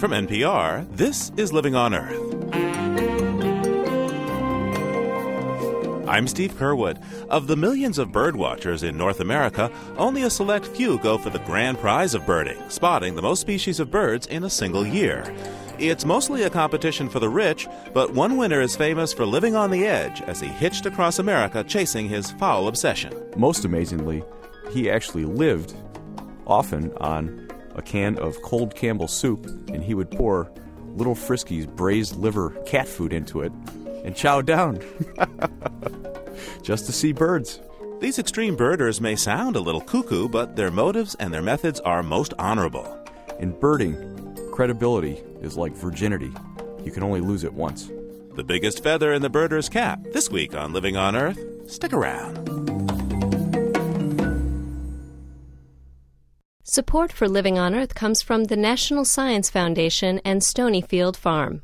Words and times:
From 0.00 0.12
NPR, 0.12 0.88
this 0.96 1.30
is 1.36 1.52
Living 1.52 1.74
on 1.74 1.94
Earth. 1.94 2.18
I'm 6.08 6.26
Steve 6.26 6.54
Curwood. 6.54 7.04
Of 7.28 7.48
the 7.48 7.56
millions 7.56 7.98
of 7.98 8.08
birdwatchers 8.08 8.82
in 8.82 8.96
North 8.96 9.20
America, 9.20 9.70
only 9.98 10.22
a 10.22 10.30
select 10.30 10.66
few 10.68 10.98
go 11.00 11.18
for 11.18 11.28
the 11.28 11.40
grand 11.40 11.80
prize 11.80 12.14
of 12.14 12.24
birding, 12.24 12.58
spotting 12.70 13.14
the 13.14 13.20
most 13.20 13.42
species 13.42 13.78
of 13.78 13.90
birds 13.90 14.26
in 14.28 14.44
a 14.44 14.48
single 14.48 14.86
year. 14.86 15.34
It's 15.78 16.06
mostly 16.06 16.44
a 16.44 16.50
competition 16.50 17.10
for 17.10 17.20
the 17.20 17.28
rich, 17.28 17.68
but 17.92 18.14
one 18.14 18.38
winner 18.38 18.62
is 18.62 18.74
famous 18.74 19.12
for 19.12 19.26
living 19.26 19.54
on 19.54 19.70
the 19.70 19.84
edge 19.84 20.22
as 20.22 20.40
he 20.40 20.48
hitched 20.48 20.86
across 20.86 21.18
America 21.18 21.62
chasing 21.62 22.08
his 22.08 22.30
fowl 22.30 22.68
obsession. 22.68 23.12
Most 23.36 23.66
amazingly, 23.66 24.24
he 24.70 24.90
actually 24.90 25.26
lived 25.26 25.74
often 26.46 26.90
on 26.96 27.50
a 27.74 27.82
can 27.82 28.18
of 28.18 28.40
cold 28.42 28.74
Campbell 28.74 29.08
soup, 29.08 29.46
and 29.46 29.82
he 29.82 29.94
would 29.94 30.10
pour 30.10 30.50
little 30.94 31.14
Frisky's 31.14 31.66
braised 31.66 32.16
liver 32.16 32.50
cat 32.66 32.88
food 32.88 33.12
into 33.12 33.42
it 33.42 33.52
and 34.04 34.16
chow 34.16 34.40
down 34.40 34.80
just 36.62 36.86
to 36.86 36.92
see 36.92 37.12
birds. 37.12 37.60
These 38.00 38.18
extreme 38.18 38.56
birders 38.56 39.00
may 39.00 39.14
sound 39.14 39.56
a 39.56 39.60
little 39.60 39.80
cuckoo, 39.80 40.28
but 40.28 40.56
their 40.56 40.70
motives 40.70 41.14
and 41.16 41.32
their 41.32 41.42
methods 41.42 41.80
are 41.80 42.02
most 42.02 42.32
honorable. 42.38 42.98
In 43.38 43.52
birding, 43.52 43.94
credibility 44.52 45.22
is 45.42 45.56
like 45.56 45.72
virginity. 45.72 46.32
You 46.82 46.92
can 46.92 47.02
only 47.02 47.20
lose 47.20 47.44
it 47.44 47.52
once. 47.52 47.90
The 48.36 48.44
biggest 48.44 48.82
feather 48.82 49.12
in 49.12 49.22
the 49.22 49.28
birder's 49.28 49.68
cap. 49.68 50.00
This 50.12 50.30
week 50.30 50.54
on 50.54 50.72
Living 50.72 50.96
on 50.96 51.14
Earth. 51.14 51.38
Stick 51.70 51.92
around. 51.92 52.89
Support 56.72 57.10
for 57.10 57.28
Living 57.28 57.58
on 57.58 57.74
Earth 57.74 57.96
comes 57.96 58.22
from 58.22 58.44
the 58.44 58.56
National 58.56 59.04
Science 59.04 59.50
Foundation 59.50 60.20
and 60.24 60.40
Stonyfield 60.40 61.16
Farm. 61.16 61.62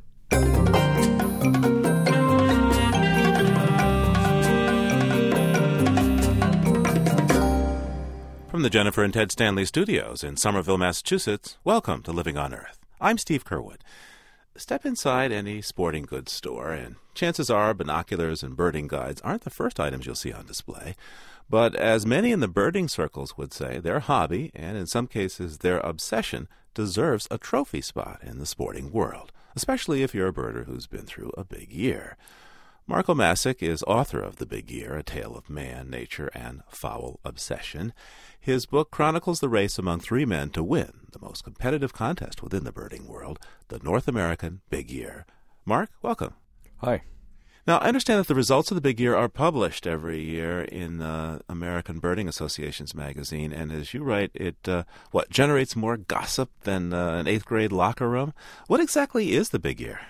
From 8.51 8.63
the 8.63 8.69
Jennifer 8.69 9.05
and 9.05 9.15
Ted 9.15 9.31
Stanley 9.31 9.65
studios 9.65 10.25
in 10.25 10.37
Somerville, 10.37 10.77
Massachusetts, 10.77 11.57
welcome 11.63 12.03
to 12.03 12.11
Living 12.11 12.37
on 12.37 12.53
Earth. 12.53 12.81
I'm 13.01 13.17
Steve 13.17 13.45
Curwood. 13.45 13.83
Step 14.57 14.85
inside 14.85 15.31
any 15.31 15.63
sporting 15.63 16.03
goods 16.03 16.33
store, 16.33 16.73
and 16.73 16.97
chances 17.15 17.49
are 17.49 17.75
binoculars 17.75 18.43
and 18.43 18.57
birding 18.57 18.89
guides 18.89 19.21
aren't 19.21 19.45
the 19.45 19.51
first 19.51 19.79
items 19.79 20.05
you'll 20.05 20.17
see 20.17 20.33
on 20.33 20.47
display. 20.47 20.97
But 21.49 21.77
as 21.77 22.05
many 22.05 22.33
in 22.33 22.41
the 22.41 22.49
birding 22.49 22.89
circles 22.89 23.37
would 23.37 23.53
say, 23.53 23.79
their 23.79 24.01
hobby, 24.01 24.51
and 24.55 24.77
in 24.77 24.87
some 24.87 25.07
cases 25.07 25.59
their 25.59 25.79
obsession, 25.79 26.49
deserves 26.75 27.29
a 27.31 27.39
trophy 27.39 27.81
spot 27.81 28.21
in 28.23 28.39
the 28.39 28.47
sporting 28.47 28.93
world, 28.93 29.33
especially 29.55 30.03
if 30.03 30.15
you're 30.15 30.29
a 30.29 30.33
birder 30.33 30.67
who's 30.67 30.87
been 30.87 31.07
through 31.07 31.33
a 31.37 31.45
big 31.45 31.73
year. 31.73 32.17
Mark 32.89 33.07
Obmascik 33.07 33.63
is 33.63 33.83
author 33.85 34.21
of 34.21 34.37
The 34.37 34.47
Big 34.47 34.71
Year, 34.71 34.97
A 34.97 35.03
Tale 35.03 35.35
of 35.35 35.51
Man, 35.51 35.91
Nature, 35.91 36.31
and 36.35 36.63
Fowl 36.69 37.19
Obsession. 37.25 37.93
His 38.39 38.65
book 38.65 38.93
chronicles 38.93 39.41
the 39.41 39.49
race 39.49 39.77
among 39.77 40.01
three 40.01 40.25
men 40.25 40.51
to 40.51 40.63
win 40.63 41.09
the 41.11 41.19
most 41.19 41.43
competitive 41.43 41.93
contest 41.93 42.45
within 42.45 42.63
the 42.63 42.71
birding 42.71 43.09
world, 43.09 43.41
the 43.69 43.81
North 43.81 44.07
American 44.07 44.61
Big 44.71 44.89
Year. 44.89 45.27
Mark, 45.65 45.91
welcome. 46.01 46.35
Hi. 46.79 47.03
Now, 47.67 47.79
I 47.79 47.89
understand 47.89 48.21
that 48.21 48.29
the 48.29 48.35
results 48.35 48.71
of 48.71 48.77
the 48.77 48.81
Big 48.81 49.01
Year 49.01 49.17
are 49.17 49.29
published 49.29 49.87
every 49.87 50.23
year 50.23 50.61
in 50.61 50.99
the 50.99 51.41
American 51.49 51.99
Birding 51.99 52.29
Association's 52.29 52.95
magazine, 52.95 53.53
and 53.53 53.73
as 53.73 53.93
you 53.93 54.05
write, 54.05 54.31
it 54.35 54.69
uh, 54.69 54.85
what 55.11 55.31
generates 55.31 55.75
more 55.75 55.97
gossip 55.97 56.51
than 56.63 56.93
uh, 56.93 57.15
an 57.15 57.27
eighth 57.27 57.45
grade 57.45 57.73
locker 57.73 58.09
room. 58.09 58.33
What 58.69 58.81
exactly 58.81 59.33
is 59.33 59.49
the 59.49 59.59
Big 59.59 59.81
Year? 59.81 60.01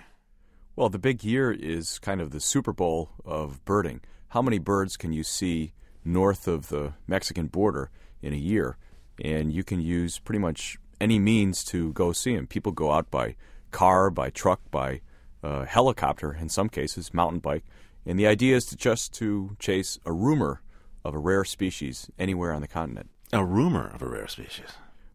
Well, 0.75 0.89
the 0.89 0.99
Big 0.99 1.23
Year 1.23 1.51
is 1.51 1.97
kind 1.97 2.21
of 2.21 2.29
the 2.29 2.39
Super 2.39 2.73
Bowl 2.73 3.09
of 3.25 3.65
birding. 3.65 4.01
How 4.29 4.43
many 4.43 4.59
birds 4.59 4.95
can 4.95 5.11
you 5.11 5.23
see 5.23 5.73
north 6.05 6.47
of 6.47 6.69
the 6.69 6.93
Mexican 7.07 7.47
border? 7.47 7.89
in 8.21 8.33
a 8.33 8.37
year, 8.37 8.77
and 9.23 9.51
you 9.53 9.63
can 9.63 9.81
use 9.81 10.19
pretty 10.19 10.39
much 10.39 10.77
any 10.99 11.19
means 11.19 11.63
to 11.63 11.93
go 11.93 12.11
see 12.11 12.35
them. 12.35 12.47
People 12.47 12.71
go 12.71 12.91
out 12.91 13.09
by 13.11 13.35
car, 13.71 14.09
by 14.09 14.29
truck, 14.29 14.59
by 14.71 15.01
uh, 15.47 15.65
helicopter, 15.65 16.33
in 16.33 16.49
some 16.49 16.67
cases, 16.67 17.13
mountain 17.13 17.39
bike, 17.39 17.63
and 18.05 18.19
the 18.19 18.27
idea 18.27 18.55
is 18.55 18.65
to 18.65 18.75
just 18.75 19.13
to 19.13 19.55
chase 19.59 19.97
a 20.05 20.11
rumor 20.11 20.61
of 21.05 21.15
a 21.15 21.19
rare 21.19 21.45
species 21.45 22.09
anywhere 22.19 22.51
on 22.51 22.61
the 22.61 22.67
continent. 22.67 23.09
A 23.31 23.45
rumor 23.45 23.87
of 23.93 24.01
a 24.01 24.07
rare 24.07 24.27
species. 24.27 24.67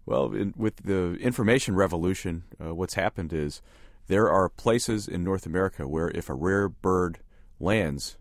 Well, 0.07 0.33
in, 0.33 0.55
with 0.57 0.77
the 0.77 1.15
information 1.17 1.77
revolution, 1.77 2.45
uh, 2.59 2.75
what's 2.75 2.95
happened 2.95 3.33
is 3.33 3.61
there 4.07 4.31
are 4.31 4.49
places 4.49 5.07
in 5.07 5.23
North 5.23 5.45
America 5.45 5.87
where 5.87 6.11
if 6.11 6.29
a 6.29 6.35
rare 6.35 6.69
bird 6.69 7.19
lands, 7.61 8.17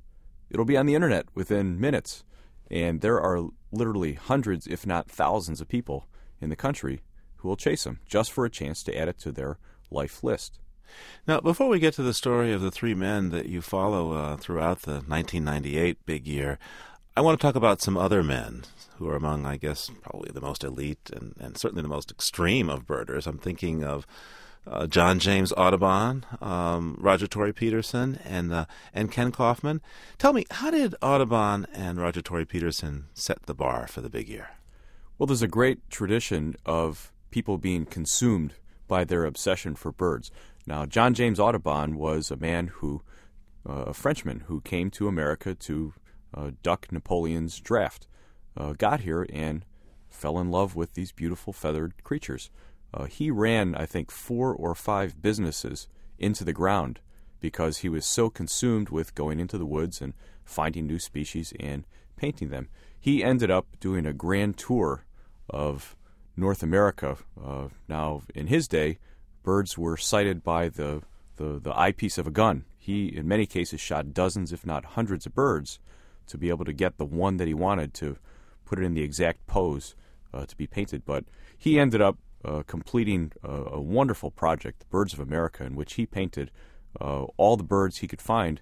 it'll 0.50 0.66
be 0.66 0.78
on 0.78 0.86
the 0.86 0.96
internet 0.96 1.26
within 1.34 1.80
minutes. 1.80 2.24
And 2.70 3.02
there 3.02 3.20
are 3.20 3.48
literally 3.72 4.14
hundreds, 4.14 4.68
if 4.68 4.86
not 4.86 5.10
thousands, 5.10 5.62
of 5.62 5.68
people 5.68 6.08
in 6.40 6.50
the 6.50 6.56
country 6.56 7.02
who 7.38 7.48
will 7.48 7.58
chase 7.58 7.86
them 7.86 8.00
just 8.06 8.32
for 8.32 8.46
a 8.46 8.50
chance 8.50 8.84
to 8.84 8.98
add 8.98 9.08
it 9.08 9.18
to 9.20 9.32
their 9.32 9.58
life 9.90 10.24
list. 10.24 10.60
Now, 11.28 11.40
before 11.40 11.68
we 11.68 11.80
get 11.80 11.94
to 11.96 12.04
the 12.04 12.14
story 12.14 12.52
of 12.52 12.62
the 12.62 12.72
three 12.72 12.94
men 12.94 13.30
that 13.30 13.48
you 13.48 13.62
follow 13.62 14.14
uh, 14.14 14.38
throughout 14.38 14.82
the 14.82 15.02
1998 15.08 16.06
big 16.06 16.28
year, 16.28 16.58
I 17.16 17.22
want 17.22 17.40
to 17.40 17.46
talk 17.46 17.56
about 17.56 17.82
some 17.82 17.98
other 17.98 18.24
men 18.24 18.64
who 18.98 19.10
are 19.10 19.16
among, 19.16 19.46
I 19.46 19.58
guess, 19.58 19.92
probably 20.02 20.32
the 20.32 20.42
most 20.42 20.64
elite 20.64 21.10
and, 21.14 21.36
and 21.40 21.58
certainly 21.58 21.82
the 21.82 21.88
most 21.88 22.12
extreme 22.12 22.70
of 22.70 22.88
birders. 22.88 23.28
I'm 23.28 23.38
thinking 23.38 23.84
of 23.84 24.06
uh, 24.68 24.88
John 24.88 25.20
James 25.20 25.52
Audubon, 25.58 26.26
um, 26.40 26.96
Roger 27.00 27.28
Tory 27.28 27.54
Peterson, 27.54 28.20
and 28.24 28.54
uh, 28.54 28.66
and 28.94 29.12
Kenn 29.12 29.32
Kaufman. 29.32 29.82
Tell 30.20 30.34
me, 30.34 30.46
how 30.52 30.72
did 30.72 30.96
Audubon 31.02 31.66
and 31.74 32.00
Roger 32.00 32.22
Tory 32.22 32.46
Peterson 32.46 33.06
set 33.14 33.44
the 33.44 33.56
bar 33.56 33.88
for 33.88 34.02
the 34.02 34.10
big 34.10 34.30
year? 34.30 34.52
Well, 35.18 35.28
there's 35.28 35.42
a 35.42 35.48
great 35.48 35.90
tradition 35.90 36.56
of 36.66 37.12
people 37.32 37.58
being 37.58 37.86
consumed 37.86 38.54
by 38.88 39.04
their 39.04 39.26
obsession 39.26 39.76
for 39.76 39.92
birds. 39.92 40.32
Now, 40.66 40.86
John 40.86 41.14
James 41.14 41.40
Audubon 41.40 41.96
was 41.96 42.30
a 42.30 42.38
man 42.38 42.68
who, 42.68 43.02
uh, 43.68 43.86
a 43.88 43.94
Frenchman, 43.94 44.42
who 44.42 44.62
came 44.62 44.92
to 44.92 45.08
America 45.08 45.56
to 45.56 45.94
uh, 46.34 46.52
duck 46.62 46.88
Napoleon's 46.92 47.60
draft, 47.60 48.08
uh, 48.56 48.74
got 48.74 49.02
here 49.02 49.26
and 49.32 49.66
fell 50.10 50.40
in 50.40 50.52
love 50.52 50.76
with 50.76 50.94
these 50.94 51.12
beautiful 51.12 51.54
feathered 51.54 52.04
creatures. 52.04 52.50
Uh, 52.94 53.06
he 53.06 53.32
ran, 53.32 53.74
I 53.76 53.86
think, 53.86 54.12
four 54.12 54.54
or 54.54 54.76
five 54.76 55.22
businesses 55.22 55.88
into 56.20 56.44
the 56.44 56.54
ground 56.54 57.00
because 57.40 57.80
he 57.80 57.90
was 57.90 58.06
so 58.06 58.30
consumed 58.30 58.90
with 58.90 59.16
going 59.16 59.40
into 59.40 59.58
the 59.58 59.66
woods 59.66 60.02
and 60.02 60.14
finding 60.46 60.86
new 60.86 61.00
species 61.00 61.54
and 61.60 61.86
painting 62.16 62.50
them. 62.50 62.70
He 63.00 63.24
ended 63.24 63.50
up 63.50 63.68
doing 63.80 64.06
a 64.06 64.14
grand 64.14 64.58
tour 64.58 65.06
of 65.50 65.96
North 66.38 66.62
America. 66.62 67.18
Uh, 67.44 67.70
now, 67.88 68.22
in 68.36 68.48
his 68.48 68.68
day, 68.68 69.00
birds 69.44 69.78
were 69.78 69.98
sighted 69.98 70.44
by 70.44 70.70
the, 70.70 71.02
the, 71.38 71.60
the 71.60 71.78
eyepiece 71.78 72.18
of 72.18 72.28
a 72.28 72.32
gun. 72.32 72.66
He, 72.78 73.08
in 73.08 73.28
many 73.28 73.46
cases, 73.46 73.80
shot 73.80 74.14
dozens, 74.14 74.52
if 74.52 74.66
not 74.66 74.86
hundreds, 74.86 75.26
of 75.26 75.36
birds 75.36 75.80
to 76.28 76.38
be 76.38 76.50
able 76.50 76.66
to 76.66 76.74
get 76.74 76.98
the 76.98 77.06
one 77.06 77.38
that 77.38 77.48
he 77.48 77.54
wanted 77.54 77.94
to 77.96 78.18
put 78.66 78.80
it 78.80 78.84
in 78.84 78.94
the 78.94 79.04
exact 79.04 79.46
pose 79.48 79.96
uh, 80.34 80.46
to 80.46 80.56
be 80.56 80.68
painted. 80.68 81.06
But 81.06 81.26
he 81.58 81.80
ended 81.80 82.02
up 82.02 82.18
uh, 82.44 82.64
completing 82.66 83.32
a, 83.44 83.52
a, 83.52 83.82
wonderful 83.82 84.32
project, 84.32 84.80
the 84.80 84.86
Birds 84.86 85.14
of 85.14 85.20
America, 85.20 85.64
in 85.64 85.76
which 85.76 85.94
he 85.94 86.06
painted 86.06 86.50
uh, 87.00 87.24
all 87.38 87.58
the 87.58 87.64
birds 87.64 87.98
he 87.98 88.08
could 88.08 88.22
find 88.22 88.62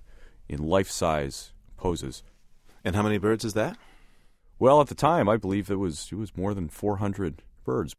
in 0.49 0.61
life 0.61 0.89
size 0.89 1.53
poses. 1.77 2.23
And 2.83 2.95
how 2.95 3.03
many 3.03 3.17
birds 3.17 3.45
is 3.45 3.53
that? 3.53 3.77
Well, 4.57 4.81
at 4.81 4.87
the 4.87 4.95
time, 4.95 5.29
I 5.29 5.37
believe 5.37 5.69
it 5.69 5.75
was 5.75 6.09
it 6.11 6.15
was 6.15 6.35
more 6.35 6.53
than 6.53 6.67
400 6.67 7.43
birds. 7.63 7.95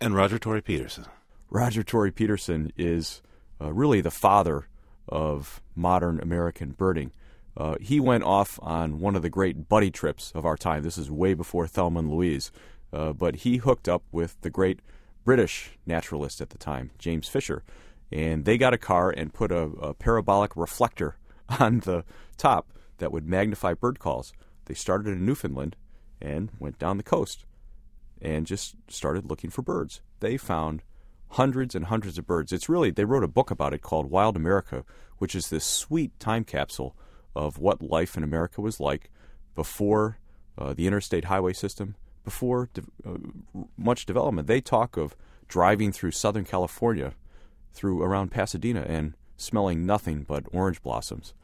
And 0.00 0.14
Roger 0.14 0.38
Tory 0.38 0.60
Peterson. 0.60 1.06
Roger 1.50 1.82
Tory 1.82 2.10
Peterson 2.10 2.72
is 2.76 3.22
uh, 3.60 3.72
really 3.72 4.00
the 4.00 4.10
father 4.10 4.68
of 5.08 5.62
modern 5.74 6.20
American 6.20 6.72
birding. 6.72 7.12
Uh, 7.56 7.76
he 7.80 8.00
went 8.00 8.24
off 8.24 8.58
on 8.62 9.00
one 9.00 9.16
of 9.16 9.22
the 9.22 9.30
great 9.30 9.68
buddy 9.68 9.90
trips 9.90 10.32
of 10.34 10.44
our 10.44 10.56
time. 10.56 10.82
This 10.82 10.98
is 10.98 11.10
way 11.10 11.34
before 11.34 11.66
Thelma 11.66 12.00
and 12.00 12.10
Louise. 12.10 12.50
Uh, 12.92 13.12
but 13.12 13.36
he 13.36 13.56
hooked 13.58 13.88
up 13.88 14.02
with 14.12 14.40
the 14.42 14.50
great 14.50 14.80
British 15.24 15.70
naturalist 15.86 16.40
at 16.40 16.50
the 16.50 16.58
time, 16.58 16.90
James 16.98 17.28
Fisher, 17.28 17.64
and 18.12 18.44
they 18.44 18.56
got 18.56 18.74
a 18.74 18.78
car 18.78 19.10
and 19.10 19.34
put 19.34 19.50
a, 19.50 19.62
a 19.62 19.94
parabolic 19.94 20.56
reflector 20.56 21.16
on 21.60 21.80
the 21.80 22.04
top 22.36 22.72
that 22.98 23.12
would 23.12 23.26
magnify 23.26 23.74
bird 23.74 23.98
calls. 23.98 24.32
They 24.66 24.74
started 24.74 25.08
in 25.08 25.26
Newfoundland 25.26 25.76
and 26.20 26.50
went 26.58 26.78
down 26.78 26.96
the 26.96 27.02
coast 27.02 27.44
and 28.22 28.46
just 28.46 28.76
started 28.88 29.28
looking 29.28 29.50
for 29.50 29.62
birds. 29.62 30.00
They 30.20 30.36
found 30.36 30.82
hundreds 31.36 31.74
and 31.74 31.86
hundreds 31.86 32.16
of 32.18 32.26
birds. 32.26 32.50
It's 32.52 32.68
really, 32.68 32.90
they 32.90 33.04
wrote 33.04 33.22
a 33.22 33.28
book 33.28 33.50
about 33.50 33.74
it 33.74 33.82
called 33.82 34.10
Wild 34.10 34.36
America, 34.36 34.84
which 35.18 35.34
is 35.34 35.50
this 35.50 35.64
sweet 35.64 36.18
time 36.18 36.44
capsule 36.44 36.96
of 37.34 37.58
what 37.58 37.82
life 37.82 38.16
in 38.16 38.22
America 38.22 38.62
was 38.62 38.80
like 38.80 39.10
before 39.54 40.18
uh, 40.56 40.72
the 40.72 40.86
interstate 40.86 41.26
highway 41.26 41.52
system, 41.52 41.94
before 42.24 42.70
de- 42.72 42.82
uh, 43.06 43.18
much 43.76 44.06
development. 44.06 44.48
They 44.48 44.62
talk 44.62 44.96
of 44.96 45.14
driving 45.46 45.92
through 45.92 46.12
Southern 46.12 46.44
California 46.44 47.12
through 47.72 48.02
around 48.02 48.30
Pasadena 48.30 48.80
and 48.88 49.14
smelling 49.36 49.84
nothing 49.84 50.22
but 50.22 50.44
orange 50.52 50.82
blossoms. 50.82 51.34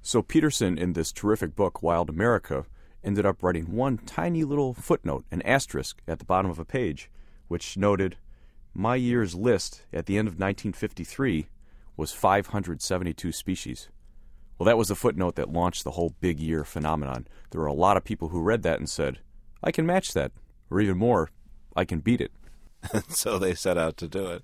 So 0.00 0.22
Peterson, 0.22 0.78
in 0.78 0.94
this 0.94 1.12
terrific 1.12 1.54
book, 1.54 1.82
Wild 1.82 2.08
America, 2.08 2.64
ended 3.04 3.26
up 3.26 3.42
writing 3.42 3.72
one 3.72 3.98
tiny 3.98 4.44
little 4.44 4.72
footnote, 4.72 5.26
an 5.30 5.42
asterisk, 5.42 6.00
at 6.08 6.18
the 6.18 6.24
bottom 6.24 6.50
of 6.50 6.58
a 6.58 6.64
page, 6.64 7.10
which 7.48 7.76
noted, 7.76 8.16
My 8.74 8.96
year's 8.96 9.34
list 9.34 9.82
at 9.92 10.06
the 10.06 10.16
end 10.16 10.28
of 10.28 10.34
1953 10.34 11.48
was 11.96 12.12
572 12.12 13.32
species. 13.32 13.88
Well, 14.58 14.66
that 14.66 14.78
was 14.78 14.88
the 14.88 14.94
footnote 14.94 15.34
that 15.36 15.52
launched 15.52 15.84
the 15.84 15.92
whole 15.92 16.14
big 16.20 16.40
year 16.40 16.64
phenomenon. 16.64 17.26
There 17.50 17.60
were 17.60 17.66
a 17.66 17.72
lot 17.72 17.96
of 17.96 18.04
people 18.04 18.28
who 18.28 18.40
read 18.40 18.62
that 18.62 18.78
and 18.78 18.88
said, 18.88 19.18
I 19.62 19.72
can 19.72 19.86
match 19.86 20.14
that, 20.14 20.32
or 20.70 20.80
even 20.80 20.96
more, 20.96 21.30
I 21.76 21.84
can 21.84 22.00
beat 22.00 22.20
it. 22.20 22.32
so 23.08 23.38
they 23.38 23.54
set 23.54 23.76
out 23.76 23.96
to 23.98 24.08
do 24.08 24.26
it. 24.26 24.42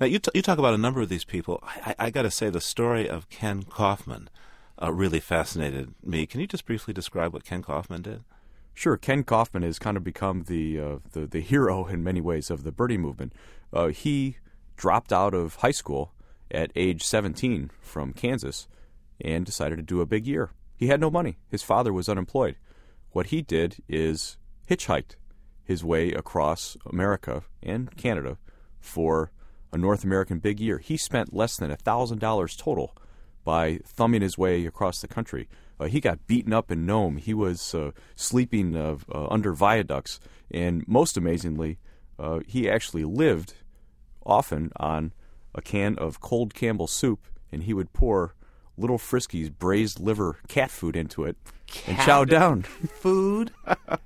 Now, 0.00 0.06
you, 0.06 0.18
t- 0.18 0.30
you 0.34 0.42
talk 0.42 0.58
about 0.58 0.74
a 0.74 0.78
number 0.78 1.00
of 1.00 1.08
these 1.08 1.24
people. 1.24 1.62
I, 1.62 1.94
I, 1.98 2.06
I 2.06 2.10
got 2.10 2.22
to 2.22 2.30
say, 2.30 2.50
the 2.50 2.60
story 2.60 3.08
of 3.08 3.28
Kenn 3.28 3.64
Kaufman 3.64 4.28
uh, 4.82 4.92
really 4.92 5.20
fascinated 5.20 5.94
me. 6.02 6.26
Can 6.26 6.40
you 6.40 6.46
just 6.46 6.66
briefly 6.66 6.94
describe 6.94 7.32
what 7.32 7.44
Kenn 7.44 7.62
Kaufman 7.62 8.02
did? 8.02 8.24
Sure, 8.74 8.96
Kenn 8.96 9.24
Kaufman 9.24 9.62
has 9.62 9.78
kind 9.78 9.96
of 9.96 10.04
become 10.04 10.44
the 10.48 10.78
uh, 10.78 10.96
the, 11.12 11.26
the 11.26 11.40
hero 11.40 11.86
in 11.86 12.04
many 12.04 12.20
ways 12.20 12.50
of 12.50 12.62
the 12.62 12.72
birdie 12.72 12.98
movement. 12.98 13.32
Uh, 13.76 13.88
he 13.88 14.38
dropped 14.78 15.12
out 15.12 15.34
of 15.34 15.56
high 15.56 15.70
school 15.70 16.14
at 16.50 16.72
age 16.74 17.02
17 17.04 17.70
from 17.78 18.14
Kansas 18.14 18.68
and 19.20 19.44
decided 19.44 19.76
to 19.76 19.82
do 19.82 20.00
a 20.00 20.06
big 20.06 20.26
year. 20.26 20.50
He 20.78 20.86
had 20.86 20.98
no 20.98 21.10
money. 21.10 21.36
His 21.50 21.62
father 21.62 21.92
was 21.92 22.08
unemployed. 22.08 22.56
What 23.10 23.26
he 23.26 23.42
did 23.42 23.76
is 23.86 24.38
hitchhiked 24.66 25.16
his 25.62 25.84
way 25.84 26.12
across 26.12 26.78
America 26.86 27.42
and 27.62 27.94
Canada 27.98 28.38
for 28.80 29.30
a 29.70 29.76
North 29.76 30.04
American 30.04 30.38
big 30.38 30.58
year. 30.58 30.78
He 30.78 30.96
spent 30.96 31.34
less 31.34 31.58
than 31.58 31.70
$1,000 31.70 32.56
total 32.56 32.96
by 33.44 33.80
thumbing 33.84 34.22
his 34.22 34.38
way 34.38 34.64
across 34.64 35.02
the 35.02 35.08
country. 35.08 35.50
Uh, 35.78 35.84
he 35.84 36.00
got 36.00 36.26
beaten 36.26 36.54
up 36.54 36.70
in 36.70 36.86
Nome. 36.86 37.18
He 37.18 37.34
was 37.34 37.74
uh, 37.74 37.90
sleeping 38.14 38.74
uh, 38.74 38.96
uh 39.14 39.26
under 39.28 39.52
viaducts. 39.52 40.18
And 40.50 40.86
most 40.88 41.18
amazingly, 41.18 41.78
uh, 42.18 42.40
he 42.46 42.70
actually 42.70 43.04
lived 43.04 43.52
often 44.26 44.72
on 44.76 45.12
a 45.54 45.62
can 45.62 45.96
of 45.98 46.20
cold 46.20 46.54
Campbell 46.54 46.86
soup, 46.86 47.26
and 47.50 47.62
he 47.62 47.72
would 47.72 47.92
pour 47.92 48.34
little 48.76 48.98
Frisky's 48.98 49.50
braised 49.50 49.98
liver 49.98 50.38
cat 50.48 50.70
food 50.70 50.96
into 50.96 51.24
it 51.24 51.36
cat 51.66 51.88
and 51.88 51.98
chow 51.98 52.24
down. 52.24 52.62
Food? 52.62 53.52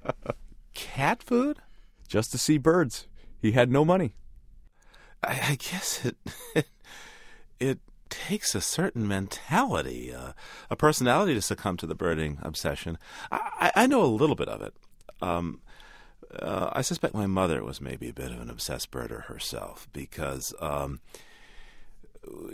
cat 0.74 1.22
food? 1.22 1.58
Just 2.06 2.30
to 2.32 2.38
see 2.38 2.58
birds. 2.58 3.06
He 3.40 3.52
had 3.52 3.70
no 3.70 3.84
money. 3.84 4.14
I, 5.22 5.40
I 5.50 5.54
guess 5.56 6.04
it 6.04 6.16
it 7.60 7.78
takes 8.08 8.54
a 8.54 8.60
certain 8.60 9.06
mentality, 9.06 10.12
uh, 10.12 10.32
a 10.68 10.76
personality 10.76 11.34
to 11.34 11.42
succumb 11.42 11.76
to 11.78 11.86
the 11.86 11.94
birding 11.94 12.38
obsession. 12.42 12.98
I, 13.30 13.72
I 13.74 13.86
know 13.86 14.02
a 14.02 14.06
little 14.06 14.36
bit 14.36 14.48
of 14.48 14.62
it. 14.62 14.74
Um, 15.22 15.60
uh, 16.38 16.70
I 16.72 16.82
suspect 16.82 17.14
my 17.14 17.26
mother 17.26 17.64
was 17.64 17.80
maybe 17.80 18.08
a 18.08 18.12
bit 18.12 18.30
of 18.30 18.40
an 18.40 18.50
obsessed 18.50 18.90
birder 18.90 19.24
herself 19.24 19.88
because 19.92 20.54
um, 20.60 21.00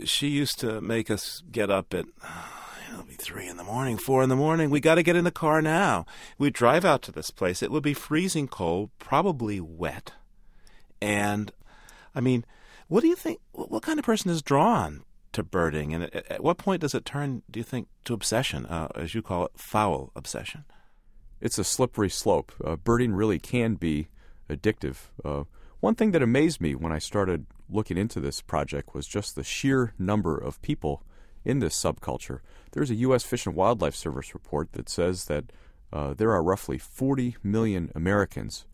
she 0.05 0.28
used 0.28 0.58
to 0.61 0.81
make 0.81 1.11
us 1.11 1.43
get 1.50 1.70
up 1.70 1.93
at 1.93 2.06
it'll 2.93 3.05
be 3.05 3.14
three 3.14 3.49
in 3.49 3.56
the 3.56 3.64
morning, 3.64 3.99
four 3.99 4.23
in 4.23 4.28
the 4.28 4.37
morning. 4.37 4.70
We 4.70 4.81
got 4.81 4.94
to 4.94 5.02
get 5.02 5.17
in 5.17 5.25
the 5.25 5.31
car 5.31 5.61
now. 5.61 6.06
We'd 6.38 6.52
drive 6.52 6.84
out 6.84 7.02
to 7.02 7.12
this 7.12 7.31
place. 7.31 7.62
It 7.62 7.70
would 7.70 7.82
be 7.82 7.94
freezing 7.94 8.49
cold, 8.49 8.90
probably 8.99 9.61
wet, 9.61 10.12
and 11.00 11.52
I 12.14 12.20
mean, 12.20 12.44
what 12.88 13.02
do 13.02 13.08
you 13.08 13.17
think? 13.17 13.40
What 13.52 13.82
kind 13.82 13.99
of 13.99 14.05
person 14.05 14.31
is 14.31 14.43
drawn 14.43 15.05
to 15.32 15.43
birding, 15.43 15.93
and 15.93 16.05
at, 16.05 16.31
at 16.31 16.43
what 16.43 16.58
point 16.58 16.81
does 16.81 16.94
it 16.94 17.05
turn? 17.05 17.43
Do 17.50 17.61
you 17.61 17.64
think 17.64 17.88
to 18.05 18.14
obsession, 18.14 18.67
uh, 18.67 18.88
as 18.94 19.14
you 19.14 19.22
call 19.22 19.46
it, 19.46 19.52
foul 19.56 20.12
obsession? 20.17 20.64
It's 21.41 21.59
a 21.59 21.65
slippery 21.65 22.11
slope. 22.11 22.53
Uh, 22.65 22.77
birding 22.77 23.12
really 23.12 23.38
can 23.38 23.75
be 23.75 24.09
addictive. 24.49 24.97
Uh, 25.25 25.44
one 25.81 25.94
thing 25.94 26.12
that 26.12 26.23
amazed 26.23 26.61
me 26.61 26.75
when 26.75 26.93
I 26.93 26.99
started 26.99 27.47
looking 27.69 27.99
into 27.99 28.21
this 28.21 28.41
project 28.41 28.94
was 28.94 29.06
just 29.06 29.35
the 29.35 29.44
sheer 29.44 29.93
number 29.99 30.37
of 30.37 30.62
people 30.62 31.03
in 31.44 31.59
this 31.59 31.75
subculture. 31.75 32.41
There's 32.73 32.91
a 32.91 32.97
U.S. 32.97 33.23
Fish 33.23 33.47
and 33.47 33.55
Wildlife 33.55 33.94
Service 33.94 34.35
report 34.35 34.73
that 34.73 34.88
says 34.88 35.27
that 35.27 35.44
uh, 35.93 36.15
there 36.15 36.33
are 36.33 36.43
roughly 36.43 36.79
40 36.79 37.37
million 37.43 37.93
Americans 37.94 38.67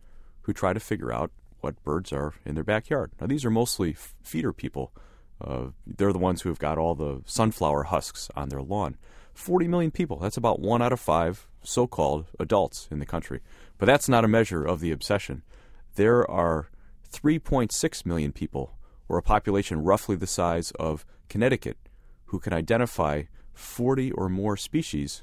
who 0.43 0.53
try 0.53 0.73
to 0.73 0.81
figure 0.81 1.13
out 1.13 1.31
what 1.61 1.83
birds 1.85 2.13
are 2.13 2.35
in 2.45 2.55
their 2.55 2.65
backyard. 2.65 3.13
Now, 3.21 3.27
these 3.27 3.45
are 3.45 3.51
mostly 3.51 3.95
feeder 4.23 4.53
people. 4.53 4.93
Uh, 5.41 5.67
they're 5.87 6.13
the 6.13 6.19
ones 6.19 6.43
who 6.43 6.49
have 6.49 6.59
got 6.59 6.79
all 6.79 6.95
the 6.95 7.23
sunflower 7.27 7.85
husks 7.85 8.29
on 8.35 8.49
their 8.49 8.63
lawn. 8.63 8.97
40 9.35 9.69
million 9.69 9.91
people. 9.91 10.19
That's 10.19 10.37
about 10.37 10.61
one 10.61 10.83
out 10.83 10.93
of 10.93 11.01
five 11.01 11.47
so 11.63 11.87
called 11.87 12.27
adults 12.39 12.89
in 12.91 12.99
the 12.99 13.07
country. 13.07 13.41
But 13.79 13.87
that's 13.87 14.09
not 14.09 14.25
a 14.25 14.29
measure 14.29 14.65
of 14.65 14.81
the 14.81 14.93
obsession. 14.93 15.43
There 15.95 16.29
are 16.31 16.69
3.6 17.13 18.07
million 18.07 18.33
people, 18.33 18.77
or 19.09 19.19
a 19.19 19.23
population 19.23 19.83
roughly 19.83 20.17
the 20.17 20.27
size 20.27 20.71
of 20.73 21.05
Connecticut, 21.29 21.77
who 22.27 22.39
can 22.39 22.53
identify 22.53 23.25
40 23.53 24.13
or 24.13 24.29
more 24.29 24.57
species 24.57 25.23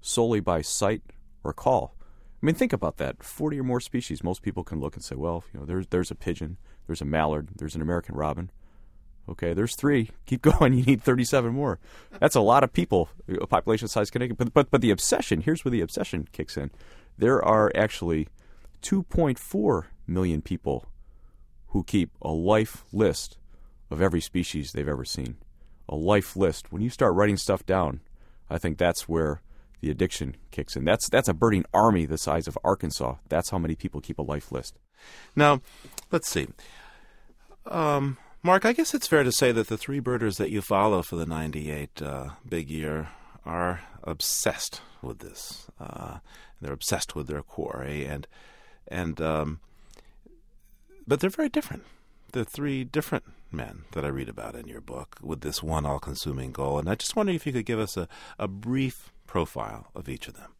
solely 0.00 0.40
by 0.40 0.60
sight 0.60 1.02
or 1.42 1.52
call. 1.52 1.96
I 2.42 2.46
mean, 2.46 2.54
think 2.54 2.72
about 2.72 2.96
that. 2.98 3.22
40 3.22 3.60
or 3.60 3.62
more 3.62 3.80
species. 3.80 4.24
Most 4.24 4.42
people 4.42 4.64
can 4.64 4.80
look 4.80 4.96
and 4.96 5.04
say, 5.04 5.14
well, 5.14 5.44
you 5.52 5.60
know, 5.60 5.66
there's, 5.66 5.86
there's 5.86 6.10
a 6.10 6.16
pigeon, 6.16 6.58
there's 6.86 7.00
a 7.00 7.06
mallard, 7.06 7.50
there's 7.56 7.76
an 7.76 7.82
American 7.82 8.16
robin. 8.16 8.50
Okay, 9.28 9.52
there's 9.54 9.76
three. 9.76 10.10
Keep 10.26 10.42
going. 10.58 10.74
You 10.74 10.84
need 10.84 11.02
37 11.02 11.52
more. 11.52 11.78
That's 12.18 12.34
a 12.34 12.40
lot 12.40 12.64
of 12.64 12.72
people, 12.72 13.08
a 13.28 13.46
population 13.46 13.88
size 13.88 14.10
Connecticut. 14.10 14.38
But, 14.38 14.52
but, 14.52 14.70
but 14.70 14.80
the 14.80 14.90
obsession, 14.90 15.42
here's 15.42 15.64
where 15.64 15.70
the 15.70 15.80
obsession 15.80 16.28
kicks 16.32 16.56
in. 16.56 16.70
There 17.18 17.44
are 17.44 17.70
actually 17.74 18.28
2.4 18.82 19.84
million 20.06 20.42
people 20.42 20.86
who 21.68 21.84
keep 21.84 22.10
a 22.20 22.30
life 22.30 22.84
list 22.92 23.38
of 23.90 24.02
every 24.02 24.20
species 24.20 24.72
they've 24.72 24.88
ever 24.88 25.04
seen. 25.04 25.36
A 25.88 25.94
life 25.94 26.36
list. 26.36 26.72
When 26.72 26.82
you 26.82 26.90
start 26.90 27.14
writing 27.14 27.36
stuff 27.36 27.64
down, 27.66 28.00
I 28.50 28.58
think 28.58 28.78
that's 28.78 29.08
where 29.08 29.42
the 29.80 29.90
addiction 29.90 30.36
kicks 30.50 30.76
in. 30.76 30.84
That's 30.84 31.08
that's 31.08 31.28
a 31.28 31.34
birding 31.34 31.64
army 31.74 32.06
the 32.06 32.16
size 32.16 32.46
of 32.46 32.56
Arkansas. 32.64 33.16
That's 33.28 33.50
how 33.50 33.58
many 33.58 33.74
people 33.74 34.00
keep 34.00 34.18
a 34.18 34.22
life 34.22 34.52
list. 34.52 34.78
Now, 35.34 35.60
let's 36.10 36.28
see. 36.28 36.48
Um, 37.66 38.16
Mark, 38.44 38.64
I 38.64 38.72
guess 38.72 38.92
it's 38.92 39.06
fair 39.06 39.22
to 39.22 39.30
say 39.30 39.52
that 39.52 39.68
the 39.68 39.78
three 39.78 40.00
birders 40.00 40.36
that 40.38 40.50
you 40.50 40.62
follow 40.62 41.02
for 41.02 41.14
the 41.14 41.26
98 41.26 42.02
uh, 42.02 42.30
big 42.48 42.70
year 42.70 43.10
are 43.46 43.82
obsessed 44.02 44.80
with 45.00 45.20
this. 45.20 45.68
Uh, 45.78 46.18
they're 46.60 46.72
obsessed 46.72 47.14
with 47.14 47.28
their 47.28 47.42
quarry, 47.42 48.04
and 48.04 48.26
and 48.88 49.20
um, 49.20 49.60
but 51.06 51.20
they're 51.20 51.30
very 51.30 51.48
different. 51.48 51.84
The 52.32 52.44
three 52.44 52.82
different 52.82 53.24
men 53.52 53.84
that 53.92 54.04
I 54.04 54.08
read 54.08 54.28
about 54.28 54.56
in 54.56 54.66
your 54.66 54.80
book 54.80 55.18
with 55.22 55.42
this 55.42 55.62
one 55.62 55.86
all 55.86 56.00
consuming 56.00 56.50
goal. 56.50 56.78
And 56.78 56.88
I 56.88 56.96
just 56.96 57.14
wonder 57.14 57.32
if 57.32 57.46
you 57.46 57.52
could 57.52 57.66
give 57.66 57.78
us 57.78 57.96
a, 57.96 58.08
a 58.38 58.48
brief 58.48 59.12
profile 59.26 59.88
of 59.94 60.08
each 60.08 60.26
of 60.26 60.34
them. 60.34 60.54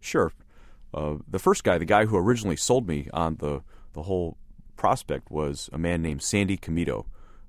Sure. 0.00 0.32
Uh, 0.92 1.16
the 1.26 1.38
first 1.38 1.64
guy, 1.64 1.78
the 1.78 1.84
guy 1.84 2.04
who 2.04 2.16
originally 2.16 2.56
sold 2.56 2.86
me 2.86 3.08
on 3.12 3.36
the, 3.36 3.62
the 3.94 4.02
whole 4.02 4.36
prospect, 4.76 5.30
was 5.30 5.70
a 5.72 5.78
man 5.78 6.02
named 6.02 6.22
Sandy 6.22 6.58
Komito, 6.58 7.06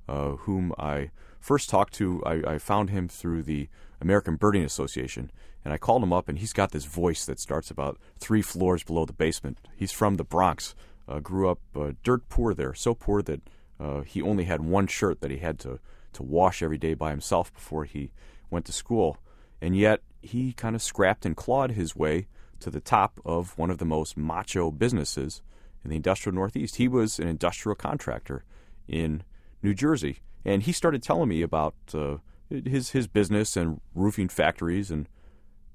uh, 0.08 0.32
whom 0.32 0.74
I 0.78 1.12
first 1.40 1.70
talked 1.70 1.94
to. 1.96 2.24
I, 2.26 2.54
I, 2.54 2.58
found 2.58 2.90
him 2.90 3.08
through 3.08 3.44
the 3.44 3.70
American 4.02 4.36
Birding 4.36 4.64
Association, 4.64 5.32
and 5.64 5.74
I 5.74 5.78
called 5.78 6.04
him 6.04 6.14
up, 6.14 6.30
and 6.30 6.40
he's 6.40 6.54
got 6.54 6.72
this 6.72 6.86
voice 6.86 7.26
that 7.26 7.40
starts 7.40 7.72
about 7.72 7.98
three 8.20 8.42
floors 8.42 8.84
below 8.84 9.06
the 9.06 9.14
basement. 9.14 9.60
He's 9.76 9.92
from 9.92 10.16
the 10.16 10.24
Bronx, 10.24 10.76
uh, 11.08 11.20
grew 11.20 11.50
up 11.50 11.60
uh, 11.76 11.92
dirt 12.04 12.28
poor 12.30 12.54
there, 12.54 12.74
so 12.74 12.94
poor 12.94 13.22
that 13.24 13.42
uh, 13.80 14.02
he 14.02 14.22
only 14.22 14.46
had 14.46 14.62
one 14.62 14.88
shirt 14.88 15.22
that 15.22 15.32
he 15.32 15.38
had 15.38 15.60
to, 15.60 15.80
to 16.14 16.24
wash 16.24 16.62
every 16.62 16.78
day 16.78 16.94
by 16.94 17.12
himself 17.12 17.54
before 17.54 17.86
he 17.86 18.12
went 18.50 18.66
to 18.66 18.72
school. 18.72 19.18
And 19.62 19.76
yet 19.76 20.02
he 20.22 20.54
kind 20.54 20.76
of 20.76 20.82
scrapped 20.82 21.26
and 21.26 21.36
clawed 21.36 21.72
his 21.72 21.96
way 21.96 22.28
to 22.60 22.70
the 22.70 22.82
top 22.82 23.20
of 23.26 23.58
one 23.58 23.70
of 23.70 23.78
the 23.78 23.86
most 23.86 24.18
macho 24.18 24.72
businesses 24.72 25.42
in 25.84 25.90
the 25.90 25.96
industrial 25.98 26.36
Northeast. 26.36 26.78
He 26.78 26.88
was 26.88 27.20
an 27.20 27.28
industrial 27.28 27.76
contractor 27.76 28.44
in 28.88 29.24
New 29.62 29.74
Jersey, 29.74 30.20
and 30.44 30.64
he 30.64 30.72
started 30.72 31.02
telling 31.02 31.30
me 31.30 31.42
about 31.42 31.76
uh, 31.94 32.18
his 32.50 32.92
his 32.92 33.08
business 33.08 33.58
and 33.58 33.82
roofing 33.94 34.30
factories, 34.30 34.92
and 34.92 35.08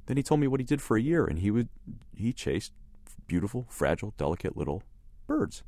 then 0.07 0.17
he 0.17 0.23
told 0.23 0.41
me 0.41 0.47
what 0.47 0.61
he 0.61 0.67
did 0.67 0.83
for 0.83 0.97
a 0.97 1.03
year, 1.03 1.25
and 1.25 1.41
he 1.41 1.51
would 1.51 1.69
he 2.15 2.33
chased 2.33 2.73
beautiful, 3.27 3.67
fragile, 3.69 4.15
delicate 4.17 4.57
little 4.57 4.83
birds. 5.27 5.63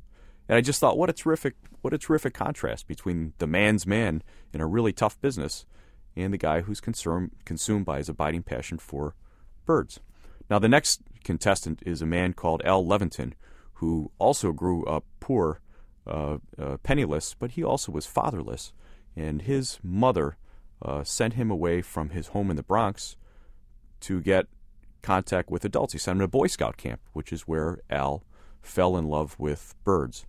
And 0.49 0.57
I 0.57 0.61
just 0.61 0.79
thought, 0.79 0.97
what 0.97 1.09
a 1.09 1.13
terrific, 1.13 1.55
what 1.81 1.93
a 1.93 1.97
terrific 1.97 2.33
contrast 2.33 2.87
between 2.87 3.33
the 3.37 3.47
man's 3.47 3.87
man 3.87 4.21
in 4.53 4.59
a 4.59 4.67
really 4.67 4.91
tough 4.91 5.19
business 5.21 5.65
and 6.15 6.33
the 6.33 6.37
guy 6.37 6.61
who's 6.61 6.81
consumed 6.81 7.31
consumed 7.45 7.85
by 7.85 7.97
his 7.97 8.09
abiding 8.09 8.43
passion 8.43 8.77
for 8.77 9.15
birds. 9.65 9.99
Now, 10.49 10.59
the 10.59 10.67
next 10.67 11.01
contestant 11.23 11.81
is 11.85 12.01
a 12.01 12.05
man 12.05 12.33
called 12.33 12.61
Al 12.65 12.85
Levantin, 12.85 13.33
who 13.75 14.11
also 14.19 14.51
grew 14.51 14.85
up 14.85 15.05
poor, 15.19 15.61
uh, 16.07 16.37
uh, 16.59 16.77
penniless, 16.83 17.35
but 17.37 17.51
he 17.51 17.63
also 17.63 17.91
was 17.91 18.05
fatherless. 18.05 18.73
and 19.15 19.43
his 19.43 19.79
mother 19.83 20.37
uh, 20.81 21.03
sent 21.03 21.33
him 21.33 21.51
away 21.51 21.81
from 21.81 22.09
his 22.09 22.27
home 22.27 22.49
in 22.49 22.57
the 22.57 22.63
Bronx 22.63 23.15
to 24.01 24.19
get 24.19 24.47
contact 25.01 25.49
with 25.49 25.63
adults. 25.63 25.93
He 25.93 25.99
sent 25.99 26.17
him 26.17 26.21
to 26.21 26.27
Boy 26.27 26.47
Scout 26.47 26.77
camp, 26.77 27.01
which 27.13 27.31
is 27.31 27.41
where 27.41 27.79
Al 27.89 28.23
fell 28.61 28.97
in 28.97 29.07
love 29.07 29.35
with 29.37 29.75
birds. 29.83 30.25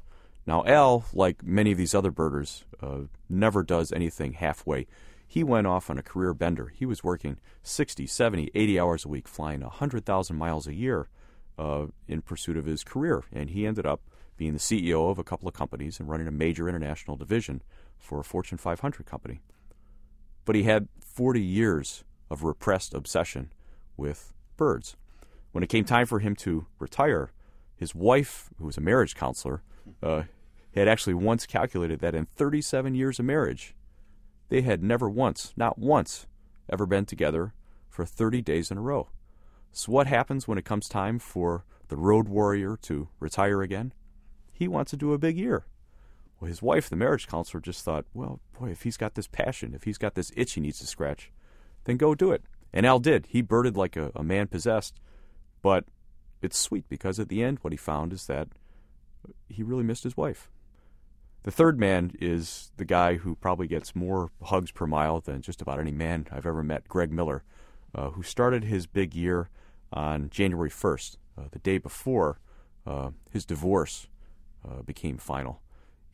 Now, 0.47 0.65
Al, 0.67 1.07
like 1.15 1.43
many 1.43 1.73
of 1.73 1.79
these 1.79 1.95
other 1.95 2.11
birders, 2.11 2.65
uh, 2.83 3.05
never 3.29 3.63
does 3.63 3.91
anything 3.93 4.35
halfway. 4.35 4.87
He 5.27 5.43
went 5.43 5.67
off 5.67 5.89
on 5.89 5.99
a 5.99 6.03
career 6.03 6.35
bender. 6.35 6.69
He 6.69 6.85
was 6.85 7.03
working 7.03 7.39
60, 7.63 8.07
70, 8.07 8.51
80 8.55 8.79
hours 8.79 9.05
a 9.05 9.09
week, 9.09 9.27
flying 9.27 9.63
100,000 9.63 10.37
miles 10.37 10.67
a 10.67 10.75
year 10.75 11.09
uh, 11.59 11.87
in 12.07 12.21
pursuit 12.21 12.57
of 12.57 12.67
his 12.67 12.85
career. 12.85 13.25
And 13.33 13.51
he 13.51 13.67
ended 13.67 13.87
up 13.87 14.03
being 14.37 14.53
the 14.53 14.59
CEO 14.59 15.11
of 15.11 15.19
a 15.19 15.25
couple 15.25 15.49
of 15.49 15.55
companies 15.55 16.01
and 16.01 16.09
running 16.09 16.27
a 16.27 16.33
major 16.33 16.69
international 16.69 17.17
division 17.17 17.63
for 17.99 18.21
a 18.21 18.25
Fortune 18.25 18.59
500 18.59 19.07
company. 19.07 19.41
But 20.45 20.57
he 20.57 20.65
had 20.65 20.89
40 21.01 21.41
years 21.41 22.05
of 22.31 22.43
repressed 22.43 22.95
obsession 22.95 23.53
with 23.97 24.33
birds. 24.57 24.97
When 25.53 25.63
it 25.63 25.71
came 25.71 25.85
time 25.85 26.07
for 26.07 26.19
him 26.19 26.35
to 26.37 26.67
retire, 26.79 27.31
his 27.77 27.95
wife, 27.95 28.51
who 28.59 28.67
was 28.67 28.77
a 28.77 28.81
marriage 28.81 29.15
counselor, 29.15 29.63
uh, 30.03 30.23
had 30.75 30.89
actually 30.89 31.15
once 31.15 31.47
calculated 31.47 32.01
that 32.01 32.15
in 32.15 32.27
37 32.27 32.95
years 32.95 33.19
of 33.19 33.25
marriage, 33.25 33.75
they 34.49 34.63
had 34.63 34.83
never 34.83 35.09
once, 35.09 35.53
not 35.57 35.79
once, 35.79 36.27
ever 36.69 36.87
been 36.87 37.07
together 37.07 37.55
for 37.89 38.05
30 38.05 38.43
days 38.43 38.71
in 38.71 38.79
a 38.79 38.81
row. 38.81 39.09
So, 39.73 39.93
what 39.93 40.07
happens 40.07 40.47
when 40.47 40.59
it 40.59 40.65
comes 40.65 40.89
time 40.89 41.19
for 41.19 41.65
the 41.89 41.97
road 41.97 42.29
warrior 42.29 42.77
to 42.83 43.09
retire 43.21 43.63
again? 43.63 43.93
He 44.55 44.69
wants 44.69 44.91
to 44.93 44.97
do 44.97 45.13
a 45.13 45.19
big 45.19 45.37
year. 45.37 45.67
Well, 46.41 46.49
his 46.49 46.63
wife, 46.63 46.89
the 46.89 46.97
marriage 46.97 47.27
counselor, 47.27 47.61
just 47.61 47.85
thought, 47.85 48.07
well, 48.15 48.41
boy, 48.59 48.71
if 48.71 48.83
he's 48.83 48.97
got 48.97 49.15
this 49.15 49.27
passion, 49.27 49.75
if 49.75 49.83
he's 49.83 49.99
got 49.99 50.15
this 50.15 50.33
itch 50.37 50.53
he 50.53 50.61
needs 50.61 50.79
to 50.79 50.87
scratch, 50.87 51.33
then 51.85 51.97
go 51.97 52.15
do 52.15 52.31
it. 52.31 52.45
And 52.73 52.87
Al 52.87 53.01
did. 53.01 53.27
He 53.27 53.43
birded 53.43 53.77
like 53.77 53.97
a, 53.97 54.13
a 54.15 54.23
man 54.23 54.47
possessed. 54.47 55.01
But 55.61 55.87
it's 56.41 56.57
sweet 56.57 56.89
because 56.89 57.19
at 57.19 57.29
the 57.29 57.43
end, 57.43 57.59
what 57.63 57.73
he 57.73 57.77
found 57.77 58.13
is 58.13 58.27
that 58.27 58.49
he 59.49 59.63
really 59.63 59.83
missed 59.83 60.05
his 60.05 60.17
wife. 60.17 60.51
The 61.43 61.51
third 61.51 61.79
man 61.79 62.13
is 62.21 62.71
the 62.77 62.85
guy 62.85 63.17
who 63.17 63.35
probably 63.35 63.67
gets 63.67 63.95
more 63.95 64.31
hugs 64.43 64.71
per 64.71 64.87
mile 64.87 65.21
than 65.21 65.43
just 65.43 65.61
about 65.61 65.81
any 65.81 65.93
man 65.93 66.27
I've 66.31 66.47
ever 66.47 66.63
met, 66.63 66.89
Greg 66.89 67.13
Miller, 67.13 67.43
uh, 67.95 68.11
who 68.11 68.23
started 68.23 68.65
his 68.65 68.87
big 68.87 69.15
year 69.15 69.51
on 69.93 70.31
January 70.31 70.71
1st, 70.71 71.17
uh, 71.37 71.43
the 71.51 71.59
day 71.59 71.79
before 71.79 72.39
uh, 72.87 73.11
his 73.31 73.45
divorce 73.45 74.09
became 74.85 75.19
final. 75.19 75.61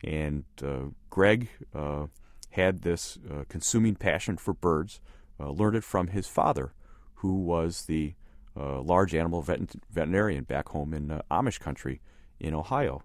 And 0.03 0.45
uh, 0.63 0.89
Greg 1.09 1.49
uh, 1.73 2.07
had 2.51 2.81
this 2.81 3.17
consuming 3.49 3.95
passion 3.95 4.37
for 4.37 4.53
birds, 4.53 4.99
learned 5.39 5.75
it 5.75 5.83
from 5.83 6.07
his 6.07 6.27
father, 6.27 6.73
who 7.15 7.35
was 7.39 7.83
the 7.85 8.15
large 8.55 9.15
animal 9.15 9.41
vet- 9.41 9.75
veterinarian 9.89 10.43
back 10.43 10.69
home 10.69 10.93
in 10.93 11.21
Amish 11.29 11.59
country 11.59 12.01
in 12.39 12.53
Ohio. 12.53 13.03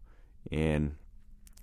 And 0.50 0.96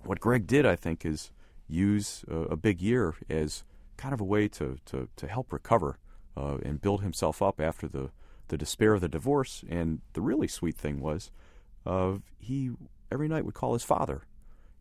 what 0.03 0.19
Greg 0.19 0.47
did, 0.47 0.65
I 0.65 0.75
think, 0.75 1.05
is 1.05 1.31
use 1.67 2.23
a, 2.29 2.35
a 2.35 2.55
big 2.57 2.81
year 2.81 3.15
as 3.29 3.63
kind 3.97 4.13
of 4.13 4.21
a 4.21 4.25
way 4.25 4.47
to, 4.49 4.77
to, 4.85 5.07
to 5.15 5.27
help 5.27 5.51
recover 5.53 5.97
uh, 6.35 6.57
and 6.63 6.81
build 6.81 7.01
himself 7.01 7.41
up 7.41 7.61
after 7.61 7.87
the, 7.87 8.11
the 8.49 8.57
despair 8.57 8.93
of 8.93 9.01
the 9.01 9.07
divorce. 9.07 9.63
And 9.69 10.01
the 10.13 10.21
really 10.21 10.47
sweet 10.47 10.77
thing 10.77 10.99
was 10.99 11.31
uh, 11.85 12.15
he 12.39 12.71
every 13.13 13.27
night 13.27 13.46
would 13.46 13.53
call 13.53 13.74
his 13.74 13.84
father 13.84 14.24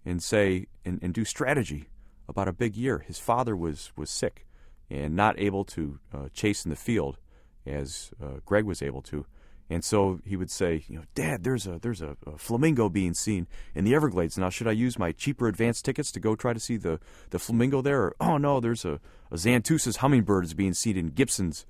and 0.04 0.22
say 0.22 0.66
and, 0.84 0.98
and 1.02 1.14
do 1.14 1.24
strategy 1.24 1.88
about 2.28 2.48
a 2.48 2.52
big 2.52 2.76
year. 2.76 3.00
His 3.00 3.18
father 3.18 3.54
was, 3.54 3.92
was 3.94 4.10
sick 4.10 4.46
and 4.90 5.14
not 5.14 5.38
able 5.38 5.64
to 5.66 6.00
uh, 6.12 6.28
chase 6.32 6.64
in 6.64 6.70
the 6.70 6.76
field 6.76 7.18
as 7.66 8.10
uh, 8.22 8.40
Greg 8.44 8.64
was 8.64 8.82
able 8.82 9.02
to. 9.02 9.26
And 9.70 9.84
so 9.84 10.20
he 10.26 10.36
would 10.36 10.50
say, 10.50 10.84
you 10.88 10.96
know, 10.96 11.04
Dad, 11.14 11.44
there's 11.44 11.66
a 11.66 11.78
there's 11.78 12.02
a, 12.02 12.16
a, 12.26 12.36
flamingo 12.36 12.90
being 12.90 13.14
seen 13.14 13.46
in 13.74 13.84
the 13.84 13.94
Everglades. 13.94 14.36
Now, 14.36 14.50
should 14.50 14.66
I 14.66 14.72
use 14.72 14.98
my 14.98 15.12
cheaper 15.12 15.48
advance 15.48 15.80
tickets 15.80 16.12
to 16.12 16.20
go 16.20 16.34
try 16.34 16.52
to 16.52 16.60
see 16.60 16.76
the, 16.76 17.00
the 17.30 17.38
flamingo 17.38 17.80
there? 17.80 18.02
Or, 18.02 18.16
oh 18.20 18.36
no, 18.36 18.60
there's 18.60 18.84
a, 18.84 19.00
a 19.30 19.98
hummingbird 19.98 20.44
is 20.44 20.52
being 20.52 20.74
seen 20.74 20.98
in 20.98 21.08
Gibsons, 21.08 21.64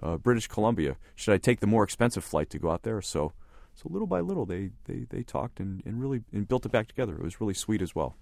uh, 0.00 0.18
British 0.18 0.46
Columbia. 0.46 0.98
Should 1.16 1.34
I 1.34 1.38
take 1.38 1.58
the 1.58 1.66
more 1.66 1.82
expensive 1.82 2.22
flight 2.22 2.48
to 2.50 2.60
go 2.60 2.70
out 2.70 2.82
there? 2.82 3.02
So, 3.02 3.32
so 3.80 3.88
little 3.88 4.06
by 4.06 4.20
little, 4.20 4.44
they 4.44 4.70
they, 4.84 5.06
they 5.08 5.22
talked 5.22 5.60
and, 5.60 5.82
and 5.86 6.00
really 6.00 6.22
and 6.32 6.48
built 6.48 6.66
it 6.66 6.72
back 6.72 6.88
together. 6.88 7.14
It 7.14 7.22
was 7.22 7.40
really 7.40 7.54
sweet 7.54 7.82
as 7.82 7.94
well. 7.94 8.16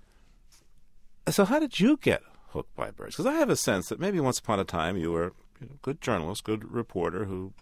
So, 1.28 1.44
how 1.44 1.58
did 1.58 1.80
you 1.80 1.96
get 1.96 2.22
hooked 2.48 2.74
by 2.76 2.90
birds? 2.90 3.16
Because 3.16 3.26
I 3.26 3.34
have 3.34 3.50
a 3.50 3.56
sense 3.56 3.88
that 3.88 3.98
maybe 3.98 4.20
once 4.20 4.38
upon 4.38 4.60
a 4.60 4.64
time 4.64 4.96
you 4.96 5.10
were 5.12 5.32
a 5.60 5.66
good 5.82 6.00
journalist, 6.00 6.44
good 6.44 6.70
reporter 6.70 7.24
who 7.24 7.52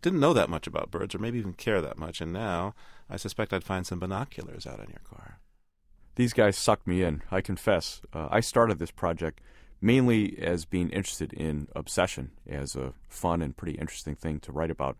didn't 0.00 0.20
know 0.20 0.34
that 0.34 0.50
much 0.50 0.66
about 0.66 0.90
birds 0.90 1.14
or 1.14 1.18
maybe 1.18 1.38
even 1.38 1.54
care 1.54 1.80
that 1.80 1.96
much. 1.96 2.20
And 2.20 2.32
now 2.32 2.74
I 3.08 3.16
suspect 3.16 3.52
I'd 3.52 3.64
find 3.64 3.86
some 3.86 4.00
binoculars 4.00 4.66
out 4.66 4.80
in 4.80 4.90
your 4.90 5.00
car. 5.08 5.38
These 6.16 6.32
guys 6.32 6.58
sucked 6.58 6.86
me 6.86 7.02
in, 7.02 7.22
I 7.30 7.40
confess. 7.40 8.02
Uh, 8.12 8.28
I 8.30 8.40
started 8.40 8.78
this 8.78 8.90
project 8.90 9.40
mainly 9.80 10.38
as 10.38 10.64
being 10.64 10.90
interested 10.90 11.32
in 11.32 11.68
obsession 11.74 12.30
as 12.48 12.76
a 12.76 12.92
fun 13.08 13.42
and 13.42 13.56
pretty 13.56 13.78
interesting 13.78 14.14
thing 14.14 14.40
to 14.40 14.52
write 14.52 14.70
about. 14.70 14.96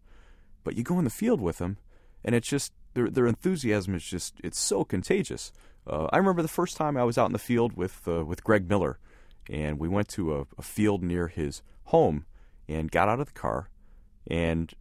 But 0.64 0.76
you 0.76 0.82
go 0.82 0.98
in 0.98 1.04
the 1.04 1.10
field 1.10 1.40
with 1.40 1.58
them, 1.58 1.76
and 2.24 2.34
it's 2.34 2.48
just 2.48 2.72
their 2.94 3.10
their 3.10 3.26
enthusiasm 3.26 3.94
is 3.94 4.04
just 4.04 4.40
it's 4.42 4.58
so 4.58 4.84
contagious. 4.84 5.52
Uh, 5.86 6.08
I 6.12 6.16
remember 6.16 6.42
the 6.42 6.48
first 6.48 6.76
time 6.76 6.96
I 6.96 7.04
was 7.04 7.18
out 7.18 7.26
in 7.26 7.32
the 7.32 7.38
field 7.38 7.74
with 7.76 8.06
uh, 8.08 8.24
with 8.24 8.44
Greg 8.44 8.68
Miller, 8.68 8.98
and 9.50 9.78
we 9.78 9.88
went 9.88 10.08
to 10.08 10.36
a, 10.36 10.46
a, 10.56 10.62
field 10.62 11.02
near 11.02 11.28
his 11.28 11.62
home, 11.84 12.24
and 12.68 12.90
got 12.90 13.08
out 13.08 13.20
of 13.20 13.26
the 13.26 13.32
car, 13.32 13.68
and 14.26 14.72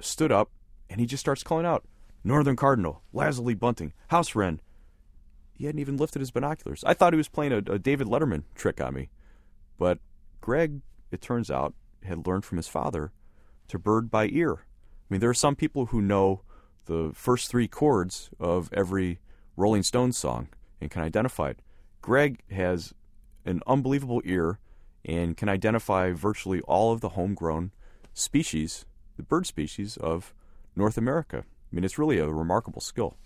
stood 0.00 0.30
up 0.30 0.50
and 0.88 1.00
he 1.00 1.06
just 1.06 1.20
starts 1.20 1.42
calling 1.42 1.66
out 1.66 1.84
Northern 2.24 2.56
Cardinal, 2.56 3.02
lazuli 3.12 3.54
bunting, 3.54 3.92
house 4.08 4.34
wren. 4.34 4.60
He 5.54 5.66
hadn't 5.66 5.80
even 5.80 5.96
lifted 5.96 6.20
his 6.20 6.30
binoculars. 6.30 6.84
I 6.84 6.94
thought 6.94 7.12
he 7.12 7.18
was 7.18 7.28
playing 7.28 7.52
a, 7.52 7.58
a 7.58 7.78
David 7.78 8.08
Letterman 8.08 8.44
trick 8.54 8.80
on 8.80 8.94
me. 8.94 9.10
But 9.78 9.98
Greg, 10.40 10.80
it 11.10 11.20
turns 11.20 11.50
out, 11.50 11.74
had 12.04 12.26
learned 12.26 12.44
from 12.44 12.58
his 12.58 12.68
father 12.68 13.12
to 13.68 13.78
bird 13.78 14.10
by 14.10 14.28
ear. 14.28 14.52
I 14.54 15.06
mean, 15.08 15.20
there 15.20 15.30
are 15.30 15.34
some 15.34 15.56
people 15.56 15.86
who 15.86 16.02
know 16.02 16.42
the 16.86 17.10
first 17.14 17.50
three 17.50 17.68
chords 17.68 18.30
of 18.40 18.70
every 18.72 19.18
Rolling 19.56 19.82
Stones 19.82 20.16
song 20.16 20.48
and 20.80 20.90
can 20.90 21.02
identify 21.02 21.50
it. 21.50 21.60
Greg 22.02 22.40
has 22.50 22.94
an 23.44 23.60
unbelievable 23.66 24.22
ear 24.24 24.58
and 25.04 25.36
can 25.36 25.48
identify 25.48 26.12
virtually 26.12 26.60
all 26.62 26.92
of 26.92 27.00
the 27.00 27.10
homegrown 27.10 27.72
species 28.14 28.86
the 29.16 29.22
bird 29.22 29.46
species 29.46 29.96
of 29.96 30.34
North 30.74 30.98
America. 30.98 31.44
I 31.46 31.74
mean, 31.74 31.84
it's 31.84 31.98
really 31.98 32.18
a 32.18 32.28
remarkable 32.28 32.80
skill. 32.80 33.16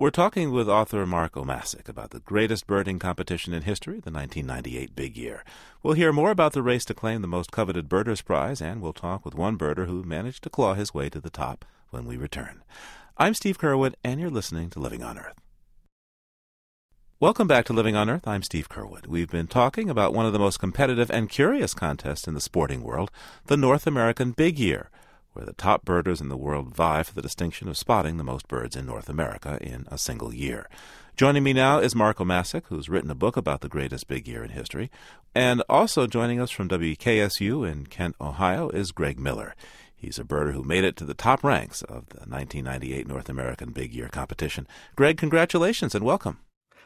We're 0.00 0.08
talking 0.08 0.50
with 0.50 0.66
author 0.66 1.04
Mark 1.04 1.34
Obmascik 1.34 1.86
about 1.86 2.08
the 2.08 2.20
greatest 2.20 2.66
birding 2.66 2.98
competition 2.98 3.52
in 3.52 3.64
history, 3.64 4.00
the 4.00 4.10
1998 4.10 4.96
Big 4.96 5.14
Year. 5.14 5.44
We'll 5.82 5.92
hear 5.92 6.10
more 6.10 6.30
about 6.30 6.54
the 6.54 6.62
race 6.62 6.86
to 6.86 6.94
claim 6.94 7.20
the 7.20 7.28
most 7.28 7.52
coveted 7.52 7.86
Birders 7.86 8.22
Prize, 8.22 8.62
and 8.62 8.80
we'll 8.80 8.94
talk 8.94 9.26
with 9.26 9.34
one 9.34 9.58
birder 9.58 9.84
who 9.84 10.02
managed 10.02 10.42
to 10.44 10.48
claw 10.48 10.72
his 10.72 10.94
way 10.94 11.10
to 11.10 11.20
the 11.20 11.28
top 11.28 11.66
when 11.90 12.06
we 12.06 12.16
return. 12.16 12.62
I'm 13.18 13.34
Steve 13.34 13.58
Curwood, 13.58 13.92
and 14.02 14.18
you're 14.18 14.30
listening 14.30 14.70
to 14.70 14.78
Living 14.78 15.02
on 15.02 15.18
Earth. 15.18 15.38
Welcome 17.20 17.46
back 17.46 17.66
to 17.66 17.74
Living 17.74 17.94
on 17.94 18.08
Earth. 18.08 18.26
I'm 18.26 18.42
Steve 18.42 18.70
Curwood. 18.70 19.06
We've 19.06 19.30
been 19.30 19.48
talking 19.48 19.90
about 19.90 20.14
one 20.14 20.24
of 20.24 20.32
the 20.32 20.38
most 20.38 20.58
competitive 20.58 21.10
and 21.10 21.28
curious 21.28 21.74
contests 21.74 22.26
in 22.26 22.32
the 22.32 22.40
sporting 22.40 22.82
world, 22.82 23.10
the 23.48 23.56
North 23.58 23.86
American 23.86 24.30
Big 24.30 24.58
Year, 24.58 24.88
where 25.32 25.44
the 25.44 25.52
top 25.52 25.84
birders 25.84 26.20
in 26.20 26.28
the 26.28 26.36
world 26.36 26.74
vie 26.74 27.02
for 27.02 27.14
the 27.14 27.22
distinction 27.22 27.68
of 27.68 27.76
spotting 27.76 28.16
the 28.16 28.24
most 28.24 28.48
birds 28.48 28.76
in 28.76 28.86
North 28.86 29.08
America 29.08 29.58
in 29.60 29.86
a 29.90 29.98
single 29.98 30.34
year. 30.34 30.68
Joining 31.16 31.42
me 31.42 31.52
now 31.52 31.78
is 31.78 31.94
Mark 31.94 32.18
Obmascik, 32.18 32.64
who's 32.66 32.88
written 32.88 33.10
a 33.10 33.14
book 33.14 33.36
about 33.36 33.60
the 33.60 33.68
greatest 33.68 34.08
big 34.08 34.26
year 34.26 34.42
in 34.42 34.50
history. 34.50 34.90
And 35.34 35.62
also 35.68 36.06
joining 36.06 36.40
us 36.40 36.50
from 36.50 36.68
WKSU 36.68 37.70
in 37.70 37.86
Kent, 37.86 38.16
Ohio, 38.20 38.70
is 38.70 38.90
Greg 38.90 39.18
Miller. 39.18 39.54
He's 39.94 40.18
a 40.18 40.24
birder 40.24 40.52
who 40.52 40.64
made 40.64 40.84
it 40.84 40.96
to 40.96 41.04
the 41.04 41.12
top 41.12 41.44
ranks 41.44 41.82
of 41.82 42.08
the 42.08 42.20
1998 42.20 43.06
North 43.06 43.28
American 43.28 43.70
Big 43.70 43.92
Year 43.92 44.08
competition. 44.08 44.66
Greg, 44.96 45.18
congratulations 45.18 45.94
and 45.94 46.04
welcome. 46.04 46.38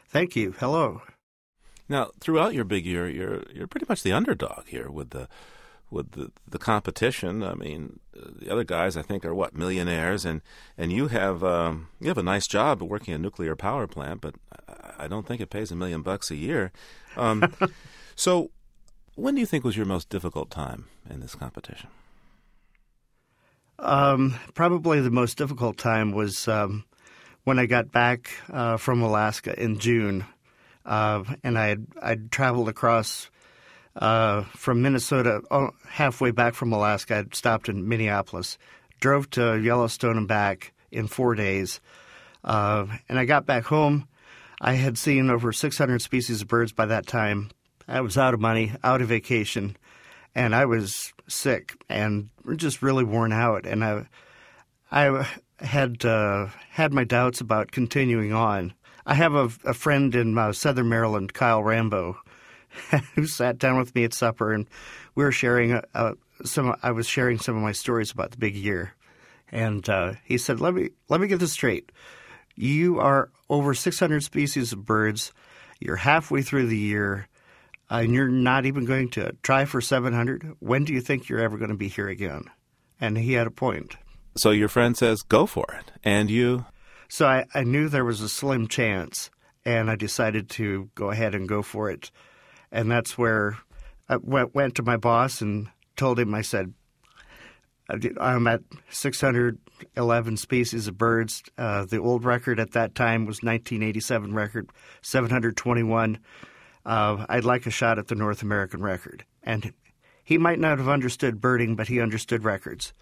Thank 0.09 0.35
you. 0.35 0.53
Hello. 0.59 1.01
Now, 1.87 2.11
throughout 2.19 2.53
your 2.53 2.65
big 2.65 2.85
year, 2.85 3.07
you're 3.07 3.43
you're 3.53 3.67
pretty 3.67 3.85
much 3.87 4.03
the 4.03 4.11
underdog 4.11 4.67
here 4.67 4.89
with 4.89 5.11
the 5.11 5.29
with 5.89 6.11
the 6.11 6.31
the 6.47 6.59
competition. 6.59 7.43
I 7.43 7.53
mean, 7.53 7.99
the 8.45 8.51
other 8.51 8.63
guys 8.63 8.95
I 8.95 9.01
think 9.01 9.25
are 9.25 9.35
what 9.35 9.55
millionaires, 9.55 10.23
and 10.23 10.41
and 10.77 10.91
you 10.91 11.07
have 11.07 11.43
um, 11.43 11.89
you 11.99 12.07
have 12.07 12.17
a 12.17 12.23
nice 12.23 12.47
job 12.47 12.81
working 12.81 13.13
a 13.13 13.17
nuclear 13.17 13.55
power 13.55 13.87
plant, 13.87 14.21
but 14.21 14.35
I 14.97 15.07
don't 15.07 15.27
think 15.27 15.41
it 15.41 15.49
pays 15.49 15.71
a 15.71 15.75
million 15.75 16.01
bucks 16.01 16.31
a 16.31 16.35
year. 16.35 16.71
Um, 17.17 17.53
so, 18.15 18.51
when 19.15 19.35
do 19.35 19.41
you 19.41 19.47
think 19.47 19.63
was 19.63 19.75
your 19.75 19.85
most 19.85 20.09
difficult 20.09 20.51
time 20.51 20.85
in 21.09 21.19
this 21.19 21.35
competition? 21.35 21.89
Um, 23.79 24.35
probably 24.53 25.01
the 25.01 25.11
most 25.11 25.37
difficult 25.37 25.77
time 25.77 26.13
was 26.13 26.47
um, 26.47 26.85
when 27.43 27.59
I 27.59 27.65
got 27.65 27.91
back 27.91 28.29
uh, 28.53 28.77
from 28.77 29.01
Alaska 29.01 29.59
in 29.61 29.79
June. 29.79 30.25
uh, 30.85 31.23
and 31.43 31.57
I 31.57 31.67
had 31.67 31.87
I'd 32.01 32.31
traveled 32.31 32.69
across 32.69 33.29
uh, 33.95 34.43
from 34.55 34.81
Minnesota, 34.81 35.41
oh, 35.51 35.71
halfway 35.87 36.31
back 36.31 36.53
from 36.53 36.73
Alaska. 36.73 37.17
I'd 37.17 37.35
stopped 37.35 37.69
in 37.69 37.87
Minneapolis, 37.87 38.57
drove 38.99 39.29
to 39.31 39.59
Yellowstone 39.59 40.17
and 40.17 40.27
back 40.27 40.73
in 40.91 41.07
four 41.07 41.35
days, 41.35 41.79
uh, 42.43 42.85
and 43.09 43.17
I 43.17 43.25
got 43.25 43.45
back 43.45 43.65
home. 43.65 44.07
I 44.61 44.73
had 44.73 44.97
seen 44.97 45.29
over 45.29 45.51
600 45.51 46.01
species 46.01 46.41
of 46.41 46.47
birds 46.47 46.71
by 46.71 46.85
that 46.85 47.07
time. 47.07 47.49
I 47.87 48.01
was 48.01 48.17
out 48.17 48.33
of 48.33 48.39
money, 48.39 48.71
out 48.83 49.01
of 49.01 49.09
vacation, 49.09 49.77
and 50.33 50.55
I 50.55 50.65
was 50.65 51.13
sick 51.27 51.75
and 51.89 52.29
just 52.55 52.81
really 52.81 53.03
worn 53.03 53.31
out. 53.31 53.65
And 53.65 53.83
I, 53.83 54.07
I 54.91 55.27
had 55.59 56.03
uh, 56.05 56.47
had 56.69 56.93
my 56.93 57.03
doubts 57.03 57.41
about 57.41 57.71
continuing 57.71 58.33
on. 58.33 58.73
I 59.05 59.13
have 59.13 59.35
a, 59.35 59.51
a 59.65 59.73
friend 59.73 60.15
in 60.15 60.37
uh, 60.37 60.51
Southern 60.51 60.89
Maryland, 60.89 61.33
Kyle 61.33 61.63
Rambo, 61.63 62.17
who 63.15 63.25
sat 63.25 63.57
down 63.57 63.77
with 63.77 63.93
me 63.95 64.03
at 64.03 64.13
supper, 64.13 64.53
and 64.53 64.67
we 65.15 65.23
were 65.23 65.31
sharing 65.31 65.81
uh, 65.93 66.13
some. 66.43 66.75
I 66.81 66.91
was 66.91 67.07
sharing 67.07 67.39
some 67.39 67.55
of 67.55 67.63
my 67.63 67.71
stories 67.71 68.11
about 68.11 68.31
the 68.31 68.37
big 68.37 68.55
year, 68.55 68.93
and 69.51 69.87
uh, 69.89 70.13
he 70.23 70.37
said, 70.37 70.59
"Let 70.59 70.73
me 70.73 70.89
let 71.09 71.21
me 71.21 71.27
get 71.27 71.39
this 71.39 71.53
straight. 71.53 71.91
You 72.55 72.99
are 72.99 73.29
over 73.49 73.73
600 73.73 74.23
species 74.23 74.71
of 74.71 74.85
birds. 74.85 75.33
You're 75.79 75.97
halfway 75.97 76.41
through 76.41 76.67
the 76.67 76.77
year." 76.77 77.27
Uh, 77.89 77.97
and 77.97 78.15
you're 78.15 78.27
not 78.27 78.65
even 78.65 78.83
going 78.83 79.07
to 79.07 79.35
try 79.43 79.63
for 79.63 79.79
700. 79.79 80.55
When 80.57 80.85
do 80.85 80.93
you 80.93 81.01
think 81.01 81.29
you're 81.29 81.39
ever 81.39 81.55
going 81.55 81.69
to 81.69 81.77
be 81.77 81.87
here 81.87 82.07
again? 82.07 82.45
And 82.99 83.15
he 83.15 83.33
had 83.33 83.45
a 83.45 83.51
point. 83.51 83.95
So 84.35 84.49
your 84.49 84.69
friend 84.69 84.97
says, 84.97 85.21
go 85.21 85.45
for 85.45 85.65
it. 85.79 85.91
And 86.03 86.31
you? 86.31 86.65
So 87.07 87.27
I, 87.27 87.45
I 87.53 87.63
knew 87.63 87.87
there 87.87 88.03
was 88.03 88.21
a 88.21 88.29
slim 88.29 88.67
chance, 88.67 89.29
and 89.63 89.89
I 89.89 89.95
decided 89.95 90.49
to 90.51 90.89
go 90.95 91.11
ahead 91.11 91.35
and 91.35 91.47
go 91.47 91.61
for 91.61 91.89
it. 91.89 92.11
And 92.75 92.91
that's 92.91 93.17
where 93.17 93.57
I 94.09 94.17
went, 94.17 94.53
went 94.53 94.75
to 94.75 94.83
my 94.83 94.97
boss 94.97 95.41
and 95.41 95.69
told 95.95 96.19
him, 96.19 96.35
I 96.35 96.41
said, 96.41 96.73
I'm 98.19 98.47
at 98.47 98.61
611 98.89 100.37
species 100.37 100.87
of 100.87 100.97
birds. 100.97 101.43
Uh, 101.57 101.85
the 101.85 101.99
old 101.99 102.25
record 102.25 102.59
at 102.59 102.71
that 102.71 102.95
time 102.95 103.25
was 103.25 103.37
1987 103.37 104.33
record, 104.33 104.69
721 105.01 106.19
uh, 106.85 107.25
I'd 107.27 107.45
like 107.45 107.65
a 107.65 107.71
shot 107.71 107.97
at 107.97 108.07
the 108.07 108.15
North 108.15 108.41
American 108.41 108.81
record. 108.81 109.25
And 109.43 109.73
he 110.23 110.37
might 110.37 110.59
not 110.59 110.77
have 110.77 110.87
understood 110.87 111.41
birding, 111.41 111.75
but 111.75 111.87
he 111.87 111.99
understood 111.99 112.43
records. 112.43 112.93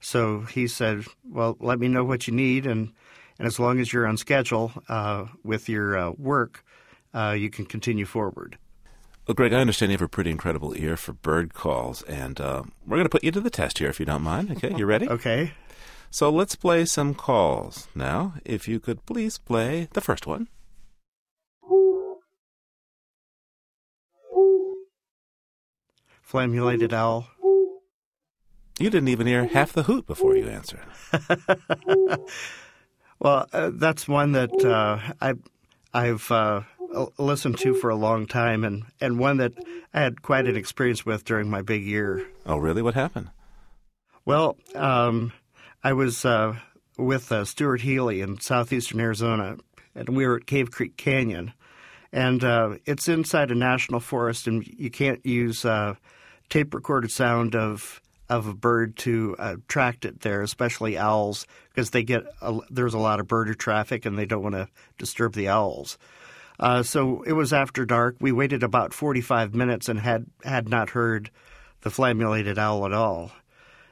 So 0.00 0.40
he 0.40 0.66
said, 0.66 1.04
Well, 1.24 1.56
let 1.60 1.78
me 1.78 1.88
know 1.88 2.04
what 2.04 2.26
you 2.26 2.34
need, 2.34 2.66
and, 2.66 2.92
and 3.38 3.46
as 3.46 3.58
long 3.58 3.80
as 3.80 3.92
you're 3.92 4.06
on 4.06 4.16
schedule 4.16 4.72
uh, 4.88 5.26
with 5.44 5.68
your 5.68 5.96
uh, 5.96 6.10
work, 6.12 6.64
uh, 7.12 7.34
you 7.38 7.50
can 7.50 7.66
continue 7.66 8.06
forward. 8.06 8.58
Well, 9.30 9.36
Greg, 9.36 9.52
I 9.52 9.60
understand 9.60 9.92
you 9.92 9.94
have 9.94 10.02
a 10.02 10.08
pretty 10.08 10.32
incredible 10.32 10.76
ear 10.76 10.96
for 10.96 11.12
bird 11.12 11.54
calls, 11.54 12.02
and 12.02 12.40
uh, 12.40 12.64
we're 12.84 12.96
going 12.96 13.04
to 13.04 13.08
put 13.08 13.22
you 13.22 13.30
to 13.30 13.40
the 13.40 13.48
test 13.48 13.78
here 13.78 13.88
if 13.88 14.00
you 14.00 14.04
don't 14.04 14.22
mind. 14.24 14.50
Okay, 14.50 14.74
you 14.76 14.84
ready? 14.84 15.08
okay. 15.08 15.52
So 16.10 16.30
let's 16.30 16.56
play 16.56 16.84
some 16.84 17.14
calls. 17.14 17.86
Now, 17.94 18.34
if 18.44 18.66
you 18.66 18.80
could 18.80 19.06
please 19.06 19.38
play 19.38 19.86
the 19.92 20.00
first 20.00 20.26
one. 20.26 20.48
Flammulated 26.28 26.92
owl. 26.92 27.28
You 28.80 28.90
didn't 28.90 29.10
even 29.10 29.28
hear 29.28 29.46
half 29.46 29.72
the 29.72 29.84
hoot 29.84 30.08
before 30.08 30.36
you 30.36 30.48
answered. 30.48 30.82
well, 33.20 33.46
uh, 33.52 33.70
that's 33.74 34.08
one 34.08 34.32
that 34.32 34.64
uh, 34.64 34.98
I, 35.20 35.34
I've 35.94 36.28
uh, 36.32 36.62
listened 37.18 37.58
to 37.58 37.74
for 37.74 37.90
a 37.90 37.96
long 37.96 38.26
time, 38.26 38.64
and, 38.64 38.84
and 39.00 39.18
one 39.18 39.38
that 39.38 39.52
I 39.94 40.00
had 40.00 40.22
quite 40.22 40.46
an 40.46 40.56
experience 40.56 41.06
with 41.06 41.24
during 41.24 41.48
my 41.48 41.62
big 41.62 41.84
year. 41.84 42.26
Oh, 42.46 42.56
really? 42.56 42.82
What 42.82 42.94
happened? 42.94 43.30
Well, 44.24 44.56
um, 44.74 45.32
I 45.82 45.92
was 45.92 46.24
uh, 46.24 46.56
with 46.98 47.32
uh, 47.32 47.44
Stuart 47.44 47.80
Healy 47.80 48.20
in 48.20 48.40
southeastern 48.40 49.00
Arizona, 49.00 49.56
and 49.94 50.08
we 50.10 50.26
were 50.26 50.36
at 50.36 50.46
Cave 50.46 50.70
Creek 50.70 50.96
Canyon. 50.96 51.52
And 52.12 52.42
uh, 52.42 52.76
it's 52.86 53.08
inside 53.08 53.50
a 53.50 53.54
national 53.54 54.00
forest, 54.00 54.46
and 54.48 54.66
you 54.66 54.90
can't 54.90 55.24
use 55.24 55.64
tape 56.48 56.74
recorded 56.74 57.10
sound 57.10 57.54
of 57.54 58.00
of 58.30 58.46
a 58.46 58.54
bird 58.54 58.96
to 58.96 59.34
attract 59.40 60.04
it 60.04 60.20
there, 60.20 60.40
especially 60.40 60.96
owls, 60.96 61.48
because 61.68 61.90
they 61.90 62.04
get 62.04 62.22
a, 62.40 62.56
there's 62.70 62.94
a 62.94 62.98
lot 62.98 63.18
of 63.18 63.26
birder 63.26 63.58
traffic 63.58 64.06
and 64.06 64.16
they 64.16 64.24
don't 64.24 64.42
want 64.42 64.54
to 64.54 64.68
disturb 64.98 65.34
the 65.34 65.48
owls. 65.48 65.98
Uh, 66.60 66.82
so 66.82 67.22
it 67.22 67.32
was 67.32 67.54
after 67.54 67.86
dark. 67.86 68.16
We 68.20 68.32
waited 68.32 68.62
about 68.62 68.92
45 68.92 69.54
minutes 69.54 69.88
and 69.88 69.98
had 69.98 70.26
had 70.44 70.68
not 70.68 70.90
heard 70.90 71.30
the 71.80 71.90
flammulated 71.90 72.58
owl 72.58 72.84
at 72.84 72.92
all. 72.92 73.32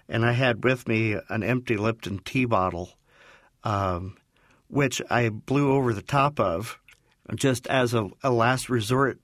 And 0.06 0.24
I 0.24 0.32
had 0.32 0.62
with 0.62 0.86
me 0.86 1.16
an 1.30 1.42
empty 1.42 1.78
Lipton 1.78 2.18
tea 2.18 2.44
bottle, 2.44 2.90
um, 3.64 4.18
which 4.68 5.00
I 5.10 5.30
blew 5.30 5.72
over 5.72 5.94
the 5.94 6.02
top 6.02 6.38
of, 6.38 6.78
just 7.34 7.66
as 7.66 7.94
a, 7.94 8.10
a 8.22 8.30
last 8.30 8.68
resort 8.68 9.18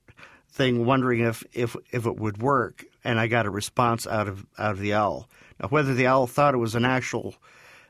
thing, 0.49 0.83
wondering 0.83 1.21
if, 1.21 1.43
if 1.53 1.75
if 1.91 2.07
it 2.07 2.17
would 2.17 2.41
work 2.41 2.83
and 3.03 3.19
I 3.19 3.27
got 3.27 3.45
a 3.45 3.51
response 3.51 4.07
out 4.07 4.27
of 4.27 4.45
out 4.57 4.71
of 4.71 4.79
the 4.79 4.95
owl. 4.95 5.29
Now, 5.59 5.67
whether 5.69 5.93
the 5.93 6.07
owl 6.07 6.25
thought 6.25 6.55
it 6.55 6.57
was 6.57 6.75
an 6.75 6.83
actual 6.83 7.35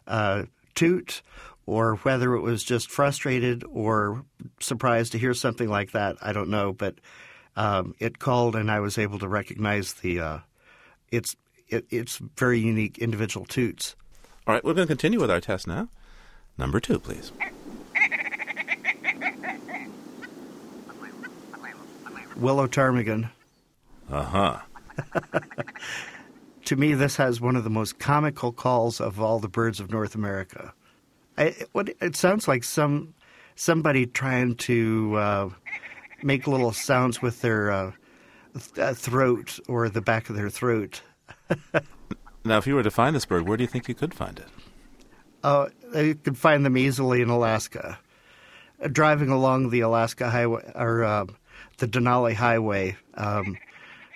uh, 0.05 0.43
toot 0.75 1.21
or 1.65 1.95
whether 1.97 2.35
it 2.35 2.41
was 2.41 2.63
just 2.63 2.91
frustrated 2.91 3.63
or 3.69 4.23
surprised 4.59 5.11
to 5.13 5.17
hear 5.17 5.33
something 5.33 5.69
like 5.69 5.91
that, 5.91 6.15
I 6.21 6.31
don't 6.31 6.49
know. 6.49 6.73
But 6.73 6.95
um, 7.55 7.95
it 7.99 8.19
called, 8.19 8.55
and 8.55 8.69
I 8.69 8.79
was 8.79 8.97
able 8.97 9.19
to 9.19 9.27
recognize 9.27 9.93
the 9.93 10.19
uh, 10.19 10.39
its 11.11 11.35
it, 11.67 11.85
its 11.89 12.17
very 12.37 12.59
unique 12.59 12.97
individual 12.97 13.45
toots. 13.45 13.95
All 14.47 14.53
right, 14.53 14.63
we're 14.63 14.73
going 14.73 14.87
to 14.87 14.91
continue 14.91 15.19
with 15.19 15.31
our 15.31 15.41
test 15.41 15.67
now. 15.67 15.89
Number 16.57 16.79
two, 16.79 16.99
please. 16.99 17.31
Willow 22.35 22.67
ptarmigan. 22.67 23.29
Uh 24.11 24.23
huh. 24.23 24.59
to 26.65 26.75
me, 26.75 26.93
this 26.93 27.15
has 27.15 27.41
one 27.41 27.55
of 27.55 27.63
the 27.63 27.69
most 27.69 27.97
comical 27.97 28.51
calls 28.51 28.99
of 29.01 29.19
all 29.19 29.39
the 29.39 29.47
birds 29.47 29.79
of 29.79 29.89
North 29.89 30.15
America. 30.15 30.73
I, 31.37 31.55
what, 31.71 31.89
it 32.01 32.15
sounds 32.15 32.47
like 32.47 32.63
some 32.63 33.13
somebody 33.55 34.05
trying 34.05 34.55
to 34.55 35.15
uh, 35.15 35.49
make 36.23 36.47
little 36.47 36.71
sounds 36.71 37.21
with 37.21 37.41
their 37.41 37.71
uh, 37.71 37.91
th- 38.53 38.79
uh, 38.79 38.93
throat 38.93 39.59
or 39.67 39.89
the 39.89 40.01
back 40.01 40.29
of 40.29 40.35
their 40.35 40.49
throat. 40.49 41.01
now, 42.45 42.57
if 42.57 42.67
you 42.67 42.75
were 42.75 42.83
to 42.83 42.91
find 42.91 43.15
this 43.15 43.25
bird, 43.25 43.47
where 43.47 43.57
do 43.57 43.63
you 43.63 43.67
think 43.67 43.87
you 43.87 43.95
could 43.95 44.13
find 44.13 44.39
it? 44.39 44.47
Uh, 45.43 45.67
you 45.93 46.15
could 46.15 46.37
find 46.37 46.65
them 46.65 46.77
easily 46.77 47.21
in 47.21 47.29
Alaska. 47.29 47.99
Uh, 48.81 48.87
driving 48.87 49.29
along 49.29 49.69
the 49.69 49.81
Alaska 49.81 50.29
Highway 50.29 50.71
or 50.75 51.03
uh, 51.03 51.25
the 51.77 51.87
Denali 51.87 52.33
Highway, 52.33 52.97
um, 53.13 53.57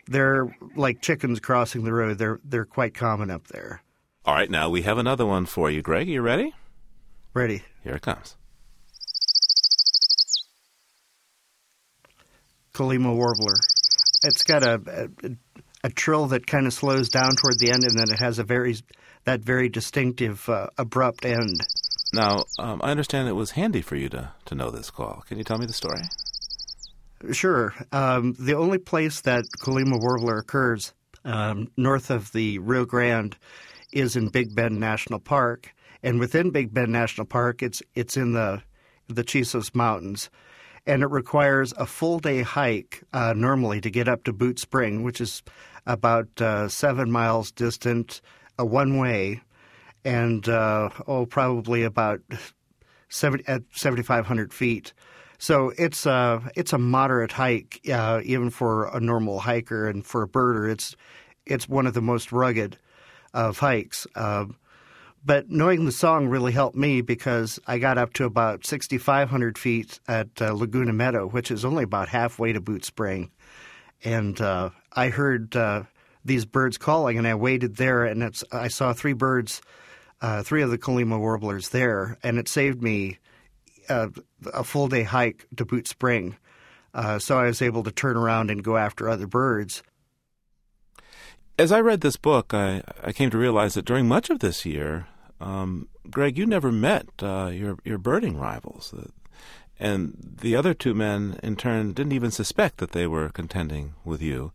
they're 0.08 0.55
like 0.75 1.01
chickens 1.01 1.39
crossing 1.39 1.84
the 1.84 1.93
road. 1.93 2.17
They're 2.17 2.39
they're 2.43 2.65
quite 2.65 2.93
common 2.93 3.29
up 3.29 3.47
there. 3.47 3.82
All 4.25 4.34
right, 4.34 4.49
now 4.49 4.69
we 4.69 4.82
have 4.82 4.97
another 4.97 5.25
one 5.25 5.45
for 5.45 5.71
you, 5.71 5.82
Greg. 5.82 6.08
Are 6.08 6.12
you 6.12 6.21
ready? 6.21 6.53
Ready. 7.34 7.63
Here 7.84 7.96
it 7.96 8.02
comes. 8.02 8.36
Colima 12.74 13.15
warbler. 13.15 13.56
It's 14.24 14.44
got 14.44 14.63
a, 14.63 15.10
a, 15.24 15.30
a 15.84 15.89
trill 15.89 16.28
that 16.28 16.48
kind 16.48 16.65
of 16.65 16.74
slows 16.74 17.10
down 17.10 17.36
toward 17.36 17.60
the 17.60 17.72
end, 17.72 17.84
and 17.84 17.98
then 17.98 18.10
it 18.12 18.20
has 18.20 18.39
a 18.39 18.44
very 18.44 18.76
that 19.26 19.42
very 19.42 19.70
distinctive 19.70 20.48
uh, 20.50 20.68
abrupt 20.78 21.26
end. 21.26 21.60
Now, 22.13 22.46
um, 22.58 22.82
I 22.84 22.92
understand 22.92 23.28
it 23.28 23.34
was 23.34 23.52
handy 23.52 23.82
for 23.82 23.96
you 23.96 24.10
to, 24.10 24.32
to 24.46 24.56
know 24.56 24.72
this 24.72 24.89
call. 24.89 25.24
Can 25.28 25.38
you 25.38 25.44
tell 25.44 25.58
me 25.58 25.65
the 25.65 25.74
story? 25.74 26.02
Sure. 27.32 27.76
Um, 27.92 28.34
the 28.39 28.56
only 28.56 28.78
place 28.78 29.22
that 29.22 29.44
Colima 29.60 30.02
warbler 30.02 30.38
occurs 30.38 30.94
um, 31.26 31.70
north 31.78 32.10
of 32.10 32.32
the 32.32 32.60
Rio 32.60 32.86
Grande 32.86 33.36
is 33.92 34.15
in 34.15 34.30
Big 34.30 34.56
Bend 34.56 34.80
National 34.80 35.20
Park, 35.20 35.74
and 36.04 36.20
within 36.20 36.52
Big 36.52 36.74
Bend 36.74 36.92
National 36.92 37.26
Park, 37.26 37.62
it's 37.62 37.82
it's 37.96 38.18
in 38.18 38.34
the 38.34 38.62
the 39.08 39.24
Chisos 39.24 39.74
Mountains, 39.74 40.30
and 40.86 41.04
it 41.04 41.10
requires 41.10 41.74
a 41.78 41.86
full 41.86 42.20
day 42.20 42.42
hike 42.42 43.04
uh, 43.14 43.34
normally 43.36 43.82
to 43.82 43.90
get 43.90 44.08
up 44.08 44.24
to 44.24 44.34
Boot 44.34 44.60
Spring, 44.60 45.04
which 45.04 45.20
is 45.20 45.44
about 45.86 46.28
uh, 46.42 46.68
seven 46.68 47.12
miles 47.12 47.52
distant, 47.52 48.22
a 48.58 48.66
one 48.66 48.98
way, 48.98 49.42
and 50.06 50.48
uh, 50.48 50.90
oh, 51.08 51.26
probably 51.26 51.84
about 51.84 52.22
70, 53.10 53.44
at 53.48 53.64
7,500 53.74 54.54
feet. 54.54 54.94
So 55.38 55.72
it's 55.78 56.06
a 56.06 56.12
uh, 56.12 56.42
it's 56.56 56.74
a 56.74 56.78
moderate 56.78 57.32
hike, 57.32 57.80
uh, 57.92 58.22
even 58.26 58.50
for 58.50 58.94
a 58.96 59.00
normal 59.00 59.40
hiker, 59.40 59.88
and 59.88 60.06
for 60.06 60.22
a 60.24 60.28
birder, 60.28 60.70
it's 60.70 60.96
it's 61.46 61.68
one 61.68 61.88
of 61.88 61.94
the 61.94 62.02
most 62.02 62.32
rugged 62.32 62.78
of 63.34 63.58
hikes. 63.60 64.06
Uh, 64.16 64.46
but 65.23 65.49
knowing 65.49 65.86
the 65.86 65.91
song 65.91 66.27
really 66.27 66.51
helped 66.51 66.75
me 66.75 67.01
because 67.01 67.60
I 67.67 67.77
got 67.77 67.97
up 67.97 68.13
to 68.13 68.25
about 68.25 68.65
6,500 68.65 69.58
feet 69.58 69.99
at 70.08 70.29
uh, 70.41 70.53
Laguna 70.53 70.93
Meadow, 70.93 71.27
which 71.27 71.51
is 71.51 71.65
only 71.65 71.84
about 71.84 72.10
halfway 72.10 72.53
to 72.53 72.62
Boot 72.62 72.86
Spring. 72.86 73.32
And 74.03 74.39
uh, 74.39 74.69
I 74.93 75.10
heard 75.10 75.55
uh, 75.55 75.84
these 76.23 76.45
birds 76.45 76.77
calling, 76.77 77.17
and 77.17 77.27
I 77.27 77.36
waited 77.36 77.75
there, 77.75 78.05
and 78.05 78.34
I 78.51 78.67
saw 78.69 78.93
three 78.93 79.13
birds, 79.13 79.62
uh, 80.21 80.43
three 80.43 80.62
of 80.62 80.69
the 80.69 80.77
Colima 80.77 81.19
warblers 81.19 81.69
there, 81.69 82.17
and 82.23 82.38
it 82.38 82.47
saved 82.47 82.82
me 82.82 83.17
uh, 83.89 84.08
a 84.53 84.63
full 84.63 84.88
day 84.88 85.03
hike 85.03 85.47
to 85.58 85.65
Boot 85.65 85.88
Spring. 85.88 86.38
Uh, 86.93 87.19
so 87.19 87.38
I 87.38 87.45
was 87.45 87.62
able 87.62 87.84
to 87.84 87.91
turn 87.91 88.17
around 88.17 88.49
and 88.49 88.63
go 88.63 88.77
after 88.77 89.10
other 89.10 89.27
birds. 89.27 89.84
As 91.60 91.74
I 91.74 91.82
read 91.82 92.00
this 92.00 92.15
book, 92.15 92.54
I, 92.54 92.82
I 93.04 93.12
came 93.12 93.30
to 93.32 93.38
realize 93.38 93.74
that 93.74 93.84
during 93.84 94.08
much 94.08 94.30
of 94.30 94.39
this 94.39 94.65
year, 94.65 95.08
um, 95.41 95.89
Greg, 96.10 96.38
you 96.38 96.45
never 96.45 96.72
met 96.72 97.10
uh, 97.22 97.52
your 97.54 97.78
your 97.84 97.98
birding 97.98 98.38
rivals, 98.38 98.93
and 99.78 100.38
the 100.41 100.56
other 100.56 100.74
two 100.74 100.93
men, 100.93 101.38
in 101.43 101.58
turn, 101.58 101.91
didn't 101.91 102.13
even 102.13 102.32
suspect 102.32 102.78
that 102.78 102.93
they 102.93 103.06
were 103.06 103.28
contending 103.28 103.95
with 104.06 104.22
you. 104.22 104.54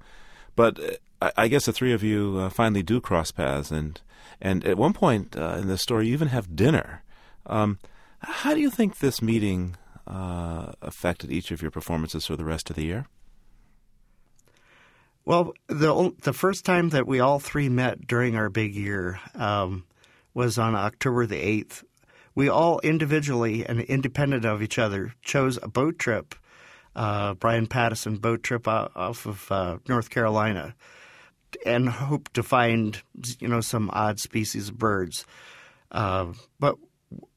But 0.56 0.80
uh, 0.80 0.92
I, 1.20 1.44
I 1.44 1.48
guess 1.48 1.66
the 1.66 1.74
three 1.74 1.92
of 1.92 2.02
you 2.02 2.38
uh, 2.38 2.48
finally 2.48 2.82
do 2.82 3.02
cross 3.02 3.30
paths, 3.30 3.70
and 3.70 4.00
and 4.40 4.64
at 4.64 4.78
one 4.78 4.94
point 4.94 5.36
uh, 5.36 5.58
in 5.60 5.68
the 5.68 5.76
story, 5.76 6.06
you 6.06 6.14
even 6.14 6.28
have 6.28 6.56
dinner. 6.56 7.02
Um, 7.44 7.80
how 8.20 8.54
do 8.54 8.60
you 8.60 8.70
think 8.70 9.00
this 9.00 9.20
meeting 9.20 9.76
uh, 10.06 10.72
affected 10.80 11.30
each 11.30 11.50
of 11.50 11.60
your 11.60 11.70
performances 11.70 12.24
for 12.24 12.36
the 12.36 12.46
rest 12.46 12.70
of 12.70 12.76
the 12.76 12.84
year? 12.84 13.08
Well, 15.26 15.54
the 15.68 16.12
the 16.22 16.34
first 16.34 16.66
time 16.66 16.90
that 16.90 17.06
we 17.06 17.20
all 17.20 17.38
three 17.38 17.70
met 17.70 18.06
during 18.06 18.36
our 18.36 18.50
big 18.50 18.74
year 18.74 19.20
um, 19.34 19.84
was 20.34 20.58
on 20.58 20.74
October 20.74 21.26
the 21.26 21.38
eighth. 21.38 21.82
We 22.34 22.48
all 22.48 22.80
individually 22.80 23.64
and 23.64 23.80
independent 23.80 24.44
of 24.44 24.60
each 24.60 24.78
other 24.78 25.14
chose 25.22 25.58
a 25.62 25.68
boat 25.68 25.98
trip, 25.98 26.34
uh, 26.94 27.34
Brian 27.34 27.66
Patteson 27.66 28.20
boat 28.20 28.42
trip 28.42 28.68
off 28.68 29.24
of 29.24 29.50
uh, 29.50 29.78
North 29.88 30.10
Carolina, 30.10 30.74
and 31.64 31.88
hoped 31.88 32.34
to 32.34 32.42
find 32.42 33.00
you 33.38 33.48
know 33.48 33.62
some 33.62 33.88
odd 33.94 34.20
species 34.20 34.68
of 34.68 34.78
birds. 34.78 35.24
Uh, 35.90 36.32
but 36.60 36.76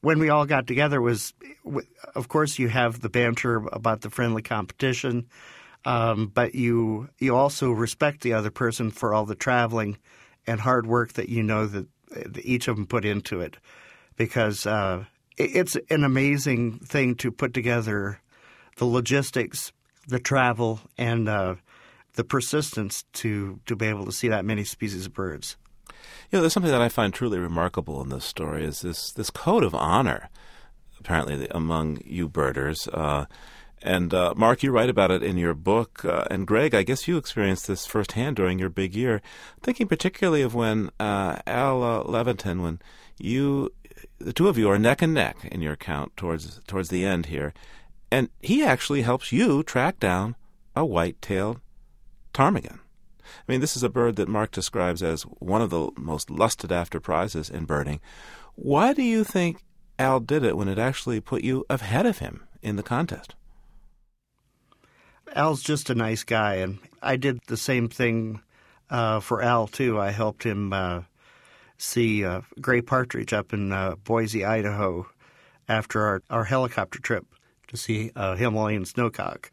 when 0.00 0.18
we 0.18 0.28
all 0.28 0.44
got 0.44 0.66
together 0.66 1.00
was, 1.00 1.32
of 2.14 2.28
course, 2.28 2.58
you 2.58 2.68
have 2.68 3.00
the 3.00 3.08
banter 3.08 3.56
about 3.72 4.02
the 4.02 4.10
friendly 4.10 4.42
competition 4.42 5.26
um, 5.84 6.30
but 6.34 6.54
you 6.54 7.08
you 7.18 7.34
also 7.36 7.70
respect 7.70 8.20
the 8.20 8.32
other 8.32 8.50
person 8.50 8.90
for 8.90 9.14
all 9.14 9.24
the 9.24 9.34
traveling 9.34 9.98
and 10.46 10.60
hard 10.60 10.86
work 10.86 11.14
that 11.14 11.28
you 11.28 11.42
know 11.42 11.66
that, 11.66 11.86
each 12.42 12.68
of 12.68 12.76
them 12.76 12.86
put 12.86 13.04
into 13.04 13.40
it, 13.40 13.58
because 14.16 14.66
uh, 14.66 15.04
it, 15.36 15.50
it's 15.54 15.76
an 15.90 16.04
amazing 16.04 16.78
thing 16.78 17.14
to 17.16 17.30
put 17.30 17.52
together 17.52 18.20
the 18.76 18.86
logistics, 18.86 19.72
the 20.06 20.18
travel, 20.18 20.80
and 20.96 21.28
uh, 21.28 21.54
the 22.14 22.24
persistence 22.24 23.04
to 23.12 23.60
to 23.66 23.76
be 23.76 23.86
able 23.86 24.04
to 24.04 24.12
see 24.12 24.28
that 24.28 24.44
many 24.44 24.64
species 24.64 25.06
of 25.06 25.14
birds. 25.14 25.56
You 26.30 26.36
know, 26.36 26.40
there's 26.42 26.52
something 26.52 26.72
that 26.72 26.82
I 26.82 26.88
find 26.88 27.12
truly 27.12 27.38
remarkable 27.38 28.02
in 28.02 28.08
this 28.08 28.24
story 28.24 28.64
is 28.64 28.80
this 28.82 29.12
this 29.12 29.30
code 29.30 29.64
of 29.64 29.74
honor, 29.74 30.28
apparently 30.98 31.46
among 31.50 32.02
you 32.04 32.28
birders. 32.28 32.88
Uh, 32.88 33.26
and 33.82 34.12
uh, 34.12 34.34
Mark, 34.36 34.62
you 34.62 34.70
write 34.70 34.90
about 34.90 35.10
it 35.10 35.22
in 35.22 35.36
your 35.36 35.54
book. 35.54 36.04
Uh, 36.04 36.24
and 36.30 36.46
Greg, 36.46 36.74
I 36.74 36.82
guess 36.82 37.06
you 37.06 37.16
experienced 37.16 37.66
this 37.66 37.86
firsthand 37.86 38.36
during 38.36 38.58
your 38.58 38.68
big 38.68 38.94
year. 38.94 39.22
Thinking 39.62 39.86
particularly 39.86 40.42
of 40.42 40.54
when 40.54 40.90
uh, 40.98 41.38
Al 41.46 41.82
uh, 41.82 42.02
Levantin, 42.04 42.62
when 42.62 42.80
you, 43.18 43.72
the 44.18 44.32
two 44.32 44.48
of 44.48 44.58
you 44.58 44.70
are 44.70 44.78
neck 44.78 45.02
and 45.02 45.14
neck 45.14 45.36
in 45.44 45.60
your 45.60 45.72
account 45.72 46.16
towards 46.16 46.60
towards 46.66 46.88
the 46.88 47.04
end 47.04 47.26
here, 47.26 47.52
and 48.10 48.28
he 48.40 48.64
actually 48.64 49.02
helps 49.02 49.32
you 49.32 49.62
track 49.62 50.00
down 50.00 50.36
a 50.74 50.84
white-tailed 50.84 51.60
ptarmigan. 52.32 52.80
I 53.20 53.52
mean, 53.52 53.60
this 53.60 53.76
is 53.76 53.82
a 53.82 53.88
bird 53.88 54.16
that 54.16 54.28
Mark 54.28 54.52
describes 54.52 55.02
as 55.02 55.22
one 55.22 55.60
of 55.60 55.70
the 55.70 55.90
most 55.96 56.30
lusted 56.30 56.72
after 56.72 57.00
prizes 57.00 57.50
in 57.50 57.64
birding. 57.64 58.00
Why 58.54 58.92
do 58.92 59.02
you 59.02 59.24
think 59.24 59.62
Al 59.98 60.20
did 60.20 60.44
it 60.44 60.56
when 60.56 60.68
it 60.68 60.78
actually 60.78 61.20
put 61.20 61.44
you 61.44 61.64
ahead 61.68 62.06
of 62.06 62.18
him 62.18 62.44
in 62.62 62.76
the 62.76 62.82
contest? 62.82 63.34
Al's 65.34 65.62
just 65.62 65.90
a 65.90 65.94
nice 65.94 66.24
guy, 66.24 66.56
and 66.56 66.78
I 67.02 67.16
did 67.16 67.40
the 67.46 67.56
same 67.56 67.88
thing 67.88 68.40
uh, 68.90 69.20
for 69.20 69.42
Al 69.42 69.66
too. 69.66 70.00
I 70.00 70.10
helped 70.10 70.44
him 70.44 70.72
uh, 70.72 71.02
see 71.76 72.24
uh, 72.24 72.42
gray 72.60 72.82
partridge 72.82 73.32
up 73.32 73.52
in 73.52 73.72
uh, 73.72 73.96
Boise, 74.04 74.44
Idaho, 74.44 75.06
after 75.68 76.02
our, 76.02 76.22
our 76.30 76.44
helicopter 76.44 76.98
trip 76.98 77.26
to 77.68 77.76
see 77.76 78.10
uh, 78.16 78.36
Himalayan 78.36 78.84
snowcock. 78.84 79.50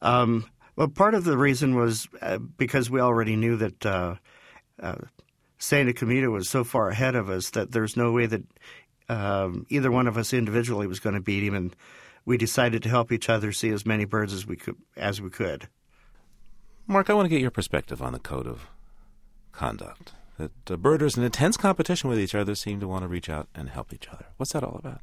Um, 0.00 0.46
well, 0.76 0.88
part 0.88 1.14
of 1.14 1.24
the 1.24 1.38
reason 1.38 1.76
was 1.76 2.08
because 2.56 2.90
we 2.90 3.00
already 3.00 3.36
knew 3.36 3.56
that 3.56 4.18
Sandy 5.58 5.92
Komito 5.92 6.32
was 6.32 6.48
so 6.48 6.64
far 6.64 6.88
ahead 6.88 7.14
of 7.14 7.30
us 7.30 7.50
that 7.50 7.70
there's 7.70 7.96
no 7.96 8.10
way 8.10 8.26
that 8.26 8.42
um, 9.08 9.66
either 9.68 9.92
one 9.92 10.08
of 10.08 10.16
us 10.16 10.32
individually 10.32 10.86
was 10.86 10.98
going 10.98 11.14
to 11.14 11.20
beat 11.20 11.44
him, 11.44 11.54
and 11.54 11.76
we 12.24 12.36
decided 12.36 12.82
to 12.82 12.88
help 12.88 13.10
each 13.12 13.28
other 13.28 13.52
see 13.52 13.70
as 13.70 13.86
many 13.86 14.04
birds 14.04 14.32
as 14.32 14.46
we 14.46 14.56
could. 14.56 14.76
As 14.96 15.20
we 15.20 15.30
could. 15.30 15.68
Mark, 16.86 17.10
I 17.10 17.14
want 17.14 17.26
to 17.26 17.30
get 17.30 17.40
your 17.40 17.50
perspective 17.50 18.02
on 18.02 18.12
the 18.12 18.18
code 18.18 18.46
of 18.46 18.68
conduct. 19.52 20.12
That 20.38 20.70
uh, 20.70 20.76
birders 20.76 21.16
in 21.16 21.24
intense 21.24 21.56
competition 21.56 22.10
with 22.10 22.18
each 22.18 22.34
other 22.34 22.54
seem 22.54 22.80
to 22.80 22.88
want 22.88 23.02
to 23.02 23.08
reach 23.08 23.28
out 23.28 23.48
and 23.54 23.68
help 23.68 23.92
each 23.92 24.08
other. 24.08 24.26
What's 24.36 24.52
that 24.52 24.64
all 24.64 24.76
about? 24.76 25.00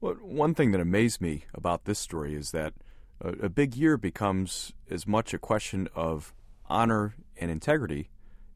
Well, 0.00 0.14
one 0.14 0.54
thing 0.54 0.72
that 0.72 0.80
amazed 0.80 1.20
me 1.20 1.44
about 1.54 1.84
this 1.84 1.98
story 1.98 2.34
is 2.34 2.50
that 2.50 2.74
a, 3.20 3.46
a 3.46 3.48
big 3.48 3.76
year 3.76 3.96
becomes 3.96 4.72
as 4.90 5.06
much 5.06 5.32
a 5.32 5.38
question 5.38 5.88
of 5.94 6.32
honor 6.68 7.14
and 7.36 7.50
integrity 7.50 8.08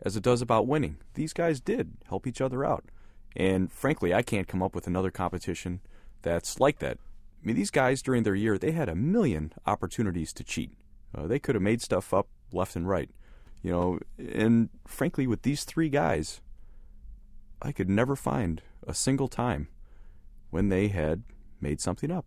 as 0.02 0.16
it 0.16 0.22
does 0.22 0.42
about 0.42 0.66
winning. 0.66 0.96
These 1.14 1.32
guys 1.32 1.60
did 1.60 1.92
help 2.08 2.26
each 2.26 2.40
other 2.40 2.64
out. 2.64 2.84
And 3.36 3.70
frankly, 3.70 4.14
I 4.14 4.22
can't 4.22 4.48
come 4.48 4.62
up 4.62 4.74
with 4.74 4.86
another 4.86 5.10
competition 5.10 5.80
that's 6.22 6.58
like 6.58 6.78
that. 6.80 6.98
I 7.46 7.50
mean, 7.50 7.56
these 7.56 7.70
guys 7.70 8.02
during 8.02 8.24
their 8.24 8.35
year, 8.35 8.59
they 8.59 8.72
had 8.72 8.88
a 8.88 8.96
million 8.96 9.52
opportunities 9.66 10.32
to 10.32 10.42
cheat. 10.42 10.72
Uh, 11.14 11.28
they 11.28 11.38
could 11.38 11.54
have 11.54 11.62
made 11.62 11.80
stuff 11.80 12.12
up 12.12 12.26
left 12.50 12.74
and 12.74 12.88
right, 12.88 13.09
you 13.62 13.70
know. 13.70 14.00
And 14.18 14.68
frankly, 14.85 15.28
with 15.28 15.42
these 15.42 15.62
three 15.62 15.88
guys, 15.88 16.40
I 17.62 17.70
could 17.70 17.88
never 17.88 18.16
find 18.16 18.62
a 18.85 18.94
single 18.94 19.28
time 19.28 19.68
when 20.50 20.70
they 20.70 20.88
had 20.88 21.22
made 21.61 21.80
something 21.80 22.11
up. 22.11 22.26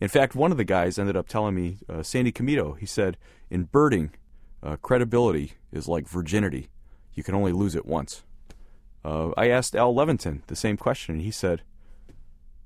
In 0.00 0.08
fact, 0.08 0.34
one 0.34 0.50
of 0.50 0.58
the 0.58 0.64
guys 0.64 0.98
ended 0.98 1.16
up 1.16 1.28
telling 1.28 1.54
me, 1.54 1.78
uh, 1.88 2.02
Sandy 2.02 2.32
Komito, 2.32 2.76
he 2.76 2.86
said, 2.86 3.18
in 3.48 3.66
birding, 3.66 4.14
uh, 4.64 4.74
credibility 4.82 5.52
is 5.70 5.86
like 5.86 6.08
virginity. 6.08 6.70
You 7.14 7.22
can 7.22 7.36
only 7.36 7.52
lose 7.52 7.76
it 7.76 7.86
once. 7.86 8.24
Uh, 9.04 9.30
I 9.36 9.48
asked 9.48 9.76
Al 9.76 9.94
Levantin 9.94 10.44
the 10.48 10.56
same 10.56 10.76
question, 10.76 11.14
and 11.14 11.22
he 11.22 11.30
said, 11.30 11.62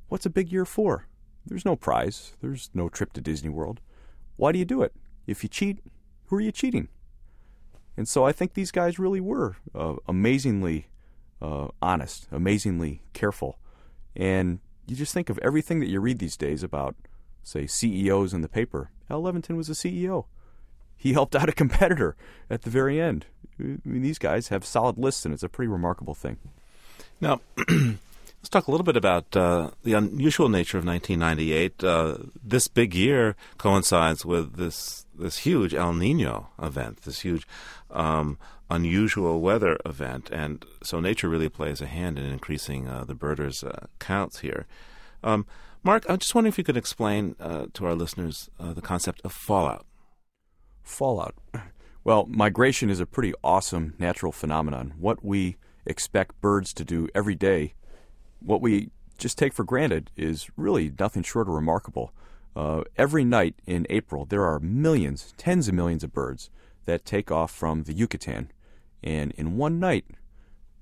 What's 0.08 0.24
a 0.24 0.30
big 0.30 0.50
year 0.50 0.64
for? 0.64 1.06
There's 1.46 1.64
no 1.64 1.76
prize. 1.76 2.32
There's 2.40 2.70
no 2.74 2.88
trip 2.88 3.12
to 3.14 3.20
Disney 3.20 3.48
World. 3.48 3.80
Why 4.36 4.52
do 4.52 4.58
you 4.58 4.64
do 4.64 4.82
it? 4.82 4.92
If 5.26 5.42
you 5.42 5.48
cheat, 5.48 5.78
who 6.26 6.36
are 6.36 6.40
you 6.40 6.52
cheating? 6.52 6.88
And 7.96 8.08
so 8.08 8.24
I 8.24 8.32
think 8.32 8.54
these 8.54 8.70
guys 8.70 8.98
really 8.98 9.20
were 9.20 9.56
uh, 9.74 9.96
amazingly 10.08 10.86
uh, 11.42 11.68
honest, 11.82 12.26
amazingly 12.30 13.02
careful. 13.12 13.58
And 14.14 14.60
you 14.86 14.96
just 14.96 15.14
think 15.14 15.30
of 15.30 15.38
everything 15.38 15.80
that 15.80 15.88
you 15.88 16.00
read 16.00 16.18
these 16.18 16.36
days 16.36 16.62
about, 16.62 16.96
say, 17.42 17.66
CEOs 17.66 18.32
in 18.32 18.40
the 18.40 18.48
paper. 18.48 18.90
Al 19.08 19.22
Levantin 19.22 19.56
was 19.56 19.68
a 19.68 19.72
CEO. 19.72 20.26
He 20.96 21.12
helped 21.12 21.34
out 21.34 21.48
a 21.48 21.52
competitor 21.62 22.16
at 22.48 22.62
the 22.62 22.70
very 22.70 23.00
end. 23.00 23.26
I 23.58 23.78
mean, 23.84 24.02
these 24.02 24.18
guys 24.18 24.48
have 24.48 24.64
solid 24.64 24.98
lists, 24.98 25.24
and 25.24 25.34
it's 25.34 25.42
a 25.42 25.48
pretty 25.48 25.68
remarkable 25.68 26.14
thing. 26.14 26.38
Now, 27.20 27.40
Let's 28.40 28.48
talk 28.48 28.68
a 28.68 28.70
little 28.70 28.84
bit 28.84 28.96
about 28.96 29.36
uh, 29.36 29.72
the 29.84 29.92
unusual 29.92 30.48
nature 30.48 30.78
of 30.78 30.86
1998. 30.86 31.84
Uh, 31.84 32.16
this 32.42 32.68
big 32.68 32.94
year 32.94 33.36
coincides 33.58 34.24
with 34.24 34.56
this 34.56 35.04
this 35.14 35.38
huge 35.38 35.74
El 35.74 35.92
Nino 35.92 36.48
event, 36.58 37.02
this 37.02 37.20
huge 37.20 37.46
um, 37.90 38.38
unusual 38.70 39.42
weather 39.42 39.78
event, 39.84 40.30
and 40.32 40.64
so 40.82 41.00
nature 41.00 41.28
really 41.28 41.50
plays 41.50 41.82
a 41.82 41.86
hand 41.86 42.18
in 42.18 42.24
increasing 42.24 42.88
uh, 42.88 43.04
the 43.04 43.14
birders' 43.14 43.62
uh, 43.62 43.86
counts 43.98 44.38
here. 44.38 44.66
Um, 45.22 45.44
Mark, 45.82 46.06
I'm 46.08 46.16
just 46.16 46.34
wondering 46.34 46.52
if 46.52 46.56
you 46.56 46.64
could 46.64 46.78
explain 46.78 47.36
uh, 47.38 47.66
to 47.74 47.84
our 47.84 47.94
listeners 47.94 48.48
uh, 48.58 48.72
the 48.72 48.80
concept 48.80 49.20
of 49.22 49.32
fallout. 49.32 49.84
Fallout. 50.82 51.34
Well, 52.04 52.24
migration 52.24 52.88
is 52.88 53.00
a 53.00 53.06
pretty 53.06 53.34
awesome 53.44 53.92
natural 53.98 54.32
phenomenon. 54.32 54.94
What 54.98 55.22
we 55.22 55.56
expect 55.84 56.40
birds 56.40 56.72
to 56.72 56.84
do 56.84 57.08
every 57.14 57.34
day 57.34 57.74
what 58.40 58.60
we 58.60 58.90
just 59.18 59.38
take 59.38 59.52
for 59.52 59.64
granted 59.64 60.10
is 60.16 60.48
really 60.56 60.92
nothing 60.98 61.22
short 61.22 61.48
of 61.48 61.54
remarkable. 61.54 62.12
Uh, 62.56 62.82
every 62.96 63.24
night 63.24 63.54
in 63.66 63.86
April, 63.90 64.24
there 64.24 64.44
are 64.44 64.58
millions, 64.58 65.34
tens 65.36 65.68
of 65.68 65.74
millions 65.74 66.02
of 66.02 66.12
birds 66.12 66.50
that 66.86 67.04
take 67.04 67.30
off 67.30 67.50
from 67.50 67.84
the 67.84 67.92
Yucatan. 67.92 68.50
And 69.02 69.32
in 69.32 69.56
one 69.56 69.78
night, 69.78 70.06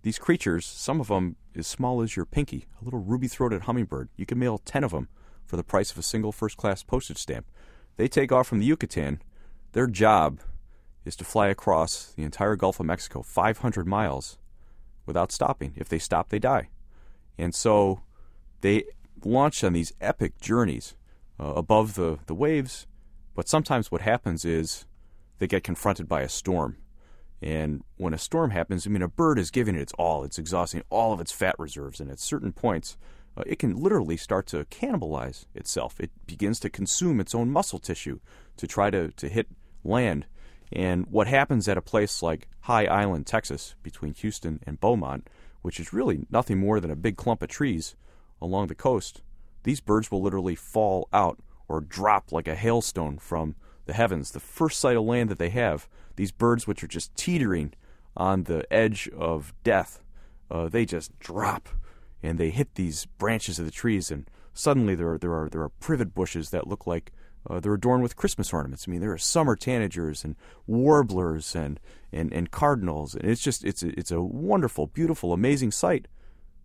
these 0.02 0.18
creatures, 0.18 0.64
some 0.64 1.00
of 1.00 1.08
them 1.08 1.36
as 1.54 1.66
small 1.66 2.00
as 2.00 2.16
your 2.16 2.24
pinky, 2.24 2.66
a 2.80 2.84
little 2.84 3.00
ruby 3.00 3.28
throated 3.28 3.62
hummingbird, 3.62 4.08
you 4.16 4.24
can 4.24 4.38
mail 4.38 4.58
10 4.58 4.84
of 4.84 4.92
them 4.92 5.08
for 5.44 5.56
the 5.56 5.64
price 5.64 5.90
of 5.90 5.98
a 5.98 6.02
single 6.02 6.32
first 6.32 6.56
class 6.56 6.82
postage 6.82 7.18
stamp. 7.18 7.46
They 7.96 8.08
take 8.08 8.30
off 8.30 8.46
from 8.46 8.60
the 8.60 8.66
Yucatan. 8.66 9.20
Their 9.72 9.88
job 9.88 10.40
is 11.04 11.16
to 11.16 11.24
fly 11.24 11.48
across 11.48 12.12
the 12.12 12.22
entire 12.22 12.54
Gulf 12.54 12.78
of 12.80 12.86
Mexico, 12.86 13.22
500 13.22 13.86
miles, 13.86 14.38
without 15.04 15.32
stopping. 15.32 15.72
If 15.76 15.88
they 15.88 15.98
stop, 15.98 16.28
they 16.28 16.38
die. 16.38 16.68
And 17.38 17.54
so 17.54 18.00
they 18.60 18.84
launch 19.24 19.62
on 19.64 19.72
these 19.72 19.92
epic 20.00 20.40
journeys 20.40 20.96
uh, 21.40 21.52
above 21.54 21.94
the, 21.94 22.18
the 22.26 22.34
waves. 22.34 22.86
But 23.34 23.48
sometimes 23.48 23.90
what 23.90 24.00
happens 24.00 24.44
is 24.44 24.84
they 25.38 25.46
get 25.46 25.64
confronted 25.64 26.08
by 26.08 26.22
a 26.22 26.28
storm. 26.28 26.76
And 27.40 27.84
when 27.96 28.14
a 28.14 28.18
storm 28.18 28.50
happens, 28.50 28.86
I 28.86 28.90
mean, 28.90 29.02
a 29.02 29.08
bird 29.08 29.38
is 29.38 29.52
giving 29.52 29.76
it 29.76 29.80
its 29.80 29.92
all. 29.92 30.24
It's 30.24 30.38
exhausting 30.38 30.82
all 30.90 31.12
of 31.12 31.20
its 31.20 31.30
fat 31.30 31.54
reserves. 31.58 32.00
And 32.00 32.10
at 32.10 32.18
certain 32.18 32.52
points, 32.52 32.96
uh, 33.36 33.44
it 33.46 33.60
can 33.60 33.76
literally 33.76 34.16
start 34.16 34.46
to 34.48 34.64
cannibalize 34.64 35.46
itself. 35.54 36.00
It 36.00 36.10
begins 36.26 36.58
to 36.60 36.70
consume 36.70 37.20
its 37.20 37.34
own 37.34 37.50
muscle 37.50 37.78
tissue 37.78 38.18
to 38.56 38.66
try 38.66 38.90
to, 38.90 39.12
to 39.12 39.28
hit 39.28 39.46
land. 39.84 40.26
And 40.72 41.06
what 41.06 41.28
happens 41.28 41.68
at 41.68 41.78
a 41.78 41.82
place 41.82 42.22
like 42.22 42.48
High 42.62 42.86
Island, 42.86 43.26
Texas, 43.26 43.76
between 43.84 44.14
Houston 44.14 44.60
and 44.66 44.80
Beaumont, 44.80 45.28
which 45.68 45.78
is 45.78 45.92
really 45.92 46.20
nothing 46.30 46.56
more 46.56 46.80
than 46.80 46.90
a 46.90 46.96
big 46.96 47.18
clump 47.18 47.42
of 47.42 47.48
trees 47.50 47.94
along 48.40 48.68
the 48.68 48.74
coast, 48.74 49.20
these 49.64 49.82
birds 49.82 50.10
will 50.10 50.22
literally 50.22 50.54
fall 50.54 51.06
out 51.12 51.40
or 51.68 51.82
drop 51.82 52.32
like 52.32 52.48
a 52.48 52.54
hailstone 52.54 53.18
from 53.18 53.54
the 53.84 53.92
heavens. 53.92 54.30
The 54.30 54.40
first 54.40 54.80
sight 54.80 54.96
of 54.96 55.04
land 55.04 55.28
that 55.28 55.38
they 55.38 55.50
have, 55.50 55.86
these 56.16 56.32
birds 56.32 56.66
which 56.66 56.82
are 56.82 56.88
just 56.88 57.14
teetering 57.16 57.74
on 58.16 58.44
the 58.44 58.64
edge 58.72 59.10
of 59.14 59.52
death, 59.62 60.00
uh, 60.50 60.70
they 60.70 60.86
just 60.86 61.18
drop 61.18 61.68
and 62.22 62.38
they 62.38 62.48
hit 62.48 62.74
these 62.74 63.04
branches 63.04 63.58
of 63.58 63.66
the 63.66 63.70
trees, 63.70 64.10
and 64.10 64.24
suddenly 64.54 64.94
there 64.94 65.10
are, 65.10 65.18
there 65.18 65.34
are, 65.34 65.50
there 65.50 65.60
are 65.60 65.68
privet 65.68 66.14
bushes 66.14 66.48
that 66.48 66.66
look 66.66 66.86
like 66.86 67.12
uh, 67.48 67.60
they're 67.60 67.74
adorned 67.74 68.02
with 68.02 68.16
Christmas 68.16 68.52
ornaments. 68.52 68.86
I 68.86 68.90
mean, 68.90 69.00
there 69.00 69.12
are 69.12 69.18
summer 69.18 69.56
tanagers 69.56 70.24
and 70.24 70.36
warblers 70.66 71.54
and, 71.54 71.80
and, 72.12 72.32
and 72.32 72.50
cardinals, 72.50 73.14
and 73.14 73.30
it's 73.30 73.42
just 73.42 73.64
it's 73.64 73.82
a, 73.82 73.98
it's 73.98 74.10
a 74.10 74.20
wonderful, 74.20 74.86
beautiful, 74.86 75.32
amazing 75.32 75.70
sight. 75.70 76.08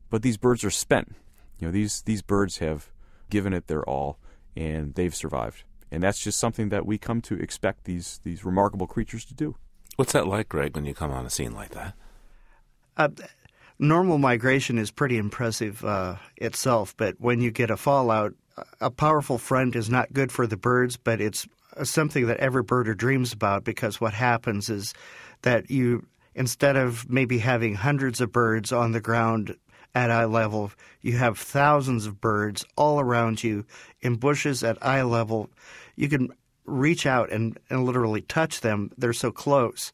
But 0.09 0.21
these 0.21 0.37
birds 0.37 0.63
are 0.63 0.71
spent. 0.71 1.15
You 1.59 1.67
know, 1.67 1.71
these 1.71 2.01
these 2.01 2.21
birds 2.21 2.57
have 2.57 2.91
given 3.29 3.53
it 3.53 3.67
their 3.67 3.83
all, 3.83 4.19
and 4.55 4.93
they've 4.95 5.15
survived. 5.15 5.63
And 5.91 6.01
that's 6.01 6.19
just 6.19 6.39
something 6.39 6.69
that 6.69 6.85
we 6.85 6.97
come 6.97 7.21
to 7.21 7.35
expect 7.35 7.85
these 7.85 8.19
these 8.23 8.43
remarkable 8.43 8.87
creatures 8.87 9.25
to 9.25 9.33
do. 9.33 9.55
What's 9.95 10.13
that 10.13 10.27
like, 10.27 10.49
Greg, 10.49 10.75
when 10.75 10.85
you 10.85 10.93
come 10.93 11.11
on 11.11 11.25
a 11.25 11.29
scene 11.29 11.53
like 11.53 11.69
that? 11.71 11.93
Uh, 12.97 13.09
normal 13.79 14.17
migration 14.17 14.77
is 14.77 14.91
pretty 14.91 15.17
impressive 15.17 15.83
uh, 15.85 16.15
itself, 16.37 16.95
but 16.97 17.15
when 17.19 17.41
you 17.41 17.51
get 17.51 17.69
a 17.69 17.77
fallout, 17.77 18.33
a 18.79 18.91
powerful 18.91 19.37
front 19.37 19.75
is 19.75 19.89
not 19.89 20.13
good 20.13 20.31
for 20.31 20.47
the 20.47 20.57
birds, 20.57 20.97
but 20.97 21.21
it's 21.21 21.47
something 21.83 22.27
that 22.27 22.37
every 22.37 22.63
birder 22.63 22.95
dreams 22.95 23.33
about 23.33 23.63
because 23.63 23.99
what 23.99 24.13
happens 24.13 24.69
is 24.69 24.93
that 25.41 25.71
you, 25.71 26.05
instead 26.35 26.75
of 26.75 27.09
maybe 27.09 27.39
having 27.39 27.75
hundreds 27.75 28.21
of 28.21 28.31
birds 28.31 28.71
on 28.71 28.91
the 28.91 29.01
ground 29.01 29.55
at 29.95 30.11
eye 30.11 30.25
level, 30.25 30.71
you 31.01 31.17
have 31.17 31.37
thousands 31.37 32.05
of 32.05 32.21
birds 32.21 32.65
all 32.75 32.99
around 32.99 33.43
you 33.43 33.65
in 34.01 34.15
bushes 34.15 34.63
at 34.63 34.83
eye 34.85 35.03
level. 35.03 35.49
You 35.95 36.09
can 36.09 36.29
reach 36.65 37.05
out 37.05 37.31
and, 37.31 37.57
and 37.69 37.85
literally 37.85 38.21
touch 38.21 38.61
them, 38.61 38.91
they're 38.97 39.13
so 39.13 39.31
close. 39.31 39.91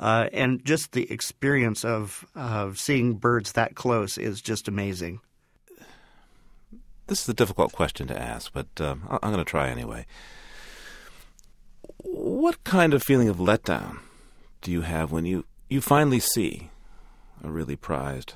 Uh, 0.00 0.28
and 0.32 0.64
just 0.64 0.92
the 0.92 1.10
experience 1.10 1.84
of 1.84 2.24
of 2.36 2.78
seeing 2.78 3.14
birds 3.14 3.52
that 3.52 3.74
close 3.74 4.16
is 4.16 4.40
just 4.40 4.68
amazing. 4.68 5.20
This 7.08 7.22
is 7.22 7.28
a 7.28 7.34
difficult 7.34 7.72
question 7.72 8.06
to 8.08 8.18
ask, 8.18 8.52
but 8.52 8.66
um, 8.80 9.08
I'm 9.10 9.32
going 9.32 9.44
to 9.44 9.50
try 9.50 9.70
anyway. 9.70 10.06
What 12.04 12.62
kind 12.64 12.92
of 12.94 13.02
feeling 13.02 13.28
of 13.28 13.38
letdown 13.38 14.00
do 14.60 14.70
you 14.70 14.82
have 14.82 15.10
when 15.10 15.24
you, 15.24 15.46
you 15.68 15.80
finally 15.80 16.20
see 16.20 16.70
a 17.42 17.50
really 17.50 17.76
prized 17.76 18.34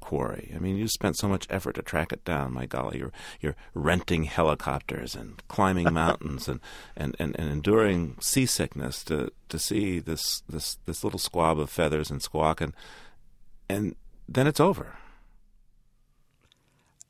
quarry. 0.00 0.52
I 0.54 0.58
mean, 0.58 0.76
you 0.76 0.88
spent 0.88 1.16
so 1.16 1.28
much 1.28 1.46
effort 1.50 1.74
to 1.74 1.82
track 1.82 2.12
it 2.12 2.24
down. 2.24 2.52
My 2.52 2.66
golly, 2.66 2.98
you're 2.98 3.12
you're 3.40 3.56
renting 3.72 4.24
helicopters 4.24 5.14
and 5.14 5.42
climbing 5.48 5.92
mountains 5.92 6.46
and, 6.48 6.60
and, 6.96 7.16
and, 7.18 7.34
and 7.38 7.50
enduring 7.50 8.16
seasickness 8.20 9.02
to, 9.04 9.32
to 9.48 9.58
see 9.58 9.98
this, 9.98 10.42
this 10.48 10.76
this 10.84 11.04
little 11.04 11.18
squab 11.18 11.58
of 11.58 11.70
feathers 11.70 12.10
and 12.10 12.22
squawk 12.22 12.60
and 12.60 12.74
and 13.68 13.96
then 14.28 14.46
it's 14.46 14.60
over. 14.60 14.96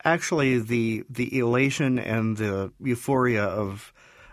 Actually, 0.04 0.58
the 0.58 1.04
the 1.08 1.38
elation 1.38 1.98
and 1.98 2.36
the 2.36 2.72
euphoria 2.82 3.44
of 3.44 3.92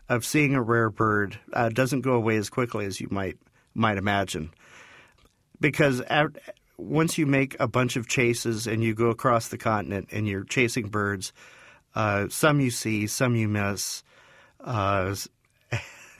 of 0.10 0.26
seeing 0.26 0.54
a 0.54 0.62
rare 0.62 0.90
bird 0.90 1.40
uh, 1.54 1.70
doesn't 1.70 2.02
go 2.02 2.14
away 2.14 2.36
as 2.36 2.50
quickly 2.50 2.86
as 2.86 3.00
you 3.00 3.08
might 3.10 3.38
might 3.74 3.98
imagine, 3.98 4.52
because 5.62 6.02
at, 6.02 6.28
once 6.78 7.18
you 7.18 7.26
make 7.26 7.56
a 7.60 7.68
bunch 7.68 7.96
of 7.96 8.08
chases 8.08 8.68
and 8.68 8.84
you 8.84 8.94
go 8.94 9.10
across 9.10 9.48
the 9.48 9.58
continent 9.58 10.10
and 10.12 10.28
you're 10.28 10.44
chasing 10.44 10.90
birds, 10.90 11.32
uh, 11.96 12.28
some 12.30 12.60
you 12.60 12.72
see, 12.72 13.08
some 13.08 13.36
you 13.36 13.48
miss, 13.48 14.04
uh, 14.62 15.16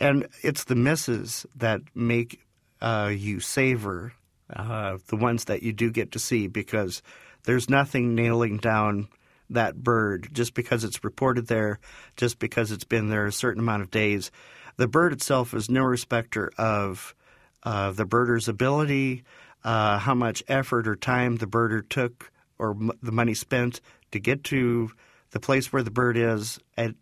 and 0.00 0.26
it's 0.42 0.64
the 0.64 0.74
misses 0.74 1.46
that 1.54 1.80
make 1.94 2.40
uh, 2.80 3.10
you 3.14 3.40
savor 3.40 4.12
uh, 4.54 4.98
the 5.08 5.16
ones 5.16 5.44
that 5.44 5.62
you 5.62 5.72
do 5.72 5.90
get 5.90 6.12
to 6.12 6.18
see 6.18 6.46
because 6.46 7.02
there's 7.44 7.70
nothing 7.70 8.14
nailing 8.14 8.58
down 8.58 9.08
that 9.50 9.82
bird 9.82 10.28
just 10.32 10.54
because 10.54 10.84
it's 10.84 11.04
reported 11.04 11.48
there, 11.48 11.80
just 12.16 12.38
because 12.38 12.70
it's 12.70 12.84
been 12.84 13.08
there 13.08 13.26
a 13.26 13.32
certain 13.32 13.60
amount 13.60 13.82
of 13.82 13.90
days. 13.90 14.30
The 14.76 14.88
bird 14.88 15.12
itself 15.12 15.52
is 15.52 15.68
no 15.70 15.82
respecter 15.82 16.50
of 16.56 17.14
uh, 17.62 17.92
the 17.92 18.06
birder's 18.06 18.48
ability, 18.48 19.24
uh, 19.64 19.98
how 19.98 20.14
much 20.14 20.42
effort 20.48 20.88
or 20.88 20.96
time 20.96 21.36
the 21.36 21.46
birder 21.46 21.86
took 21.86 22.32
or 22.58 22.70
m- 22.70 22.92
the 23.02 23.12
money 23.12 23.34
spent 23.34 23.80
to 24.12 24.18
get 24.18 24.44
to 24.44 24.90
the 25.32 25.40
place 25.40 25.72
where 25.72 25.82
the 25.82 25.90
bird 25.90 26.16
is, 26.16 26.58
and 26.76 26.94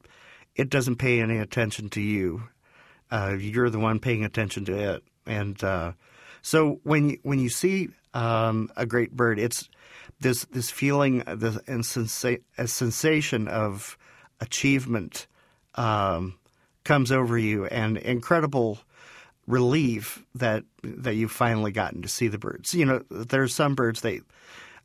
it 0.57 0.71
doesn't 0.71 0.97
pay 0.97 1.21
any 1.21 1.39
attention 1.39 1.89
to 1.91 2.01
you. 2.01 2.43
Uh, 3.11 3.37
you're 3.39 3.71
the 3.71 3.79
one 3.79 3.99
paying 3.99 4.25
attention 4.25 4.65
to 4.67 4.95
it, 4.95 5.05
and 5.27 5.63
uh, 5.63 5.93
so 6.43 6.81
when 6.83 7.11
you, 7.11 7.19
when 7.23 7.39
you 7.39 7.49
see 7.49 7.89
um, 8.13 8.71
a 8.77 8.87
great 8.87 9.13
bird, 9.13 9.39
it's 9.39 9.69
this 10.21 10.45
this 10.47 10.71
feeling, 10.71 11.23
this 11.27 11.59
and 11.67 11.83
sensa- 11.83 12.43
a 12.57 12.67
sensation 12.67 13.49
of 13.49 13.97
achievement 14.41 15.27
um, 15.75 16.39
comes 16.85 17.13
over 17.13 17.39
you, 17.39 17.67
and 17.67 17.97
incredible 17.97 18.79
relief 19.47 20.25
that 20.35 20.65
that 20.83 21.15
you've 21.15 21.33
finally 21.33 21.73
gotten 21.73 22.03
to 22.03 22.09
see 22.09 22.29
the 22.29 22.39
birds. 22.39 22.75
You 22.75 22.85
know, 22.85 23.03
there's 23.11 23.55
some 23.55 23.75
birds 23.75 24.01
they 24.01 24.21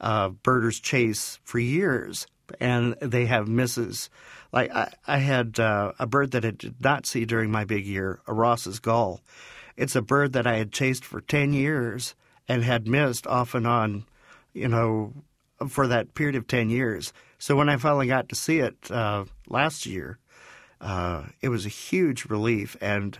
uh, 0.02 0.30
birders 0.30 0.80
chase 0.80 1.40
for 1.44 1.60
years, 1.60 2.28
and 2.60 2.96
they 3.02 3.26
have 3.26 3.48
misses. 3.48 4.10
Like 4.52 4.74
I, 4.74 4.94
I 5.08 5.18
had 5.18 5.60
uh, 5.60 5.94
a 6.00 6.08
bird 6.08 6.32
that 6.32 6.46
I 6.46 6.52
did 6.52 6.76
not 6.82 7.06
see 7.06 7.26
during 7.26 7.52
my 7.52 7.66
big 7.66 7.86
year, 7.86 8.20
a 8.28 8.34
Ross's 8.34 8.80
gull. 8.80 9.22
It's 9.76 9.96
a 9.96 10.02
bird 10.02 10.34
that 10.34 10.46
I 10.46 10.58
had 10.58 10.72
chased 10.72 11.04
for 11.04 11.22
ten 11.22 11.54
years 11.54 12.16
and 12.48 12.64
had 12.64 12.88
missed 12.88 13.26
off 13.26 13.56
and 13.56 13.66
on, 13.66 14.06
you 14.54 14.68
know, 14.68 15.14
for 15.68 15.88
that 15.88 16.14
period 16.14 16.36
of 16.36 16.48
ten 16.48 16.70
years. 16.70 17.14
So 17.38 17.56
when 17.56 17.70
I 17.70 17.78
finally 17.78 18.08
got 18.08 18.30
to 18.30 18.36
see 18.36 18.60
it 18.60 18.92
uh, 18.92 19.26
last 19.50 19.86
year, 19.86 20.20
uh, 20.80 21.24
it 21.42 21.50
was 21.50 21.66
a 21.66 21.70
huge 21.70 22.26
relief 22.26 22.76
and 22.82 23.20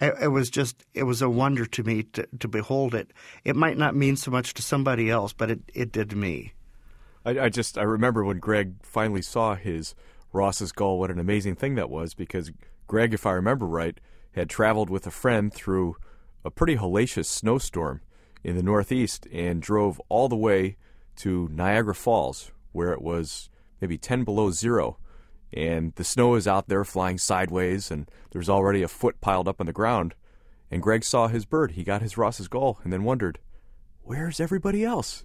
it, 0.00 0.28
was 0.32 0.50
just 0.50 0.84
it 0.92 1.04
was 1.04 1.22
a 1.22 1.30
wonder 1.30 1.66
to 1.66 1.82
me 1.82 2.02
to, 2.02 2.26
to 2.40 2.48
behold 2.48 2.94
it. 2.94 3.12
It 3.44 3.56
might 3.56 3.78
not 3.78 3.94
mean 3.94 4.16
so 4.16 4.30
much 4.30 4.54
to 4.54 4.62
somebody 4.62 5.10
else, 5.10 5.32
but 5.32 5.50
it, 5.50 5.60
it 5.72 5.92
did 5.92 6.10
to 6.10 6.16
me. 6.16 6.52
I, 7.24 7.38
I 7.38 7.48
just 7.48 7.78
I 7.78 7.82
remember 7.82 8.24
when 8.24 8.38
Greg 8.38 8.74
finally 8.82 9.22
saw 9.22 9.54
his 9.54 9.94
Ross's 10.32 10.72
gull. 10.72 10.98
What 10.98 11.10
an 11.10 11.18
amazing 11.18 11.56
thing 11.56 11.74
that 11.76 11.90
was! 11.90 12.14
Because 12.14 12.50
Greg, 12.86 13.14
if 13.14 13.24
I 13.24 13.32
remember 13.32 13.66
right, 13.66 13.98
had 14.32 14.50
traveled 14.50 14.90
with 14.90 15.06
a 15.06 15.10
friend 15.10 15.52
through 15.52 15.96
a 16.44 16.50
pretty 16.50 16.76
hellacious 16.76 17.26
snowstorm 17.26 18.00
in 18.44 18.56
the 18.56 18.62
Northeast 18.62 19.26
and 19.32 19.60
drove 19.60 20.00
all 20.08 20.28
the 20.28 20.36
way 20.36 20.76
to 21.16 21.48
Niagara 21.50 21.94
Falls, 21.94 22.52
where 22.72 22.92
it 22.92 23.02
was 23.02 23.50
maybe 23.80 23.98
10 23.98 24.22
below 24.24 24.50
zero 24.50 24.98
and 25.54 25.94
the 25.94 26.04
snow 26.04 26.34
is 26.34 26.48
out 26.48 26.68
there 26.68 26.84
flying 26.84 27.16
sideways, 27.16 27.90
and 27.90 28.10
there's 28.32 28.48
already 28.48 28.82
a 28.82 28.88
foot 28.88 29.20
piled 29.20 29.46
up 29.46 29.60
on 29.60 29.66
the 29.66 29.72
ground. 29.72 30.14
And 30.70 30.82
Greg 30.82 31.04
saw 31.04 31.28
his 31.28 31.44
bird. 31.44 31.72
He 31.72 31.84
got 31.84 32.02
his 32.02 32.18
Ross's 32.18 32.48
gull, 32.48 32.80
and 32.82 32.92
then 32.92 33.04
wondered, 33.04 33.38
"Where's 34.02 34.40
everybody 34.40 34.84
else?" 34.84 35.24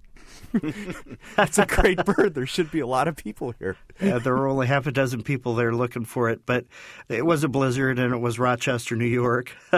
That's 1.36 1.58
a 1.58 1.66
great 1.66 2.06
bird. 2.06 2.36
There 2.36 2.46
should 2.46 2.70
be 2.70 2.80
a 2.80 2.86
lot 2.86 3.08
of 3.08 3.16
people 3.16 3.56
here. 3.58 3.78
yeah, 4.00 4.20
there 4.20 4.36
were 4.36 4.48
only 4.48 4.68
half 4.68 4.86
a 4.86 4.92
dozen 4.92 5.24
people 5.24 5.56
there 5.56 5.74
looking 5.74 6.06
for 6.06 6.30
it, 6.30 6.46
but 6.46 6.66
it 7.08 7.26
was 7.26 7.44
a 7.44 7.50
blizzard, 7.50 7.98
and 7.98 8.14
it 8.14 8.20
was 8.20 8.38
Rochester, 8.38 8.96
New 8.96 9.06
York. 9.06 9.52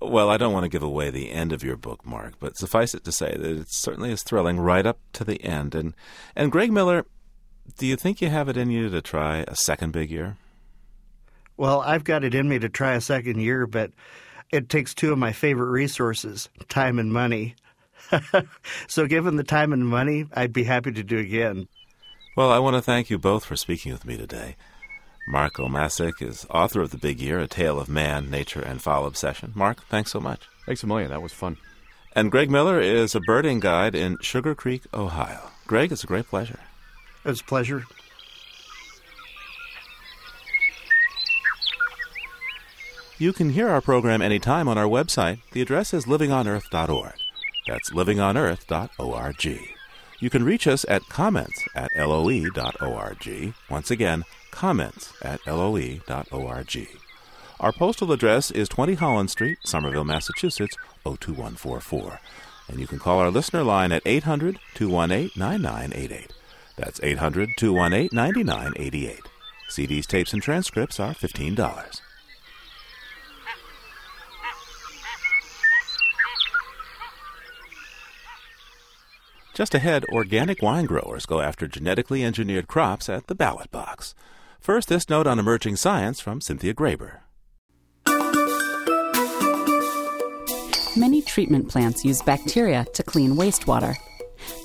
Well, 0.00 0.28
I 0.28 0.36
don't 0.36 0.52
want 0.52 0.64
to 0.64 0.68
give 0.68 0.82
away 0.82 1.10
the 1.10 1.30
end 1.30 1.52
of 1.52 1.64
your 1.64 1.76
book, 1.76 2.04
Mark, 2.04 2.34
but 2.38 2.56
suffice 2.56 2.94
it 2.94 3.02
to 3.04 3.12
say 3.12 3.34
that 3.34 3.60
it 3.60 3.68
certainly 3.70 4.10
is 4.10 4.22
thrilling 4.22 4.60
right 4.60 4.84
up 4.84 4.98
to 5.14 5.24
the 5.24 5.42
end. 5.42 5.74
And 5.74 5.94
and 6.34 6.52
Greg 6.52 6.70
Miller, 6.70 7.06
do 7.78 7.86
you 7.86 7.96
think 7.96 8.20
you 8.20 8.28
have 8.28 8.48
it 8.48 8.56
in 8.56 8.70
you 8.70 8.90
to 8.90 9.00
try 9.00 9.38
a 9.48 9.56
second 9.56 9.92
big 9.92 10.10
year? 10.10 10.36
Well, 11.56 11.80
I've 11.80 12.04
got 12.04 12.24
it 12.24 12.34
in 12.34 12.48
me 12.48 12.58
to 12.58 12.68
try 12.68 12.94
a 12.94 13.00
second 13.00 13.40
year, 13.40 13.66
but 13.66 13.90
it 14.50 14.68
takes 14.68 14.94
two 14.94 15.12
of 15.12 15.18
my 15.18 15.32
favorite 15.32 15.70
resources, 15.70 16.50
time 16.68 16.98
and 16.98 17.12
money. 17.12 17.54
so, 18.86 19.06
given 19.06 19.36
the 19.36 19.44
time 19.44 19.72
and 19.72 19.86
money, 19.86 20.26
I'd 20.34 20.52
be 20.52 20.64
happy 20.64 20.92
to 20.92 21.02
do 21.02 21.18
again. 21.18 21.68
Well, 22.36 22.52
I 22.52 22.58
want 22.58 22.76
to 22.76 22.82
thank 22.82 23.08
you 23.08 23.18
both 23.18 23.46
for 23.46 23.56
speaking 23.56 23.92
with 23.92 24.04
me 24.04 24.18
today. 24.18 24.56
Mark 25.28 25.54
Obmascik 25.54 26.22
is 26.22 26.46
author 26.50 26.80
of 26.80 26.90
The 26.90 26.98
Big 26.98 27.20
Year, 27.20 27.40
A 27.40 27.48
Tale 27.48 27.80
of 27.80 27.88
Man, 27.88 28.30
Nature, 28.30 28.60
and 28.60 28.80
Fowl 28.80 29.06
Obsession. 29.06 29.52
Mark, 29.56 29.82
thanks 29.88 30.12
so 30.12 30.20
much. 30.20 30.42
Thanks 30.66 30.84
a 30.84 30.86
million. 30.86 31.10
That 31.10 31.22
was 31.22 31.32
fun. 31.32 31.56
And 32.14 32.30
Greg 32.30 32.50
Miller 32.50 32.80
is 32.80 33.14
a 33.14 33.20
birding 33.20 33.60
guide 33.60 33.94
in 33.94 34.18
Sugar 34.20 34.54
Creek, 34.54 34.84
Ohio. 34.94 35.50
Greg, 35.66 35.90
it's 35.90 36.04
a 36.04 36.06
great 36.06 36.28
pleasure. 36.28 36.60
It's 37.24 37.40
a 37.40 37.44
pleasure. 37.44 37.84
You 43.18 43.32
can 43.32 43.50
hear 43.50 43.68
our 43.68 43.80
program 43.80 44.22
anytime 44.22 44.68
on 44.68 44.78
our 44.78 44.86
website. 44.86 45.40
The 45.52 45.62
address 45.62 45.92
is 45.92 46.04
livingonearth.org. 46.04 47.14
That's 47.66 47.90
livingonearth.org. 47.90 49.60
You 50.20 50.30
can 50.30 50.44
reach 50.44 50.66
us 50.66 50.86
at 50.88 51.02
comments 51.08 51.62
at 51.74 51.90
loe.org. 51.96 53.54
Once 53.68 53.90
again, 53.90 54.24
comments 54.56 55.12
at 55.20 55.46
loe.org. 55.46 56.88
Our 57.60 57.72
postal 57.72 58.10
address 58.10 58.50
is 58.50 58.68
20 58.70 58.94
Holland 58.94 59.30
Street, 59.30 59.58
Somerville, 59.64 60.04
Massachusetts, 60.04 60.76
02144. 61.04 62.20
And 62.68 62.80
you 62.80 62.86
can 62.86 62.98
call 62.98 63.18
our 63.20 63.30
listener 63.30 63.62
line 63.62 63.92
at 63.92 64.02
800 64.06 64.58
218 64.74 65.30
9988. 65.38 66.32
That's 66.76 67.00
800 67.02 67.50
218 67.58 68.08
9988. 68.16 69.20
CDs, 69.68 70.06
tapes, 70.06 70.32
and 70.32 70.42
transcripts 70.42 70.98
are 70.98 71.12
$15. 71.12 72.00
Just 79.54 79.74
ahead, 79.74 80.04
organic 80.12 80.62
wine 80.62 80.84
growers 80.84 81.24
go 81.24 81.40
after 81.40 81.66
genetically 81.66 82.22
engineered 82.22 82.68
crops 82.68 83.08
at 83.08 83.26
the 83.26 83.34
ballot 83.34 83.70
box. 83.70 84.14
First, 84.60 84.88
this 84.88 85.08
note 85.08 85.26
on 85.26 85.38
emerging 85.38 85.76
science 85.76 86.20
from 86.20 86.40
Cynthia 86.40 86.74
Graber. 86.74 87.20
Many 90.96 91.22
treatment 91.22 91.68
plants 91.68 92.04
use 92.04 92.22
bacteria 92.22 92.86
to 92.94 93.02
clean 93.02 93.32
wastewater. 93.32 93.94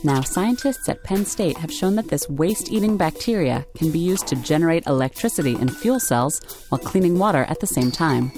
Now, 0.03 0.21
scientists 0.21 0.87
at 0.87 1.03
Penn 1.03 1.25
State 1.25 1.57
have 1.57 1.71
shown 1.71 1.95
that 1.95 2.07
this 2.07 2.29
waste 2.29 2.71
eating 2.71 2.97
bacteria 2.97 3.65
can 3.75 3.91
be 3.91 3.99
used 3.99 4.27
to 4.27 4.35
generate 4.37 4.87
electricity 4.87 5.55
in 5.55 5.67
fuel 5.67 5.99
cells 5.99 6.39
while 6.69 6.79
cleaning 6.79 7.19
water 7.19 7.45
at 7.49 7.59
the 7.59 7.67
same 7.67 7.91
time. 7.91 8.31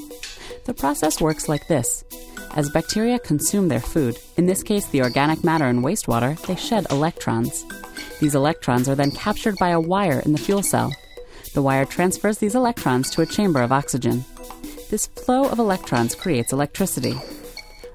The 0.65 0.73
process 0.73 1.21
works 1.21 1.47
like 1.47 1.67
this 1.67 2.03
as 2.55 2.69
bacteria 2.69 3.17
consume 3.17 3.67
their 3.67 3.79
food, 3.79 4.19
in 4.37 4.45
this 4.45 4.61
case 4.61 4.85
the 4.87 5.01
organic 5.01 5.43
matter 5.43 5.65
in 5.67 5.81
wastewater, 5.81 6.39
they 6.45 6.55
shed 6.55 6.85
electrons. 6.91 7.65
These 8.19 8.35
electrons 8.35 8.87
are 8.87 8.95
then 8.95 9.09
captured 9.11 9.57
by 9.57 9.69
a 9.69 9.79
wire 9.79 10.19
in 10.19 10.33
the 10.33 10.37
fuel 10.37 10.61
cell. 10.61 10.93
The 11.53 11.61
wire 11.61 11.85
transfers 11.85 12.39
these 12.39 12.55
electrons 12.55 13.09
to 13.11 13.21
a 13.21 13.27
chamber 13.27 13.61
of 13.61 13.71
oxygen. 13.71 14.25
This 14.89 15.07
flow 15.07 15.47
of 15.49 15.59
electrons 15.59 16.15
creates 16.15 16.51
electricity. 16.51 17.15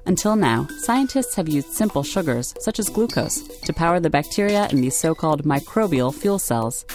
Until 0.05 0.35
now, 0.35 0.67
scientists 0.79 1.35
have 1.35 1.49
used 1.49 1.73
simple 1.73 2.01
sugars, 2.03 2.55
such 2.59 2.79
as 2.79 2.89
glucose, 2.89 3.41
to 3.59 3.73
power 3.73 3.99
the 3.99 4.09
bacteria 4.09 4.67
in 4.69 4.81
these 4.81 4.95
so 4.95 5.13
called 5.13 5.43
microbial 5.43 6.13
fuel 6.13 6.39
cells. 6.39 6.85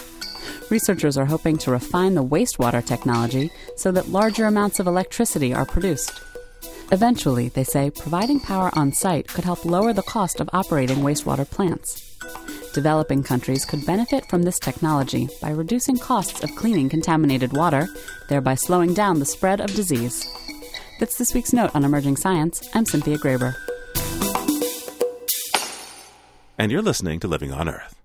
Researchers 0.69 1.17
are 1.17 1.25
hoping 1.25 1.57
to 1.59 1.71
refine 1.71 2.15
the 2.15 2.23
wastewater 2.23 2.85
technology 2.85 3.51
so 3.77 3.91
that 3.91 4.09
larger 4.09 4.45
amounts 4.45 4.79
of 4.79 4.87
electricity 4.87 5.53
are 5.53 5.65
produced. 5.65 6.19
Eventually, 6.91 7.49
they 7.49 7.63
say, 7.63 7.89
providing 7.89 8.39
power 8.39 8.69
on 8.73 8.91
site 8.91 9.27
could 9.27 9.43
help 9.43 9.65
lower 9.65 9.93
the 9.93 10.03
cost 10.03 10.39
of 10.39 10.49
operating 10.53 10.97
wastewater 10.97 11.49
plants. 11.49 12.04
Developing 12.75 13.23
countries 13.23 13.63
could 13.63 13.85
benefit 13.85 14.25
from 14.25 14.43
this 14.43 14.59
technology 14.59 15.29
by 15.41 15.51
reducing 15.51 15.97
costs 15.97 16.43
of 16.43 16.53
cleaning 16.57 16.89
contaminated 16.89 17.53
water, 17.53 17.87
thereby 18.27 18.55
slowing 18.55 18.93
down 18.93 19.19
the 19.19 19.25
spread 19.25 19.61
of 19.61 19.73
disease. 19.73 20.27
That's 20.99 21.17
this 21.17 21.33
week's 21.33 21.53
note 21.53 21.73
on 21.73 21.85
emerging 21.85 22.17
science. 22.17 22.67
I'm 22.73 22.83
Cynthia 22.83 23.17
Graber. 23.17 23.55
And 26.57 26.69
you're 26.69 26.81
listening 26.81 27.21
to 27.21 27.29
Living 27.29 27.53
on 27.53 27.69
Earth. 27.69 27.95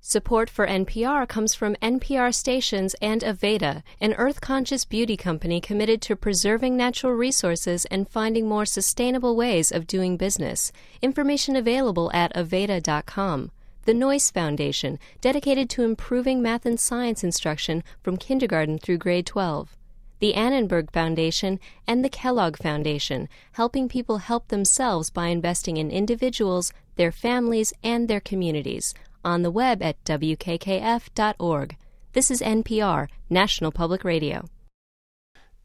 Support 0.00 0.48
for 0.48 0.66
NPR 0.66 1.28
comes 1.28 1.54
from 1.54 1.76
NPR 1.82 2.34
stations 2.34 2.94
and 3.02 3.20
Aveda, 3.20 3.82
an 4.00 4.14
earth 4.14 4.40
conscious 4.40 4.86
beauty 4.86 5.18
company 5.18 5.60
committed 5.60 6.00
to 6.00 6.16
preserving 6.16 6.78
natural 6.78 7.12
resources 7.12 7.84
and 7.90 8.08
finding 8.08 8.48
more 8.48 8.64
sustainable 8.64 9.36
ways 9.36 9.70
of 9.70 9.86
doing 9.86 10.16
business. 10.16 10.72
Information 11.02 11.56
available 11.56 12.10
at 12.14 12.34
Aveda.com. 12.34 13.50
The 13.84 13.92
Noyce 13.92 14.32
Foundation, 14.32 14.98
dedicated 15.20 15.68
to 15.70 15.82
improving 15.82 16.40
math 16.40 16.64
and 16.64 16.80
science 16.80 17.22
instruction 17.22 17.84
from 18.02 18.16
kindergarten 18.16 18.78
through 18.78 18.96
grade 18.96 19.26
12. 19.26 19.76
The 20.20 20.34
Annenberg 20.34 20.90
Foundation 20.90 21.60
and 21.86 22.02
the 22.02 22.08
Kellogg 22.08 22.56
Foundation, 22.56 23.28
helping 23.52 23.88
people 23.88 24.18
help 24.18 24.48
themselves 24.48 25.10
by 25.10 25.26
investing 25.26 25.76
in 25.76 25.90
individuals, 25.90 26.72
their 26.96 27.12
families, 27.12 27.74
and 27.82 28.08
their 28.08 28.20
communities 28.20 28.94
on 29.22 29.42
the 29.42 29.50
web 29.50 29.82
at 29.82 30.02
wkkf.org. 30.04 31.76
This 32.14 32.30
is 32.30 32.40
NPR, 32.40 33.08
National 33.28 33.70
Public 33.70 34.02
Radio. 34.02 34.48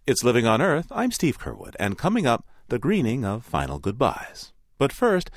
It's 0.06 0.26
Living 0.26 0.46
on 0.46 0.62
Earth. 0.62 0.88
I'm 0.92 1.12
Steve 1.12 1.40
Curwood, 1.40 1.76
and 1.80 1.98
coming 1.98 2.26
up, 2.26 2.46
the 2.68 2.80
greening 2.80 3.24
of 3.24 3.46
final 3.46 3.80
goodbyes. 3.80 4.52
But 4.78 4.94
first, 4.94 5.30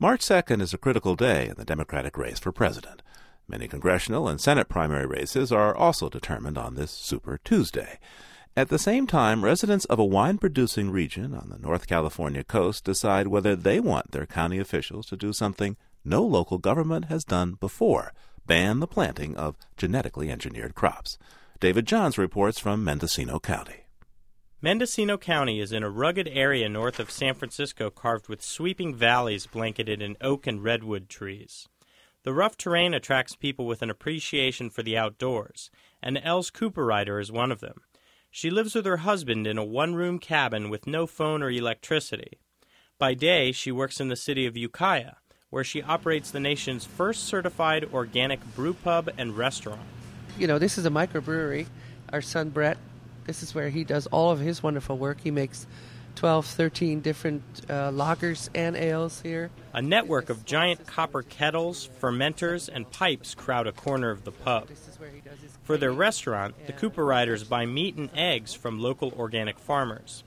March 0.00 0.20
2nd 0.20 0.62
is 0.62 0.72
a 0.72 0.78
critical 0.78 1.16
day 1.16 1.48
in 1.48 1.54
the 1.56 1.64
Democratic 1.64 2.16
race 2.16 2.38
for 2.38 2.52
president. 2.52 3.02
Many 3.48 3.66
congressional 3.66 4.28
and 4.28 4.40
Senate 4.40 4.68
primary 4.68 5.06
races 5.06 5.50
are 5.50 5.74
also 5.74 6.08
determined 6.08 6.56
on 6.56 6.76
this 6.76 6.92
Super 6.92 7.40
Tuesday. 7.42 7.98
At 8.56 8.68
the 8.68 8.78
same 8.78 9.08
time, 9.08 9.44
residents 9.44 9.86
of 9.86 9.98
a 9.98 10.04
wine 10.04 10.38
producing 10.38 10.92
region 10.92 11.34
on 11.34 11.48
the 11.48 11.58
North 11.58 11.88
California 11.88 12.44
coast 12.44 12.84
decide 12.84 13.26
whether 13.26 13.56
they 13.56 13.80
want 13.80 14.12
their 14.12 14.24
county 14.24 14.60
officials 14.60 15.06
to 15.06 15.16
do 15.16 15.32
something 15.32 15.76
no 16.04 16.22
local 16.22 16.58
government 16.58 17.06
has 17.06 17.24
done 17.24 17.54
before 17.54 18.12
ban 18.46 18.78
the 18.78 18.86
planting 18.86 19.36
of 19.36 19.56
genetically 19.76 20.30
engineered 20.30 20.76
crops. 20.76 21.18
David 21.58 21.86
Johns 21.86 22.16
reports 22.16 22.60
from 22.60 22.84
Mendocino 22.84 23.40
County. 23.40 23.87
Mendocino 24.60 25.16
County 25.16 25.60
is 25.60 25.70
in 25.70 25.84
a 25.84 25.90
rugged 25.90 26.26
area 26.26 26.68
north 26.68 26.98
of 26.98 27.12
San 27.12 27.34
Francisco 27.34 27.90
carved 27.90 28.28
with 28.28 28.42
sweeping 28.42 28.92
valleys 28.92 29.46
blanketed 29.46 30.02
in 30.02 30.16
oak 30.20 30.48
and 30.48 30.64
redwood 30.64 31.08
trees. 31.08 31.68
The 32.24 32.32
rough 32.32 32.56
terrain 32.56 32.92
attracts 32.92 33.36
people 33.36 33.66
with 33.66 33.82
an 33.82 33.90
appreciation 33.90 34.68
for 34.68 34.82
the 34.82 34.98
outdoors, 34.98 35.70
and 36.02 36.18
Els 36.24 36.50
Cooperrider 36.50 37.20
is 37.20 37.30
one 37.30 37.52
of 37.52 37.60
them. 37.60 37.82
She 38.32 38.50
lives 38.50 38.74
with 38.74 38.84
her 38.84 38.96
husband 38.96 39.46
in 39.46 39.58
a 39.58 39.64
one 39.64 39.94
room 39.94 40.18
cabin 40.18 40.70
with 40.70 40.88
no 40.88 41.06
phone 41.06 41.40
or 41.40 41.50
electricity. 41.50 42.40
By 42.98 43.14
day, 43.14 43.52
she 43.52 43.70
works 43.70 44.00
in 44.00 44.08
the 44.08 44.16
city 44.16 44.44
of 44.44 44.56
Ukiah, 44.56 45.14
where 45.50 45.62
she 45.62 45.82
operates 45.82 46.32
the 46.32 46.40
nation's 46.40 46.84
first 46.84 47.22
certified 47.22 47.88
organic 47.94 48.44
brew 48.56 48.74
pub 48.74 49.08
and 49.16 49.36
restaurant. 49.36 49.86
You 50.36 50.48
know, 50.48 50.58
this 50.58 50.76
is 50.78 50.84
a 50.84 50.90
microbrewery. 50.90 51.68
Our 52.12 52.22
son 52.22 52.48
Brett, 52.48 52.78
this 53.28 53.42
is 53.42 53.54
where 53.54 53.68
he 53.68 53.84
does 53.84 54.06
all 54.06 54.30
of 54.30 54.40
his 54.40 54.62
wonderful 54.62 54.96
work. 54.96 55.20
He 55.20 55.30
makes 55.30 55.66
12, 56.14 56.46
13 56.46 57.00
different 57.02 57.42
uh, 57.68 57.90
lagers 57.90 58.48
and 58.54 58.74
ales 58.74 59.20
here. 59.20 59.50
A 59.74 59.82
network 59.82 60.30
of 60.30 60.46
giant 60.46 60.86
copper 60.86 61.22
kettles, 61.22 61.90
fermenters, 62.00 62.70
and 62.72 62.90
pipes 62.90 63.34
crowd 63.34 63.66
a 63.66 63.72
corner 63.72 64.10
of 64.10 64.24
the 64.24 64.32
pub. 64.32 64.68
For 65.62 65.76
their 65.76 65.92
restaurant, 65.92 66.54
the 66.66 66.72
Cooperriders 66.72 67.46
buy 67.46 67.66
meat 67.66 67.96
and 67.96 68.08
eggs 68.14 68.54
from 68.54 68.80
local 68.80 69.12
organic 69.12 69.58
farmers. 69.58 70.24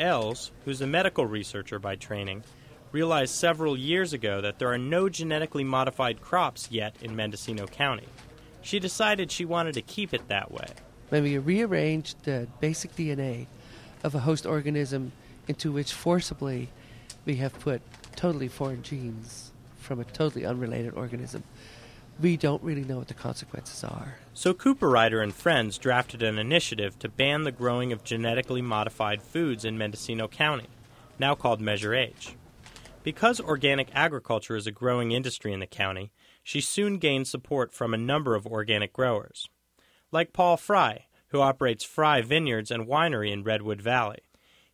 Els, 0.00 0.50
who's 0.64 0.80
a 0.80 0.86
medical 0.86 1.26
researcher 1.26 1.78
by 1.78 1.94
training, 1.94 2.42
realized 2.90 3.36
several 3.36 3.76
years 3.76 4.12
ago 4.12 4.40
that 4.40 4.58
there 4.58 4.72
are 4.72 4.78
no 4.78 5.08
genetically 5.08 5.62
modified 5.62 6.20
crops 6.20 6.68
yet 6.72 6.96
in 7.00 7.14
Mendocino 7.14 7.68
County. 7.68 8.08
She 8.62 8.80
decided 8.80 9.30
she 9.30 9.44
wanted 9.44 9.74
to 9.74 9.82
keep 9.82 10.12
it 10.12 10.26
that 10.26 10.50
way. 10.50 10.66
When 11.08 11.22
we 11.22 11.38
rearrange 11.38 12.14
the 12.24 12.48
basic 12.60 12.96
DNA 12.96 13.46
of 14.02 14.14
a 14.14 14.20
host 14.20 14.44
organism 14.44 15.12
into 15.46 15.70
which 15.70 15.92
forcibly 15.92 16.68
we 17.24 17.36
have 17.36 17.58
put 17.60 17.80
totally 18.16 18.48
foreign 18.48 18.82
genes 18.82 19.52
from 19.78 20.00
a 20.00 20.04
totally 20.04 20.44
unrelated 20.44 20.94
organism, 20.94 21.44
we 22.20 22.36
don't 22.36 22.62
really 22.62 22.82
know 22.82 22.98
what 22.98 23.08
the 23.08 23.14
consequences 23.14 23.84
are. 23.84 24.18
So 24.34 24.52
Cooperrider 24.52 25.22
and 25.22 25.34
friends 25.34 25.78
drafted 25.78 26.22
an 26.22 26.38
initiative 26.38 26.98
to 27.00 27.08
ban 27.08 27.44
the 27.44 27.52
growing 27.52 27.92
of 27.92 28.02
genetically 28.02 28.62
modified 28.62 29.22
foods 29.22 29.64
in 29.64 29.78
Mendocino 29.78 30.26
County. 30.26 30.66
now 31.18 31.34
called 31.34 31.60
Measure 31.60 31.94
H. 31.94 32.34
Because 33.02 33.40
organic 33.40 33.88
agriculture 33.94 34.56
is 34.56 34.66
a 34.66 34.72
growing 34.72 35.12
industry 35.12 35.52
in 35.52 35.60
the 35.60 35.66
county, 35.66 36.10
she 36.42 36.60
soon 36.60 36.98
gained 36.98 37.26
support 37.28 37.72
from 37.72 37.94
a 37.94 37.98
number 37.98 38.34
of 38.34 38.46
organic 38.46 38.92
growers. 38.92 39.48
Like 40.12 40.32
Paul 40.32 40.56
Frey, 40.56 41.06
who 41.28 41.40
operates 41.40 41.84
Frey 41.84 42.22
Vineyards 42.22 42.70
and 42.70 42.86
Winery 42.86 43.32
in 43.32 43.42
Redwood 43.42 43.82
Valley. 43.82 44.20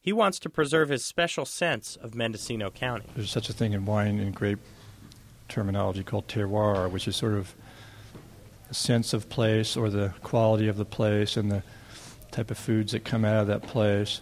He 0.01 0.13
wants 0.13 0.39
to 0.41 0.51
preserve 0.51 0.89
his 0.89 1.05
special 1.05 1.45
sense 1.45 1.97
of 1.97 2.15
Mendocino 2.15 2.71
County. 2.71 3.07
There's 3.15 3.31
such 3.31 3.49
a 3.49 3.53
thing 3.53 3.73
in 3.73 3.85
wine 3.87 4.19
and 4.19 4.35
grape 4.35 4.59
terminology 5.49 6.03
called 6.03 6.29
terroir, 6.29 6.91
which 6.91 7.09
is 7.09 7.17
sort 7.17 7.35
of 7.35 7.55
a 8.69 8.75
sense 8.75 9.13
of 9.13 9.29
place 9.29 9.77
or 9.77 9.91
the 9.91 10.13
quality 10.23 10.69
of 10.69 10.77
the 10.77 10.85
place 10.85 11.37
and 11.37 11.51
the 11.51 11.63
type 12.31 12.51
of 12.51 12.59
foods 12.59 12.93
that 12.93 13.05
come 13.05 13.25
out 13.25 13.43
of 13.43 13.47
that 13.47 13.63
place. 13.63 14.21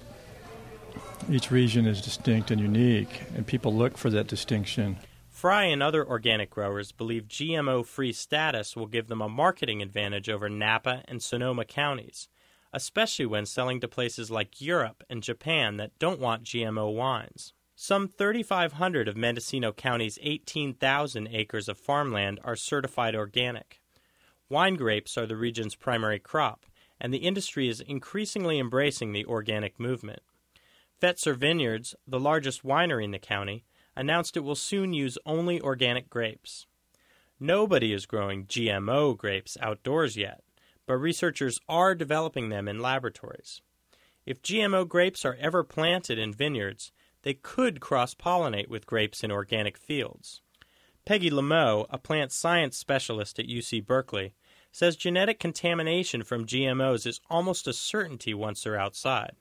Each 1.31 1.51
region 1.51 1.87
is 1.87 2.01
distinct 2.01 2.51
and 2.51 2.61
unique, 2.61 3.23
and 3.35 3.47
people 3.47 3.75
look 3.75 3.97
for 3.97 4.11
that 4.11 4.27
distinction. 4.27 4.99
Frey 5.41 5.73
and 5.73 5.83
other 5.83 6.07
organic 6.07 6.51
growers 6.51 6.93
believe 6.93 7.27
GMO 7.27 7.87
free 7.87 8.13
status 8.13 8.77
will 8.77 8.87
give 8.87 9.07
them 9.07 9.23
a 9.23 9.29
marketing 9.31 9.81
advantage 9.81 10.29
over 10.29 10.51
Napa 10.51 11.03
and 11.09 11.23
Sonoma 11.23 11.65
counties, 11.65 12.29
especially 12.75 13.25
when 13.25 13.47
selling 13.47 13.81
to 13.81 13.89
places 13.89 14.31
like 14.31 14.61
Europe 14.61 15.03
and 15.09 15.23
Japan 15.23 15.79
that 15.79 15.99
don't 15.99 16.21
want 16.21 16.45
GMO 16.45 16.95
wines. 16.95 17.55
Some 17.75 18.07
3,500 18.07 19.09
of 19.09 19.17
Mendocino 19.17 19.73
County's 19.73 20.19
18,000 20.21 21.29
acres 21.33 21.71
of 21.71 21.79
farmland 21.79 22.39
are 22.45 22.55
certified 22.55 23.15
organic. 23.15 23.81
Wine 24.51 24.75
grapes 24.75 25.17
are 25.17 25.25
the 25.25 25.37
region's 25.37 25.75
primary 25.75 26.19
crop, 26.19 26.67
and 27.01 27.15
the 27.15 27.25
industry 27.25 27.67
is 27.67 27.81
increasingly 27.81 28.59
embracing 28.59 29.15
the 29.15 29.25
organic 29.25 29.81
movement. 29.81 30.21
Fetzer 31.01 31.35
Vineyards, 31.35 31.95
the 32.07 32.21
largest 32.21 32.63
winery 32.63 33.05
in 33.05 33.11
the 33.11 33.19
county, 33.19 33.65
announced 34.01 34.35
it 34.35 34.41
will 34.41 34.55
soon 34.55 34.95
use 34.95 35.19
only 35.27 35.61
organic 35.61 36.09
grapes. 36.09 36.67
Nobody 37.39 37.93
is 37.93 38.07
growing 38.07 38.47
GMO 38.47 39.15
grapes 39.15 39.59
outdoors 39.61 40.17
yet, 40.17 40.43
but 40.87 40.95
researchers 40.95 41.61
are 41.69 41.95
developing 41.95 42.49
them 42.49 42.67
in 42.67 42.81
laboratories. 42.81 43.61
If 44.25 44.41
GMO 44.41 44.89
grapes 44.89 45.27
are 45.27 45.37
ever 45.39 45.63
planted 45.63 46.19
in 46.19 46.33
vineyards, 46.33 46.93
they 47.25 47.35
could 47.35 47.81
cross 47.81 48.15
pollinate 48.15 48.69
with 48.69 48.87
grapes 48.87 49.23
in 49.23 49.31
organic 49.31 49.77
fields. 49.77 50.41
Peggy 51.05 51.31
Lemaux, 51.31 51.85
a 51.91 51.99
plant 51.99 52.33
science 52.33 52.79
specialist 52.79 53.39
at 53.39 53.49
UC 53.49 53.85
Berkeley, 53.85 54.33
says 54.73 54.97
genetic 54.97 55.39
contamination 55.39 56.23
from 56.23 56.47
GMOs 56.47 57.07
is 57.07 57.21
almost 57.29 57.69
a 57.69 57.75
certainty 57.75 58.33
once 58.33 58.63
they're 58.63 58.81
outside. 58.81 59.37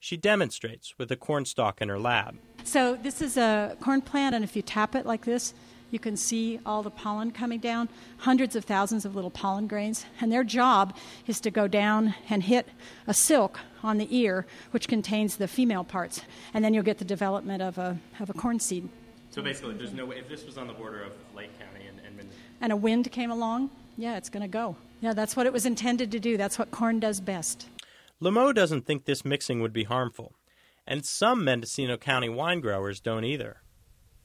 She 0.00 0.16
demonstrates 0.16 0.94
with 0.98 1.12
a 1.12 1.16
corn 1.16 1.44
stalk 1.44 1.80
in 1.82 1.90
her 1.90 1.98
lab. 1.98 2.38
So, 2.64 2.96
this 2.96 3.20
is 3.20 3.36
a 3.36 3.76
corn 3.80 4.00
plant, 4.00 4.34
and 4.34 4.42
if 4.42 4.56
you 4.56 4.62
tap 4.62 4.94
it 4.94 5.04
like 5.06 5.24
this, 5.24 5.54
you 5.90 5.98
can 5.98 6.16
see 6.16 6.60
all 6.64 6.82
the 6.82 6.90
pollen 6.90 7.32
coming 7.32 7.58
down, 7.58 7.88
hundreds 8.18 8.56
of 8.56 8.64
thousands 8.64 9.04
of 9.04 9.14
little 9.14 9.30
pollen 9.30 9.66
grains. 9.66 10.06
And 10.20 10.32
their 10.32 10.44
job 10.44 10.96
is 11.26 11.40
to 11.40 11.50
go 11.50 11.68
down 11.68 12.14
and 12.28 12.44
hit 12.44 12.68
a 13.06 13.14
silk 13.14 13.60
on 13.82 13.98
the 13.98 14.08
ear, 14.16 14.46
which 14.70 14.88
contains 14.88 15.36
the 15.36 15.48
female 15.48 15.84
parts. 15.84 16.22
And 16.54 16.64
then 16.64 16.74
you'll 16.74 16.84
get 16.84 16.98
the 16.98 17.04
development 17.04 17.62
of 17.62 17.76
a, 17.76 17.98
of 18.20 18.30
a 18.30 18.32
corn 18.32 18.60
seed. 18.60 18.88
So 19.30 19.42
basically, 19.42 19.74
there's 19.74 19.92
no 19.92 20.06
way, 20.06 20.18
if 20.18 20.28
this 20.28 20.44
was 20.44 20.58
on 20.58 20.66
the 20.66 20.72
border 20.72 21.02
of 21.02 21.12
Lake 21.36 21.50
County 21.58 21.86
and, 21.86 22.00
and, 22.06 22.28
and 22.60 22.72
a 22.72 22.76
wind 22.76 23.10
came 23.12 23.30
along, 23.30 23.70
yeah, 23.96 24.16
it's 24.16 24.28
going 24.28 24.42
to 24.42 24.48
go. 24.48 24.76
Yeah, 25.00 25.12
that's 25.12 25.36
what 25.36 25.46
it 25.46 25.52
was 25.52 25.66
intended 25.66 26.10
to 26.12 26.20
do. 26.20 26.36
That's 26.36 26.58
what 26.58 26.70
corn 26.70 27.00
does 27.00 27.20
best. 27.20 27.66
Lemaux 28.20 28.52
doesn't 28.52 28.84
think 28.84 29.04
this 29.04 29.24
mixing 29.24 29.60
would 29.60 29.72
be 29.72 29.84
harmful, 29.84 30.34
and 30.86 31.06
some 31.06 31.42
Mendocino 31.42 31.96
County 31.96 32.28
wine 32.28 32.60
growers 32.60 33.00
don't 33.00 33.24
either. 33.24 33.62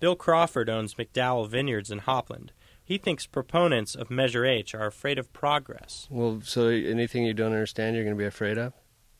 Bill 0.01 0.17
Crawford 0.17 0.69
owns 0.69 0.95
McDowell 0.95 1.49
Vineyards 1.49 1.89
in 1.89 2.01
Hopland. 2.01 2.49
He 2.83 2.97
thinks 2.97 3.25
proponents 3.25 3.95
of 3.95 4.11
Measure 4.11 4.45
H 4.45 4.75
are 4.75 4.85
afraid 4.85 5.17
of 5.17 5.31
progress. 5.31 6.07
Well, 6.11 6.41
so 6.43 6.67
anything 6.67 7.23
you 7.23 7.33
don't 7.33 7.53
understand, 7.53 7.95
you're 7.95 8.03
going 8.03 8.17
to 8.17 8.21
be 8.21 8.27
afraid 8.27 8.57
of? 8.57 8.73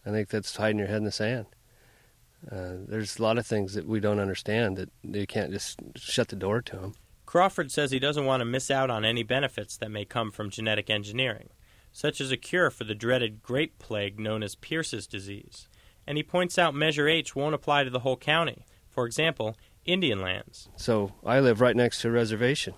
I 0.06 0.10
think 0.10 0.28
that's 0.28 0.58
hiding 0.58 0.80
your 0.80 0.90
head 0.90 0.98
in 0.98 1.06
the 1.06 1.12
sand. 1.12 1.46
Uh, 2.52 2.74
there's 2.86 3.18
a 3.18 3.24
lot 3.24 3.38
of 3.38 3.48
things 3.48 3.74
that 3.74 3.88
we 3.88 4.02
don't 4.02 4.20
understand 4.20 4.78
that 4.78 4.90
you 5.02 5.26
can't 5.26 5.52
just 5.52 5.80
shut 5.96 6.28
the 6.28 6.36
door 6.36 6.62
to 6.62 6.76
them. 6.76 6.94
Crawford 7.26 7.72
says 7.72 7.90
he 7.92 7.98
doesn't 7.98 8.26
want 8.26 8.42
to 8.42 8.46
miss 8.46 8.70
out 8.70 8.90
on 8.90 9.06
any 9.06 9.24
benefits 9.24 9.78
that 9.78 9.90
may 9.90 10.06
come 10.06 10.32
from 10.32 10.50
genetic 10.50 10.90
engineering 10.90 11.50
such 11.96 12.20
as 12.20 12.30
a 12.30 12.36
cure 12.36 12.70
for 12.70 12.84
the 12.84 12.94
dreaded 12.94 13.42
grape 13.42 13.80
plague 13.80 14.20
known 14.20 14.44
as 14.44 14.56
Pierce's 14.56 15.08
disease. 15.08 15.70
And 16.06 16.18
he 16.18 16.24
points 16.24 16.60
out 16.60 16.76
Measure 16.76 17.08
H 17.08 17.38
won't 17.38 17.56
apply 17.56 17.86
to 17.86 17.90
the 17.90 18.02
whole 18.02 18.18
county. 18.18 18.66
For 18.90 19.06
example, 19.06 19.56
Indian 19.86 20.20
lands. 20.20 20.68
So 20.76 21.14
I 21.26 21.40
live 21.40 21.62
right 21.62 21.76
next 21.76 22.02
to 22.02 22.10
a 22.10 22.12
reservation. 22.12 22.74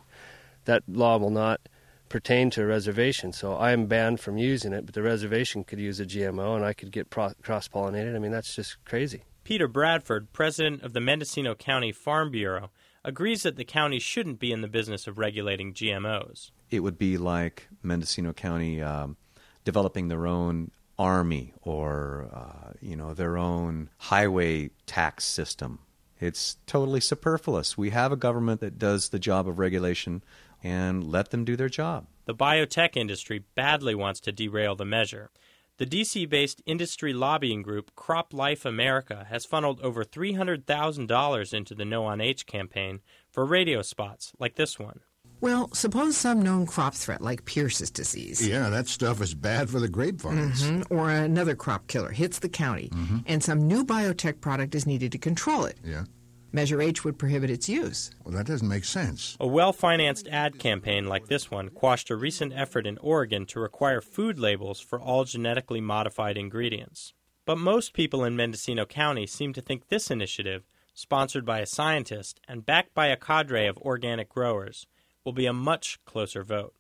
That 0.66 0.84
law 0.88 1.18
will 1.18 1.32
not 1.32 1.62
pertain 2.10 2.52
to 2.52 2.62
a 2.62 2.68
reservation, 2.68 3.34
so 3.34 3.56
I 3.56 3.72
am 3.72 3.88
banned 3.88 4.20
from 4.20 4.38
using 4.38 4.72
it, 4.72 4.86
but 4.86 4.94
the 4.94 5.02
reservation 5.02 5.64
could 5.64 5.80
use 5.80 6.00
a 6.00 6.06
GMO 6.06 6.56
and 6.56 6.64
I 6.64 6.74
could 6.74 6.92
get 6.92 7.10
pro- 7.10 7.34
cross 7.42 7.68
pollinated. 7.68 8.16
I 8.16 8.20
mean, 8.20 8.32
that's 8.32 8.56
just 8.56 8.78
crazy. 8.86 9.24
Peter 9.44 9.68
Bradford, 9.68 10.32
president 10.32 10.84
of 10.84 10.94
the 10.94 11.02
Mendocino 11.02 11.56
County 11.56 11.92
Farm 11.92 12.30
Bureau, 12.30 12.70
agrees 13.04 13.42
that 13.42 13.56
the 13.56 13.66
county 13.66 13.98
shouldn't 13.98 14.38
be 14.38 14.52
in 14.52 14.62
the 14.62 14.68
business 14.68 15.08
of 15.08 15.18
regulating 15.18 15.74
GMOs. 15.74 16.52
It 16.70 16.82
would 16.82 16.98
be 16.98 17.18
like 17.18 17.68
Mendocino 17.82 18.34
County 18.34 18.82
um, 18.82 19.18
developing 19.64 20.08
their 20.08 20.28
own 20.28 20.72
army 21.00 21.54
or 21.62 22.30
uh, 22.34 22.74
you 22.82 22.96
know 22.96 23.14
their 23.14 23.38
own 23.38 23.90
highway 23.98 24.70
tax 24.86 25.26
system. 25.26 25.80
It's 26.20 26.58
totally 26.66 27.00
superfluous. 27.00 27.78
We 27.78 27.92
have 27.92 28.12
a 28.12 28.16
government 28.16 28.60
that 28.62 28.80
does 28.80 29.10
the 29.10 29.20
job 29.20 29.48
of 29.48 29.60
regulation 29.60 30.24
and 30.64 31.04
let 31.04 31.30
them 31.30 31.46
do 31.46 31.56
their 31.56 31.70
job. 31.70 32.08
The 32.26 32.34
biotech 32.34 32.98
industry 32.98 33.44
badly 33.56 33.94
wants 33.94 34.20
to 34.22 34.32
derail 34.32 34.76
the 34.76 34.86
measure. 34.86 35.30
The 35.78 35.86
DC 35.86 36.28
based 36.28 36.64
industry 36.66 37.14
lobbying 37.14 37.62
group 37.62 37.92
CropLife 37.96 38.66
America 38.66 39.28
has 39.30 39.46
funneled 39.46 39.80
over 39.82 40.04
$300,000 40.04 41.54
into 41.54 41.76
the 41.76 41.86
No 41.86 42.06
on 42.06 42.20
H 42.20 42.48
campaign 42.48 43.02
for 43.30 43.46
radio 43.46 43.84
spots 43.84 44.34
like 44.40 44.56
this 44.56 44.80
one. 44.80 45.02
Well, 45.40 45.70
suppose 45.74 46.18
some 46.18 46.42
known 46.42 46.66
crop 46.66 46.96
threat 46.96 47.22
like 47.22 47.46
Pierce's 47.46 47.92
disease. 47.92 48.46
Yeah, 48.46 48.70
that 48.70 48.88
stuff 48.88 49.22
is 49.22 49.36
bad 49.36 49.70
for 49.70 49.80
the 49.80 49.88
grape 49.88 50.20
vines. 50.20 50.64
Mm-hmm. 50.64 50.94
Or 50.94 51.12
another 51.12 51.56
crop 51.56 51.88
killer 51.88 52.12
hits 52.12 52.40
the 52.40 52.50
county, 52.50 52.90
mm-hmm. 52.90 53.20
and 53.28 53.44
some 53.44 53.68
new 53.68 53.86
biotech 53.86 54.42
product 54.42 54.74
is 54.74 54.88
needed 54.88 55.12
to 55.12 55.18
control 55.18 55.66
it. 55.66 55.78
Yeah. 55.84 56.06
Measure 56.52 56.82
H 56.82 57.04
would 57.04 57.20
prohibit 57.20 57.50
its 57.50 57.68
use. 57.70 58.10
Well, 58.24 58.34
that 58.36 58.48
doesn't 58.48 58.68
make 58.68 58.86
sense. 58.86 59.38
A 59.40 59.46
well 59.46 59.74
financed 59.74 60.28
ad 60.28 60.58
campaign 60.58 61.06
like 61.06 61.28
this 61.28 61.52
one 61.52 61.70
quashed 61.70 62.10
a 62.10 62.16
recent 62.16 62.54
effort 62.56 62.88
in 62.88 62.98
Oregon 63.00 63.46
to 63.48 63.60
require 63.60 64.02
food 64.02 64.40
labels 64.40 64.80
for 64.80 65.00
all 65.00 65.24
genetically 65.24 65.82
modified 65.82 66.38
ingredients. 66.38 67.14
But 67.46 67.58
most 67.58 67.94
people 67.94 68.24
in 68.24 68.36
Mendocino 68.36 68.86
County 68.86 69.28
seem 69.28 69.54
to 69.54 69.62
think 69.62 69.88
this 69.88 70.10
initiative, 70.10 70.64
sponsored 70.94 71.46
by 71.46 71.60
a 71.60 71.66
scientist 71.66 72.40
and 72.48 72.66
backed 72.66 72.94
by 72.94 73.08
a 73.08 73.18
cadre 73.18 73.68
of 73.68 73.78
organic 73.78 74.28
growers, 74.30 74.88
will 75.28 75.34
be 75.34 75.46
a 75.46 75.52
much 75.52 76.00
closer 76.06 76.42
vote. 76.42 76.74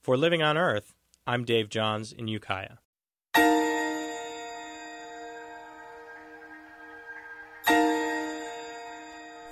For 0.00 0.16
Living 0.16 0.40
on 0.42 0.56
Earth, 0.56 0.94
I'm 1.26 1.44
Dave 1.44 1.68
Johns 1.68 2.12
in 2.12 2.28
Ukiah. 2.28 2.78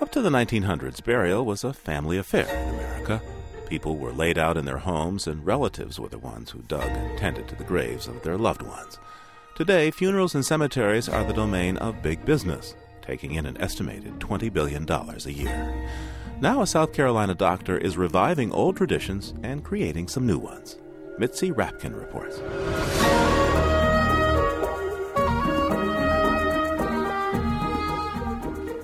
Up 0.01 0.11
to 0.13 0.21
the 0.21 0.31
1900s, 0.31 1.03
burial 1.03 1.45
was 1.45 1.63
a 1.63 1.73
family 1.73 2.17
affair 2.17 2.47
in 2.47 2.73
America. 2.73 3.21
People 3.67 3.97
were 3.97 4.11
laid 4.11 4.39
out 4.39 4.57
in 4.57 4.65
their 4.65 4.79
homes, 4.79 5.27
and 5.27 5.45
relatives 5.45 5.99
were 5.99 6.09
the 6.09 6.17
ones 6.17 6.49
who 6.49 6.63
dug 6.63 6.89
and 6.89 7.19
tended 7.19 7.47
to 7.49 7.55
the 7.55 7.63
graves 7.63 8.07
of 8.07 8.23
their 8.23 8.39
loved 8.39 8.63
ones. 8.63 8.97
Today, 9.53 9.91
funerals 9.91 10.33
and 10.33 10.43
cemeteries 10.43 11.07
are 11.07 11.23
the 11.23 11.33
domain 11.33 11.77
of 11.77 12.01
big 12.01 12.25
business, 12.25 12.73
taking 13.09 13.33
in 13.33 13.47
an 13.47 13.59
estimated 13.59 14.19
$20 14.19 14.53
billion 14.53 14.87
a 14.87 15.31
year. 15.31 15.89
Now, 16.41 16.61
a 16.61 16.67
South 16.67 16.93
Carolina 16.93 17.33
doctor 17.33 17.75
is 17.75 17.97
reviving 17.97 18.51
old 18.51 18.77
traditions 18.77 19.33
and 19.41 19.63
creating 19.63 20.07
some 20.07 20.27
new 20.27 20.37
ones. 20.37 20.77
Mitzi 21.17 21.51
Rapkin 21.51 21.99
reports. 21.99 22.37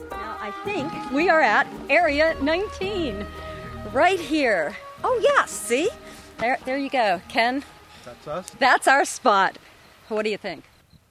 Now, 0.09 0.38
I 0.41 0.51
think 0.65 0.91
we 1.11 1.30
are 1.30 1.41
at 1.41 1.67
Area 1.88 2.36
19, 2.41 3.23
right 3.93 4.19
here. 4.19 4.76
Oh, 5.03 5.19
yes, 5.21 5.51
see? 5.51 5.88
There, 6.39 6.57
there 6.65 6.80
you 6.80 6.89
go. 6.89 7.21
Ken? 7.30 7.63
That's 8.03 8.28
us? 8.28 8.49
That's 8.57 8.88
our 8.88 9.05
spot. 9.05 9.59
What 10.07 10.23
do 10.23 10.32
you 10.32 10.38
think? 10.38 10.63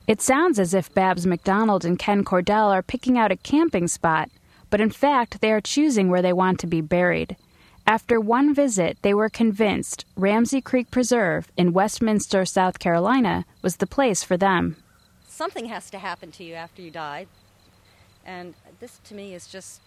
It 0.06 0.20
sounds 0.20 0.58
as 0.58 0.74
if 0.74 0.92
Babs 0.92 1.26
McDonald 1.26 1.84
and 1.84 1.98
Ken 1.98 2.24
Cordell 2.24 2.70
are 2.70 2.82
picking 2.82 3.16
out 3.16 3.32
a 3.32 3.36
camping 3.36 3.88
spot, 3.88 4.30
but 4.68 4.80
in 4.80 4.90
fact, 4.90 5.40
they 5.40 5.50
are 5.50 5.62
choosing 5.62 6.10
where 6.10 6.22
they 6.22 6.32
want 6.32 6.60
to 6.60 6.66
be 6.66 6.82
buried. 6.82 7.36
After 7.86 8.20
one 8.20 8.54
visit, 8.54 8.98
they 9.02 9.14
were 9.14 9.30
convinced 9.30 10.04
Ramsey 10.16 10.60
Creek 10.60 10.90
Preserve 10.90 11.48
in 11.56 11.72
Westminster, 11.72 12.44
South 12.44 12.78
Carolina, 12.78 13.44
was 13.62 13.76
the 13.76 13.86
place 13.86 14.22
for 14.22 14.36
them. 14.36 14.76
Something 15.26 15.66
has 15.66 15.90
to 15.90 15.98
happen 15.98 16.30
to 16.32 16.44
you 16.44 16.54
after 16.54 16.82
you 16.82 16.90
die 16.90 17.26
And 18.24 18.54
this 18.80 19.00
to 19.04 19.14
me 19.14 19.34
is 19.34 19.46
just 19.46 19.80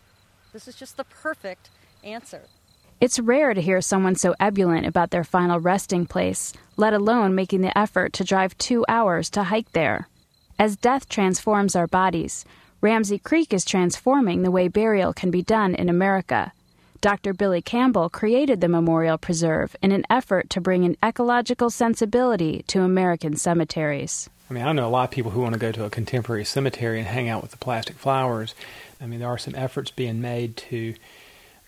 this 0.53 0.67
is 0.67 0.75
just 0.75 0.97
the 0.97 1.03
perfect 1.03 1.69
answer. 2.03 2.43
It's 2.99 3.19
rare 3.19 3.53
to 3.53 3.61
hear 3.61 3.79
someone 3.79 4.15
so 4.15 4.33
ebullient 4.39 4.87
about 4.87 5.11
their 5.11 5.23
final 5.23 5.59
resting 5.59 6.07
place, 6.07 6.51
let 6.77 6.93
alone 6.93 7.35
making 7.35 7.61
the 7.61 7.77
effort 7.77 8.11
to 8.13 8.23
drive 8.23 8.57
two 8.57 8.83
hours 8.89 9.29
to 9.31 9.43
hike 9.43 9.71
there. 9.73 10.07
As 10.57 10.75
death 10.75 11.07
transforms 11.07 11.75
our 11.75 11.85
bodies, 11.85 12.43
Ramsey 12.81 13.19
Creek 13.19 13.53
is 13.53 13.63
transforming 13.63 14.41
the 14.41 14.49
way 14.49 14.67
burial 14.67 15.13
can 15.13 15.29
be 15.29 15.43
done 15.43 15.75
in 15.75 15.89
America. 15.89 16.53
Dr. 16.99 17.33
Billy 17.33 17.61
Campbell 17.61 18.09
created 18.09 18.61
the 18.61 18.67
Memorial 18.67 19.19
Preserve 19.19 19.75
in 19.83 19.91
an 19.91 20.03
effort 20.09 20.49
to 20.49 20.59
bring 20.59 20.83
an 20.83 20.97
ecological 21.05 21.69
sensibility 21.69 22.63
to 22.65 22.81
American 22.81 23.35
cemeteries. 23.35 24.27
I 24.49 24.53
mean, 24.53 24.63
I 24.63 24.71
know 24.71 24.87
a 24.87 24.89
lot 24.89 25.03
of 25.03 25.11
people 25.11 25.29
who 25.29 25.41
want 25.41 25.53
to 25.53 25.59
go 25.59 25.71
to 25.71 25.85
a 25.85 25.91
contemporary 25.91 26.45
cemetery 26.45 26.97
and 26.97 27.07
hang 27.07 27.29
out 27.29 27.43
with 27.43 27.51
the 27.51 27.57
plastic 27.57 27.97
flowers. 27.97 28.55
I 28.99 29.05
mean, 29.05 29.19
there 29.19 29.29
are 29.29 29.37
some 29.37 29.53
efforts 29.53 29.91
being 29.91 30.19
made 30.19 30.57
to 30.57 30.95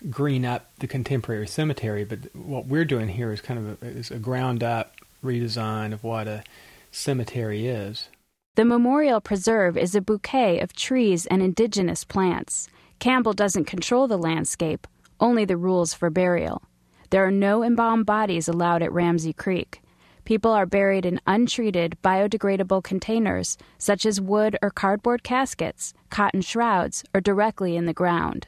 green 0.08 0.44
up 0.44 0.70
the 0.78 0.86
contemporary 0.86 1.46
cemetery, 1.46 2.04
but 2.04 2.34
what 2.34 2.66
we're 2.66 2.84
doing 2.84 3.08
here 3.08 3.32
is 3.32 3.40
kind 3.40 3.58
of 3.58 3.82
a, 3.82 3.86
is 3.86 4.10
a 4.10 4.18
ground 4.18 4.62
up 4.62 4.94
redesign 5.22 5.92
of 5.92 6.02
what 6.02 6.26
a 6.26 6.42
cemetery 6.90 7.66
is. 7.66 8.08
The 8.56 8.64
Memorial 8.64 9.20
Preserve 9.20 9.76
is 9.76 9.94
a 9.94 10.00
bouquet 10.00 10.60
of 10.60 10.72
trees 10.72 11.26
and 11.26 11.42
indigenous 11.42 12.04
plants. 12.04 12.68
Campbell 12.98 13.32
doesn't 13.32 13.64
control 13.64 14.08
the 14.08 14.18
landscape, 14.18 14.86
only 15.20 15.44
the 15.44 15.56
rules 15.56 15.94
for 15.94 16.10
burial. 16.10 16.62
There 17.10 17.24
are 17.24 17.30
no 17.30 17.62
embalmed 17.62 18.06
bodies 18.06 18.48
allowed 18.48 18.82
at 18.82 18.92
Ramsey 18.92 19.32
Creek. 19.32 19.82
People 20.24 20.52
are 20.52 20.66
buried 20.66 21.06
in 21.06 21.20
untreated, 21.26 21.96
biodegradable 22.04 22.84
containers, 22.84 23.56
such 23.78 24.04
as 24.04 24.20
wood 24.20 24.56
or 24.62 24.70
cardboard 24.70 25.22
caskets, 25.22 25.94
cotton 26.10 26.40
shrouds, 26.40 27.02
or 27.14 27.20
directly 27.20 27.76
in 27.76 27.86
the 27.86 27.92
ground. 27.92 28.46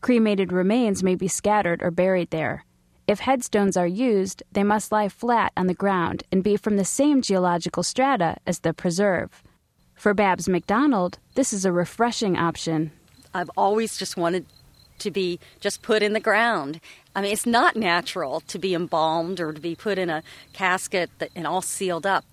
Cremated 0.00 0.50
remains 0.50 1.02
may 1.02 1.14
be 1.14 1.28
scattered 1.28 1.82
or 1.82 1.90
buried 1.90 2.30
there. 2.30 2.64
If 3.06 3.20
headstones 3.20 3.76
are 3.76 3.86
used, 3.86 4.42
they 4.52 4.62
must 4.62 4.92
lie 4.92 5.08
flat 5.08 5.52
on 5.56 5.66
the 5.66 5.74
ground 5.74 6.22
and 6.30 6.42
be 6.42 6.56
from 6.56 6.76
the 6.76 6.84
same 6.84 7.22
geological 7.22 7.82
strata 7.82 8.36
as 8.46 8.60
the 8.60 8.72
preserve. 8.72 9.42
For 9.94 10.14
Babs 10.14 10.48
McDonald, 10.48 11.18
this 11.34 11.52
is 11.52 11.64
a 11.64 11.72
refreshing 11.72 12.38
option. 12.38 12.92
I've 13.34 13.50
always 13.56 13.98
just 13.98 14.16
wanted 14.16 14.46
to 15.00 15.10
be 15.10 15.38
just 15.60 15.82
put 15.82 16.02
in 16.02 16.12
the 16.12 16.20
ground. 16.20 16.80
I 17.14 17.20
mean, 17.20 17.32
it's 17.32 17.46
not 17.46 17.76
natural 17.76 18.40
to 18.40 18.58
be 18.58 18.74
embalmed 18.74 19.40
or 19.40 19.52
to 19.52 19.60
be 19.60 19.74
put 19.74 19.98
in 19.98 20.08
a 20.08 20.22
casket 20.52 21.10
and 21.34 21.46
all 21.46 21.62
sealed 21.62 22.06
up. 22.06 22.24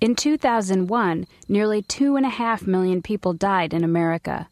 In 0.00 0.14
2001, 0.14 1.26
nearly 1.48 1.82
two 1.82 2.14
and 2.14 2.24
a 2.24 2.30
half 2.30 2.66
million 2.66 3.02
people 3.02 3.32
died 3.32 3.74
in 3.74 3.82
America. 3.82 4.48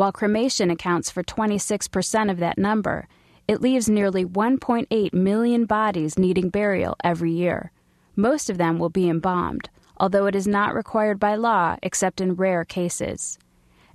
While 0.00 0.12
cremation 0.12 0.70
accounts 0.70 1.10
for 1.10 1.22
26% 1.22 2.30
of 2.30 2.38
that 2.38 2.56
number, 2.56 3.06
it 3.46 3.60
leaves 3.60 3.86
nearly 3.86 4.24
1.8 4.24 5.12
million 5.12 5.66
bodies 5.66 6.18
needing 6.18 6.48
burial 6.48 6.96
every 7.04 7.32
year. 7.32 7.70
Most 8.16 8.48
of 8.48 8.56
them 8.56 8.78
will 8.78 8.88
be 8.88 9.10
embalmed, 9.10 9.68
although 9.98 10.24
it 10.24 10.34
is 10.34 10.46
not 10.46 10.74
required 10.74 11.20
by 11.20 11.34
law 11.34 11.76
except 11.82 12.22
in 12.22 12.32
rare 12.32 12.64
cases. 12.64 13.38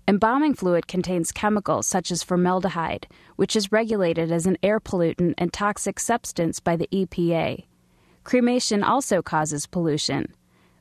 Embalming 0.08 0.54
fluid 0.54 0.86
contains 0.86 1.32
chemicals 1.32 1.88
such 1.88 2.12
as 2.12 2.22
formaldehyde, 2.22 3.08
which 3.36 3.56
is 3.56 3.72
regulated 3.72 4.32
as 4.32 4.46
an 4.46 4.60
air 4.62 4.80
pollutant 4.80 5.34
and 5.40 5.52
toxic 5.52 6.00
substance 6.00 6.60
by 6.60 6.76
the 6.76 6.88
EPA. 6.94 7.66
Cremation 8.24 8.84
also 8.84 9.24
causes 9.24 9.66
pollution. 9.66 10.32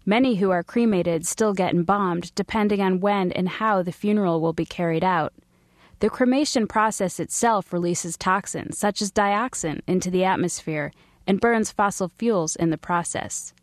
Many 0.07 0.36
who 0.36 0.50
are 0.50 0.62
cremated 0.62 1.26
still 1.26 1.55
get 1.55 1.72
embalmed 1.72 2.34
depending 2.34 2.80
on 2.82 3.00
when 3.00 3.32
and 3.32 3.48
how 3.48 3.82
the 3.82 3.92
funeral 3.92 4.40
will 4.40 4.52
be 4.52 4.66
carried 4.66 5.05
out. 5.05 5.32
The 6.00 6.11
cremation 6.11 6.66
process 6.66 7.18
itself 7.18 7.72
releases 7.72 8.16
toxins 8.16 8.76
such 8.78 9.00
as 9.00 9.11
dioxin 9.11 9.80
into 9.86 10.11
the 10.11 10.24
atmosphere 10.24 10.92
and 11.26 11.40
burns 11.40 11.72
fossil 11.72 12.11
fuels 12.18 12.55
in 12.57 12.68
the 12.68 12.76
process. 12.76 13.55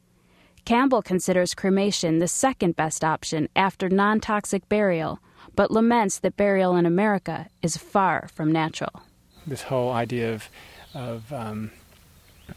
Campbell 0.66 1.02
considers 1.02 1.54
cremation 1.54 2.20
the 2.20 2.28
second 2.28 2.76
best 2.76 3.04
option 3.04 3.48
after 3.56 3.90
non 3.90 4.20
toxic 4.20 4.68
burial 4.68 5.20
but 5.56 5.72
laments 5.72 6.20
that 6.20 6.38
burial 6.38 6.76
in 6.76 6.86
America 6.86 7.48
is 7.62 7.78
far 7.78 8.28
from 8.34 8.52
natural. 8.52 9.04
This 9.46 9.64
whole 9.64 9.92
idea 9.92 10.34
of, 10.34 10.50
of 10.94 11.34
um, 11.34 11.72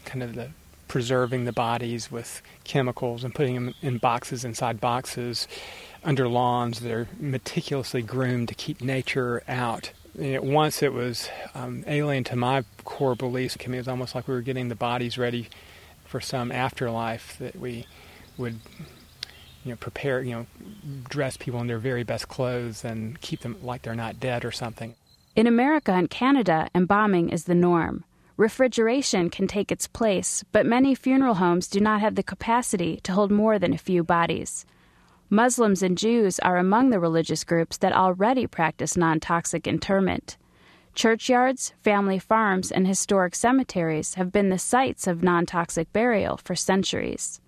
kind 0.05 0.23
of 0.23 0.35
the 0.35 0.49
preserving 0.87 1.45
the 1.45 1.51
bodies 1.51 2.11
with 2.11 2.41
chemicals 2.63 3.23
and 3.23 3.33
putting 3.33 3.55
them 3.55 3.73
in 3.81 3.97
boxes 3.97 4.45
inside 4.45 4.79
boxes 4.79 5.47
under 6.03 6.27
lawns 6.27 6.81
that 6.81 6.91
are 6.91 7.07
meticulously 7.19 8.01
groomed 8.01 8.47
to 8.47 8.55
keep 8.55 8.81
nature 8.81 9.43
out. 9.47 9.91
Once 10.17 10.81
it 10.81 10.93
was 10.93 11.29
um, 11.53 11.83
alien 11.87 12.23
to 12.23 12.35
my 12.35 12.63
core 12.85 13.15
beliefs. 13.15 13.57
It 13.57 13.67
was 13.67 13.87
almost 13.87 14.15
like 14.15 14.27
we 14.27 14.33
were 14.33 14.41
getting 14.41 14.69
the 14.69 14.75
bodies 14.75 15.17
ready 15.17 15.49
for 16.05 16.21
some 16.21 16.51
afterlife 16.51 17.37
that 17.39 17.57
we 17.57 17.85
would 18.37 18.59
you 19.65 19.71
know, 19.71 19.75
prepare, 19.75 20.21
you 20.21 20.31
know, 20.31 20.45
dress 21.09 21.35
people 21.35 21.59
in 21.59 21.67
their 21.67 21.79
very 21.79 22.03
best 22.03 22.29
clothes 22.29 22.85
and 22.85 23.19
keep 23.19 23.41
them 23.41 23.57
like 23.63 23.81
they're 23.81 23.95
not 23.95 24.19
dead 24.19 24.45
or 24.45 24.51
something. 24.51 24.95
In 25.35 25.47
America 25.47 25.91
and 25.91 26.09
Canada, 26.09 26.69
embalming 26.73 27.29
is 27.29 27.45
the 27.45 27.55
norm. 27.55 28.05
Refrigeration 28.37 29.29
can 29.29 29.47
take 29.47 29.71
its 29.71 29.87
place, 29.87 30.43
but 30.51 30.65
many 30.65 30.93
funeral 30.93 31.35
homes 31.35 31.69
do 31.69 31.79
not 31.79 32.01
have 32.01 32.15
the 32.15 32.23
capacity 32.23 32.99
to 33.03 33.13
hold 33.13 33.31
more 33.31 33.57
than 33.57 33.73
a 33.73 33.77
few 33.77 34.03
bodies. 34.03 34.65
Muslims 35.29 35.81
and 35.81 35.97
Jews 35.97 36.37
are 36.39 36.57
among 36.57 36.89
the 36.89 36.99
religious 36.99 37.45
groups 37.45 37.77
that 37.77 37.93
already 37.93 38.45
practice 38.45 38.97
non 38.97 39.21
toxic 39.21 39.67
interment. 39.67 40.35
Churchyards, 40.93 41.73
family 41.81 42.19
farms, 42.19 42.73
and 42.73 42.85
historic 42.85 43.35
cemeteries 43.35 44.15
have 44.15 44.33
been 44.33 44.49
the 44.49 44.59
sites 44.59 45.07
of 45.07 45.23
non 45.23 45.45
toxic 45.45 45.91
burial 45.93 46.35
for 46.35 46.55
centuries. 46.55 47.39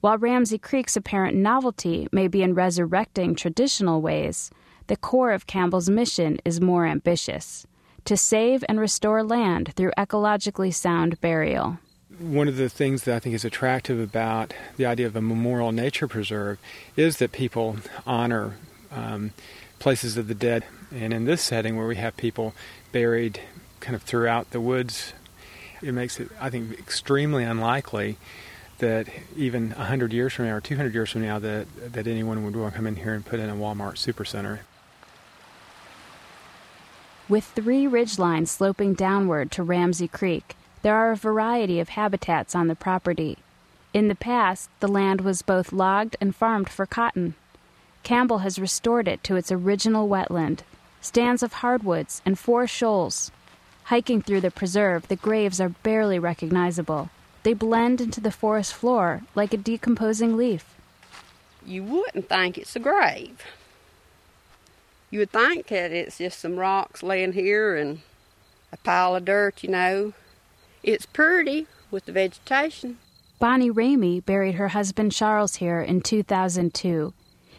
While 0.00 0.18
Ramsey 0.18 0.58
Creek's 0.58 0.96
apparent 0.96 1.36
novelty 1.36 2.08
may 2.10 2.26
be 2.26 2.42
in 2.42 2.54
resurrecting 2.54 3.36
traditional 3.36 4.02
ways, 4.02 4.50
the 4.88 4.96
core 4.96 5.30
of 5.30 5.46
Campbell's 5.46 5.88
mission 5.88 6.40
is 6.44 6.60
more 6.60 6.84
ambitious 6.84 7.64
to 8.04 8.16
save 8.16 8.64
and 8.68 8.80
restore 8.80 9.22
land 9.22 9.72
through 9.74 9.92
ecologically 9.96 10.72
sound 10.72 11.20
burial. 11.20 11.78
One 12.18 12.48
of 12.48 12.56
the 12.56 12.68
things 12.68 13.04
that 13.04 13.16
I 13.16 13.18
think 13.18 13.34
is 13.34 13.44
attractive 13.44 13.98
about 13.98 14.54
the 14.76 14.86
idea 14.86 15.06
of 15.06 15.16
a 15.16 15.22
memorial 15.22 15.72
nature 15.72 16.06
preserve 16.06 16.58
is 16.96 17.16
that 17.18 17.32
people 17.32 17.78
honor 18.06 18.56
um, 18.90 19.32
places 19.78 20.16
of 20.16 20.28
the 20.28 20.34
dead. 20.34 20.64
And 20.94 21.12
in 21.12 21.24
this 21.24 21.42
setting, 21.42 21.76
where 21.76 21.86
we 21.86 21.96
have 21.96 22.16
people 22.16 22.54
buried 22.92 23.40
kind 23.80 23.96
of 23.96 24.02
throughout 24.02 24.50
the 24.50 24.60
woods, 24.60 25.14
it 25.82 25.92
makes 25.92 26.20
it, 26.20 26.28
I 26.40 26.50
think, 26.50 26.78
extremely 26.78 27.44
unlikely 27.44 28.18
that 28.78 29.08
even 29.36 29.70
100 29.70 30.12
years 30.12 30.32
from 30.32 30.46
now 30.46 30.56
or 30.56 30.60
200 30.60 30.92
years 30.92 31.10
from 31.10 31.22
now 31.22 31.38
that, 31.38 31.66
that 31.92 32.06
anyone 32.06 32.44
would 32.44 32.56
want 32.56 32.72
to 32.72 32.76
come 32.76 32.86
in 32.86 32.96
here 32.96 33.14
and 33.14 33.24
put 33.24 33.40
in 33.40 33.48
a 33.48 33.54
Walmart 33.54 33.94
supercenter. 33.94 34.60
With 37.28 37.44
three 37.44 37.86
ridge 37.86 38.18
lines 38.18 38.50
sloping 38.50 38.94
downward 38.94 39.52
to 39.52 39.62
Ramsey 39.62 40.08
Creek, 40.08 40.56
there 40.82 40.96
are 40.96 41.12
a 41.12 41.16
variety 41.16 41.78
of 41.78 41.90
habitats 41.90 42.54
on 42.54 42.66
the 42.66 42.74
property. 42.74 43.38
In 43.94 44.08
the 44.08 44.16
past, 44.16 44.68
the 44.80 44.88
land 44.88 45.20
was 45.20 45.40
both 45.42 45.72
logged 45.72 46.16
and 46.20 46.34
farmed 46.34 46.68
for 46.68 46.84
cotton. 46.84 47.34
Campbell 48.02 48.38
has 48.38 48.58
restored 48.58 49.06
it 49.06 49.22
to 49.22 49.36
its 49.36 49.52
original 49.52 50.08
wetland, 50.08 50.60
stands 51.00 51.42
of 51.44 51.54
hardwoods, 51.54 52.20
and 52.26 52.38
four 52.38 52.66
shoals. 52.66 53.30
Hiking 53.84 54.20
through 54.20 54.40
the 54.40 54.50
preserve, 54.50 55.06
the 55.06 55.16
graves 55.16 55.60
are 55.60 55.68
barely 55.68 56.18
recognizable. 56.18 57.10
They 57.44 57.54
blend 57.54 58.00
into 58.00 58.20
the 58.20 58.32
forest 58.32 58.74
floor 58.74 59.22
like 59.36 59.54
a 59.54 59.56
decomposing 59.56 60.36
leaf. 60.36 60.74
You 61.64 61.84
wouldn't 61.84 62.28
think 62.28 62.58
it's 62.58 62.74
a 62.74 62.80
grave. 62.80 63.42
You 65.12 65.18
would 65.18 65.30
think 65.30 65.66
that 65.66 65.92
it's 65.92 66.16
just 66.16 66.40
some 66.40 66.56
rocks 66.56 67.02
laying 67.02 67.34
here 67.34 67.76
and 67.76 68.00
a 68.72 68.78
pile 68.78 69.14
of 69.14 69.26
dirt, 69.26 69.62
you 69.62 69.68
know. 69.68 70.14
It's 70.82 71.04
pretty 71.04 71.66
with 71.90 72.06
the 72.06 72.12
vegetation. 72.12 72.96
Bonnie 73.38 73.70
Ramey 73.70 74.24
buried 74.24 74.54
her 74.54 74.68
husband 74.68 75.12
Charles 75.12 75.56
here 75.56 75.82
in 75.82 76.00
2002. 76.00 77.12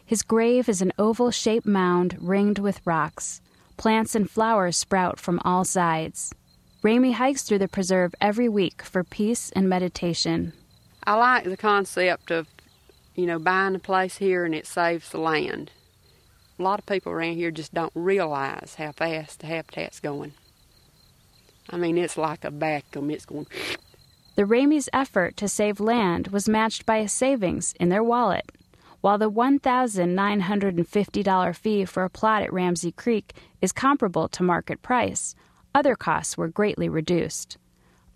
His 0.04 0.24
grave 0.24 0.68
is 0.68 0.82
an 0.82 0.94
oval 0.98 1.30
shaped 1.30 1.68
mound 1.68 2.18
ringed 2.20 2.58
with 2.58 2.82
rocks. 2.86 3.40
Plants 3.78 4.16
and 4.16 4.28
flowers 4.28 4.76
sprout 4.76 5.20
from 5.20 5.40
all 5.46 5.64
sides. 5.64 6.34
Ramey 6.84 7.14
hikes 7.14 7.44
through 7.44 7.60
the 7.60 7.68
preserve 7.68 8.16
every 8.20 8.50
week 8.50 8.82
for 8.82 9.04
peace 9.04 9.52
and 9.56 9.70
meditation. 9.70 10.54
I 11.04 11.14
like 11.14 11.44
the 11.44 11.56
concept 11.56 12.32
of, 12.32 12.48
you 13.14 13.28
know, 13.28 13.38
buying 13.38 13.76
a 13.76 13.80
place 13.80 14.18
here 14.18 14.44
and 14.44 14.56
it 14.56 14.66
saves 14.66 15.12
the 15.12 15.20
land. 15.20 15.70
A 16.60 16.64
lot 16.64 16.80
of 16.80 16.86
people 16.86 17.12
around 17.12 17.34
here 17.34 17.52
just 17.52 17.74
don't 17.74 17.92
realize 17.96 18.76
how 18.78 18.92
fast 18.92 19.40
the 19.40 19.48
habitat's 19.48 20.00
going. 20.00 20.34
I 21.70 21.78
mean, 21.78 21.98
it's 21.98 22.18
like 22.18 22.46
a 22.46 22.52
vacuum, 22.52 23.10
it's 23.10 23.26
going. 23.26 23.48
The 24.36 24.44
Ramey's 24.44 24.90
effort 24.94 25.38
to 25.38 25.48
save 25.48 25.80
land 25.80 26.30
was 26.30 26.50
matched 26.50 26.86
by 26.86 26.98
a 26.98 27.08
savings 27.08 27.74
in 27.80 27.90
their 27.90 28.04
wallet. 28.04 28.52
while 29.04 29.18
the 29.18 29.30
$1,950 29.30 31.56
fee 31.58 31.84
for 31.84 32.06
a 32.06 32.10
plot 32.10 32.42
at 32.42 32.54
Ramsey 32.54 32.94
Creek 32.94 33.34
is 33.62 33.74
comparable 33.74 34.30
to 34.30 34.44
market 34.44 34.82
price, 34.82 35.36
other 35.76 35.94
costs 35.94 36.38
were 36.38 36.48
greatly 36.48 36.88
reduced. 36.88 37.58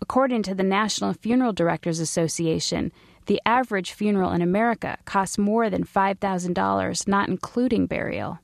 According 0.00 0.44
to 0.44 0.54
the 0.54 0.62
National 0.62 1.12
Funeral 1.12 1.52
Directors 1.52 2.00
Association, 2.00 2.90
the 3.28 3.40
average 3.44 3.92
funeral 3.92 4.32
in 4.32 4.40
America 4.40 4.96
costs 5.04 5.36
more 5.36 5.68
than 5.68 5.84
$5,000, 5.84 7.06
not 7.06 7.28
including 7.28 7.86
burial. 7.86 8.38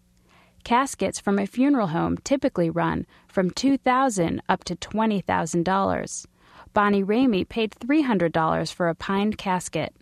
Caskets 0.62 1.18
from 1.18 1.38
a 1.38 1.46
funeral 1.46 1.88
home 1.88 2.18
typically 2.18 2.68
run 2.68 3.06
from 3.26 3.50
2,000 3.50 4.42
up 4.46 4.62
to 4.64 4.76
$20,000. 4.76 6.26
Bonnie 6.74 7.02
Ramey 7.02 7.48
paid 7.48 7.70
$300 7.72 8.72
for 8.72 8.88
a 8.88 8.94
pined 8.94 9.38
casket. 9.38 9.94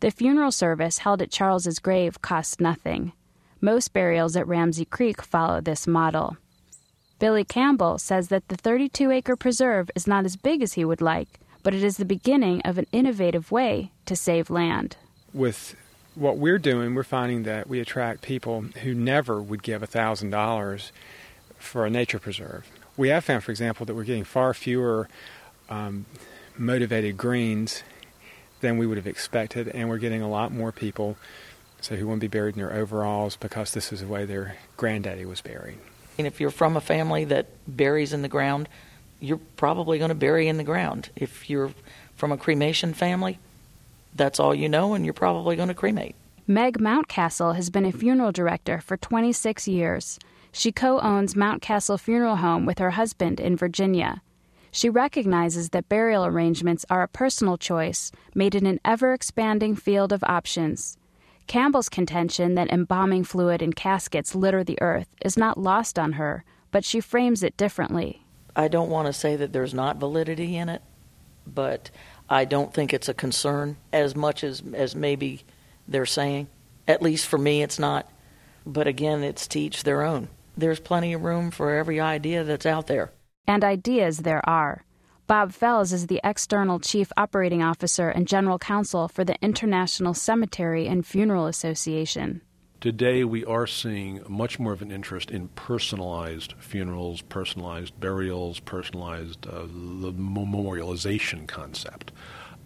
The 0.00 0.10
funeral 0.10 0.52
service 0.52 0.98
held 0.98 1.22
at 1.22 1.30
Charles's 1.30 1.78
grave 1.78 2.20
cost 2.20 2.60
nothing. 2.60 3.12
Most 3.62 3.94
burials 3.94 4.36
at 4.36 4.46
Ramsey 4.46 4.84
Creek 4.84 5.22
follow 5.22 5.62
this 5.62 5.86
model. 5.86 6.36
Billy 7.18 7.44
Campbell 7.44 7.96
says 7.96 8.28
that 8.28 8.48
the 8.48 8.56
32 8.56 9.10
acre 9.10 9.36
preserve 9.36 9.90
is 9.94 10.06
not 10.06 10.26
as 10.26 10.36
big 10.36 10.60
as 10.62 10.74
he 10.74 10.84
would 10.84 11.00
like, 11.00 11.40
but 11.66 11.74
it 11.74 11.82
is 11.82 11.96
the 11.96 12.04
beginning 12.04 12.62
of 12.62 12.78
an 12.78 12.86
innovative 12.92 13.50
way 13.50 13.90
to 14.04 14.14
save 14.14 14.50
land. 14.50 14.96
With 15.34 15.74
what 16.14 16.38
we're 16.38 16.60
doing, 16.60 16.94
we're 16.94 17.02
finding 17.02 17.42
that 17.42 17.68
we 17.68 17.80
attract 17.80 18.22
people 18.22 18.60
who 18.84 18.94
never 18.94 19.42
would 19.42 19.64
give 19.64 19.82
$1,000 19.82 20.90
for 21.58 21.84
a 21.84 21.90
nature 21.90 22.20
preserve. 22.20 22.68
We 22.96 23.08
have 23.08 23.24
found, 23.24 23.42
for 23.42 23.50
example, 23.50 23.84
that 23.84 23.96
we're 23.96 24.04
getting 24.04 24.22
far 24.22 24.54
fewer 24.54 25.08
um, 25.68 26.06
motivated 26.56 27.16
greens 27.16 27.82
than 28.60 28.78
we 28.78 28.86
would 28.86 28.96
have 28.96 29.08
expected, 29.08 29.66
and 29.66 29.88
we're 29.88 29.98
getting 29.98 30.22
a 30.22 30.30
lot 30.30 30.52
more 30.52 30.70
people 30.70 31.16
so 31.80 31.96
who 31.96 32.06
want 32.06 32.20
to 32.20 32.28
be 32.28 32.38
buried 32.38 32.54
in 32.54 32.62
their 32.62 32.74
overalls 32.74 33.34
because 33.34 33.72
this 33.72 33.92
is 33.92 34.02
the 34.02 34.06
way 34.06 34.24
their 34.24 34.56
granddaddy 34.76 35.24
was 35.24 35.40
buried. 35.40 35.78
And 36.16 36.28
if 36.28 36.40
you're 36.40 36.52
from 36.52 36.76
a 36.76 36.80
family 36.80 37.24
that 37.24 37.48
buries 37.66 38.12
in 38.12 38.22
the 38.22 38.28
ground, 38.28 38.68
you're 39.20 39.40
probably 39.56 39.98
going 39.98 40.10
to 40.10 40.14
bury 40.14 40.48
in 40.48 40.56
the 40.56 40.64
ground. 40.64 41.10
If 41.16 41.48
you're 41.48 41.72
from 42.14 42.32
a 42.32 42.36
cremation 42.36 42.94
family, 42.94 43.38
that's 44.14 44.40
all 44.40 44.54
you 44.54 44.68
know, 44.68 44.94
and 44.94 45.04
you're 45.04 45.14
probably 45.14 45.56
going 45.56 45.68
to 45.68 45.74
cremate. 45.74 46.14
Meg 46.46 46.78
Mountcastle 46.78 47.56
has 47.56 47.70
been 47.70 47.84
a 47.84 47.92
funeral 47.92 48.32
director 48.32 48.80
for 48.80 48.96
26 48.96 49.66
years. 49.66 50.18
She 50.52 50.72
co 50.72 51.00
owns 51.00 51.34
Mountcastle 51.34 51.98
Funeral 51.98 52.36
Home 52.36 52.66
with 52.66 52.78
her 52.78 52.92
husband 52.92 53.40
in 53.40 53.56
Virginia. 53.56 54.22
She 54.70 54.88
recognizes 54.88 55.70
that 55.70 55.88
burial 55.88 56.24
arrangements 56.24 56.84
are 56.90 57.02
a 57.02 57.08
personal 57.08 57.56
choice 57.56 58.12
made 58.34 58.54
in 58.54 58.66
an 58.66 58.80
ever 58.84 59.12
expanding 59.12 59.74
field 59.74 60.12
of 60.12 60.22
options. 60.24 60.98
Campbell's 61.46 61.88
contention 61.88 62.56
that 62.56 62.70
embalming 62.70 63.24
fluid 63.24 63.62
and 63.62 63.74
caskets 63.74 64.34
litter 64.34 64.62
the 64.62 64.80
earth 64.80 65.08
is 65.24 65.36
not 65.36 65.58
lost 65.58 65.98
on 65.98 66.12
her, 66.12 66.44
but 66.70 66.84
she 66.84 67.00
frames 67.00 67.42
it 67.42 67.56
differently. 67.56 68.25
I 68.56 68.68
don't 68.68 68.88
want 68.88 69.06
to 69.06 69.12
say 69.12 69.36
that 69.36 69.52
there's 69.52 69.74
not 69.74 69.98
validity 69.98 70.56
in 70.56 70.70
it, 70.70 70.80
but 71.46 71.90
I 72.28 72.46
don't 72.46 72.72
think 72.72 72.94
it's 72.94 73.08
a 73.08 73.14
concern 73.14 73.76
as 73.92 74.16
much 74.16 74.42
as, 74.42 74.62
as 74.74 74.96
maybe 74.96 75.42
they're 75.86 76.06
saying. 76.06 76.48
At 76.88 77.02
least 77.02 77.26
for 77.26 77.38
me, 77.38 77.62
it's 77.62 77.78
not. 77.78 78.10
But 78.64 78.86
again, 78.86 79.22
it's 79.22 79.46
to 79.48 79.60
each 79.60 79.84
their 79.84 80.02
own. 80.02 80.28
There's 80.56 80.80
plenty 80.80 81.12
of 81.12 81.22
room 81.22 81.50
for 81.50 81.74
every 81.74 82.00
idea 82.00 82.44
that's 82.44 82.66
out 82.66 82.86
there. 82.86 83.12
And 83.46 83.62
ideas 83.62 84.18
there 84.18 84.46
are. 84.48 84.84
Bob 85.26 85.52
Fells 85.52 85.92
is 85.92 86.06
the 86.06 86.20
external 86.24 86.80
chief 86.80 87.12
operating 87.16 87.62
officer 87.62 88.08
and 88.08 88.26
general 88.26 88.58
counsel 88.58 89.06
for 89.06 89.24
the 89.24 89.36
International 89.42 90.14
Cemetery 90.14 90.86
and 90.86 91.04
Funeral 91.04 91.46
Association. 91.46 92.40
Today, 92.80 93.24
we 93.24 93.42
are 93.44 93.66
seeing 93.66 94.22
much 94.28 94.58
more 94.58 94.72
of 94.72 94.82
an 94.82 94.92
interest 94.92 95.30
in 95.30 95.48
personalized 95.48 96.52
funerals, 96.58 97.22
personalized 97.22 97.98
burials, 97.98 98.60
personalized 98.60 99.46
uh, 99.46 99.62
the 99.62 100.12
memorialization 100.12 101.46
concept. 101.48 102.12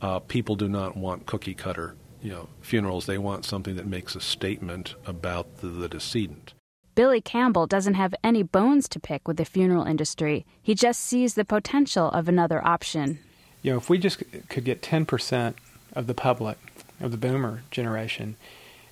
Uh, 0.03 0.19
people 0.19 0.57
do 0.57 0.69
not 0.69 0.97
want 0.97 1.27
cookie 1.27 1.55
cutter, 1.55 1.95
you 2.21 2.31
know, 2.31 2.49
funerals. 2.61 3.07
They 3.07 3.19
want 3.19 3.45
something 3.45 3.77
that 3.77 3.87
makes 3.87 4.17
a 4.17 4.21
statement 4.21 4.97
about 5.07 5.59
the, 5.59 5.69
the 5.69 5.89
decedent. 5.89 6.55
Billy 6.97 7.21
Campbell 7.21 7.69
doesn't 7.69 7.95
have 7.95 8.13
any 8.25 8.43
bones 8.43 8.89
to 8.89 8.99
pick 8.99 9.29
with 9.29 9.37
the 9.37 9.45
funeral 9.45 9.85
industry. 9.85 10.45
He 10.61 10.75
just 10.75 11.01
sees 11.01 11.35
the 11.35 11.45
potential 11.45 12.11
of 12.11 12.29
another 12.29 12.67
option. 12.67 13.21
You 13.63 13.73
know, 13.73 13.79
if 13.79 13.89
we 13.89 13.97
just 13.97 14.23
could 14.49 14.65
get 14.65 14.83
10% 14.83 15.55
of 15.93 16.09
the 16.09 16.15
public, 16.15 16.59
of 17.01 17.13
the 17.13 17.17
boomer 17.17 17.63
generation, 17.71 18.37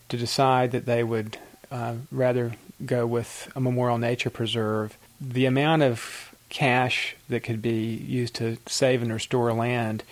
to 0.09 0.16
decide 0.16 0.72
that 0.72 0.86
they 0.86 1.04
would 1.04 1.38
uh, 1.70 1.94
rather 2.11 2.52
go 2.84 3.06
with 3.06 3.50
a 3.54 3.61
memorial 3.61 3.98
nature 3.98 4.30
preserve, 4.30 4.96
the 5.20 5.46
amount 5.46 5.82
of 5.82 6.34
cash 6.48 7.16
that 7.28 7.42
could 7.42 7.61
be 7.61 7.84
used 7.84 8.34
to 8.34 8.56
save 8.66 9.02
and 9.02 9.12
restore 9.12 9.52
land 9.52 10.02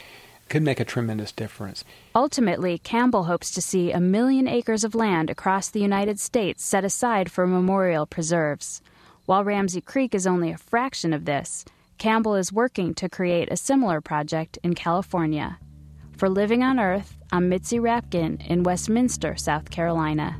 could 0.48 0.62
make 0.62 0.78
a 0.78 0.84
tremendous 0.84 1.32
difference. 1.32 1.82
Ultimately, 2.14 2.78
Campbell 2.78 3.24
hopes 3.24 3.50
to 3.52 3.62
see 3.62 3.90
a 3.90 4.00
million 4.00 4.46
acres 4.46 4.84
of 4.84 4.94
land 4.94 5.28
across 5.30 5.68
the 5.68 5.80
United 5.80 6.20
States 6.20 6.64
set 6.64 6.84
aside 6.84 7.30
for 7.30 7.46
memorial 7.46 8.06
preserves. 8.06 8.80
While 9.24 9.44
Ramsey 9.44 9.80
Creek 9.80 10.14
is 10.14 10.26
only 10.26 10.52
a 10.52 10.58
fraction 10.58 11.12
of 11.12 11.24
this, 11.24 11.64
Campbell 11.98 12.36
is 12.36 12.52
working 12.52 12.94
to 12.94 13.08
create 13.08 13.50
a 13.50 13.56
similar 13.56 14.00
project 14.00 14.58
in 14.62 14.74
California. 14.74 15.58
For 16.16 16.28
Living 16.28 16.62
on 16.62 16.78
Earth, 16.78 17.15
I'm 17.32 17.48
Mitzi 17.48 17.78
Rapkin 17.78 18.46
in 18.46 18.62
Westminster, 18.62 19.36
South 19.36 19.68
Carolina. 19.70 20.38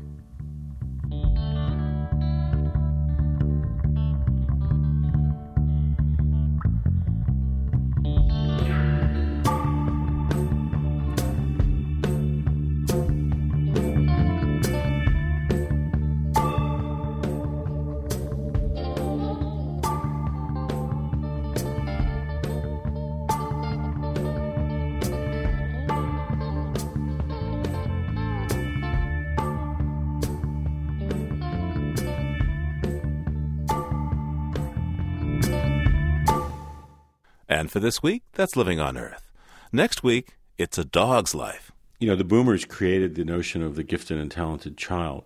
And 37.57 37.71
for 37.71 37.79
this 37.79 38.03
week, 38.03 38.21
that's 38.33 38.55
Living 38.55 38.79
on 38.79 38.99
Earth. 38.99 39.31
Next 39.71 40.03
week, 40.03 40.37
it's 40.59 40.77
a 40.77 40.85
dog's 40.85 41.33
life. 41.33 41.71
You 41.99 42.07
know, 42.07 42.15
the 42.15 42.23
boomers 42.23 42.65
created 42.65 43.15
the 43.15 43.25
notion 43.25 43.63
of 43.63 43.75
the 43.75 43.81
gifted 43.81 44.19
and 44.19 44.29
talented 44.29 44.77
child, 44.77 45.23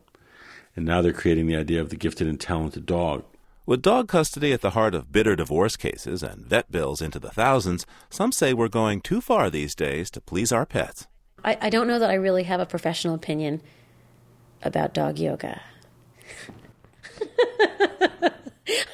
and 0.73 0.86
now 0.86 1.01
they're 1.01 1.11
creating 1.11 1.47
the 1.47 1.57
idea 1.57 1.82
of 1.82 1.89
the 1.89 1.97
gifted 1.97 2.29
and 2.29 2.39
talented 2.39 2.86
dog. 2.86 3.25
With 3.65 3.82
dog 3.82 4.07
custody 4.07 4.53
at 4.53 4.61
the 4.61 4.69
heart 4.69 4.95
of 4.95 5.11
bitter 5.11 5.36
divorce 5.36 5.75
cases 5.75 6.23
and 6.23 6.45
vet 6.45 6.71
bills 6.71 7.01
into 7.01 7.19
the 7.19 7.32
thousands, 7.32 7.86
some 8.09 8.32
say 8.32 8.53
we're 8.53 8.69
going 8.69 9.01
too 9.01 9.19
far 9.19 9.49
these 9.49 9.75
days 9.75 10.09
to 10.11 10.21
please 10.21 10.53
our 10.53 10.65
pets. 10.65 11.07
I, 11.43 11.57
I 11.59 11.69
don't 11.69 11.88
know 11.88 11.99
that 11.99 12.09
I 12.09 12.13
really 12.13 12.43
have 12.43 12.61
a 12.61 12.65
professional 12.65 13.13
opinion 13.13 13.61
about 14.63 14.93
dog 14.93 15.19
yoga. 15.19 15.59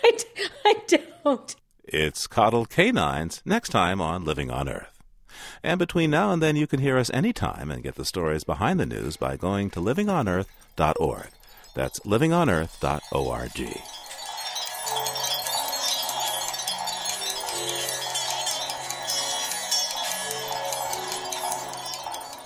I, 0.04 0.18
I 0.66 0.76
don't. 0.88 1.56
It's 1.90 2.28
Coddled 2.28 2.70
Canines 2.70 3.42
next 3.46 3.70
time 3.70 4.02
on 4.02 4.26
Living 4.26 4.52
on 4.52 4.68
Earth. 4.68 5.02
And 5.64 5.80
between 5.80 6.10
now 6.10 6.32
and 6.32 6.42
then, 6.42 6.58
you 6.58 6.68
can 6.68 6.82
hear 6.82 6.98
us 6.98 7.10
anytime 7.12 7.72
and 7.72 7.82
get 7.82 7.96
the 7.96 8.04
stories 8.04 8.44
behind 8.44 8.78
the 8.78 8.86
news 8.86 9.16
by 9.16 9.38
going 9.38 9.70
to 9.70 9.80
livingonearth.org. 9.80 11.30
That's 11.76 12.00
livingonearth.org. 12.02 13.82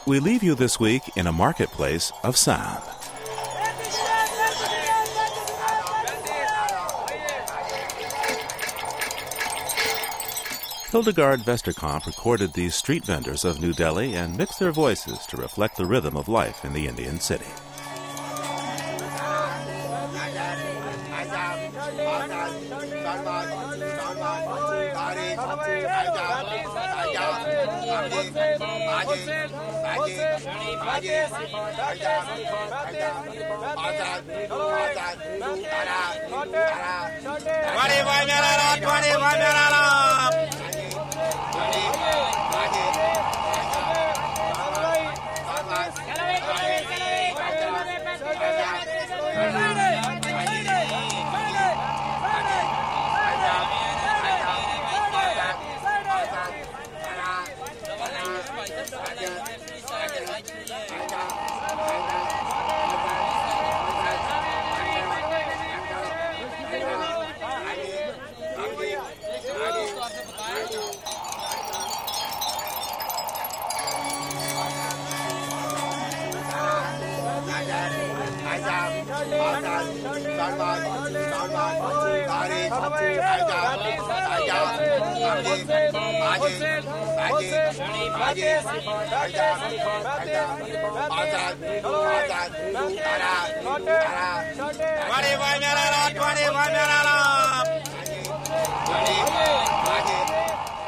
We 0.05 0.19
leave 0.19 0.43
you 0.43 0.53
this 0.53 0.79
week 0.79 1.01
in 1.15 1.25
a 1.25 1.31
marketplace 1.31 2.11
of 2.23 2.37
sound. 2.37 3.00
Hildegard 10.91 11.39
Westerkamp 11.45 12.05
recorded 12.05 12.51
these 12.51 12.75
street 12.75 13.05
vendors 13.05 13.45
of 13.45 13.61
New 13.61 13.71
Delhi 13.71 14.13
and 14.13 14.37
mixed 14.37 14.59
their 14.59 14.73
voices 14.73 15.25
to 15.27 15.37
reflect 15.37 15.77
the 15.77 15.85
rhythm 15.85 16.17
of 16.17 16.27
life 16.27 16.65
in 16.65 16.73
the 16.73 16.85
Indian 16.85 17.17
city. 17.17 17.45
Thank 49.33 49.65
you. 49.65 49.70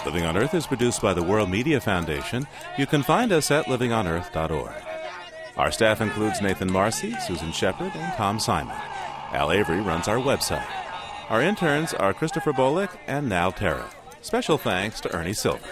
Living 0.06 0.26
on 0.26 0.36
Earth 0.38 0.54
is 0.54 0.68
produced 0.68 1.02
by 1.02 1.14
the 1.14 1.24
World 1.24 1.50
Media 1.50 1.80
Foundation. 1.80 2.48
You 2.78 2.88
can 2.88 3.04
find 3.04 3.32
us 3.32 3.52
at 3.52 3.66
livingonearth.org. 3.66 4.74
Our 5.58 5.72
staff 5.72 6.02
includes 6.02 6.42
Nathan 6.42 6.72
Marcy, 6.72 7.14
Susan 7.26 7.52
Shepard, 7.52 7.92
and 7.96 8.14
Tom 8.16 8.40
Simon. 8.40 8.76
Al 9.32 9.52
Avery 9.52 9.82
runs 9.82 10.08
our 10.08 10.18
website. 10.18 10.83
Our 11.30 11.42
interns 11.42 11.94
are 11.94 12.14
Christopher 12.14 12.52
Bolick 12.52 12.90
and 13.08 13.30
Nal 13.30 13.52
Terra. 13.52 13.90
Special 14.22 14.58
thanks 14.58 15.00
to 15.02 15.16
Ernie 15.16 15.34
Silver. 15.34 15.68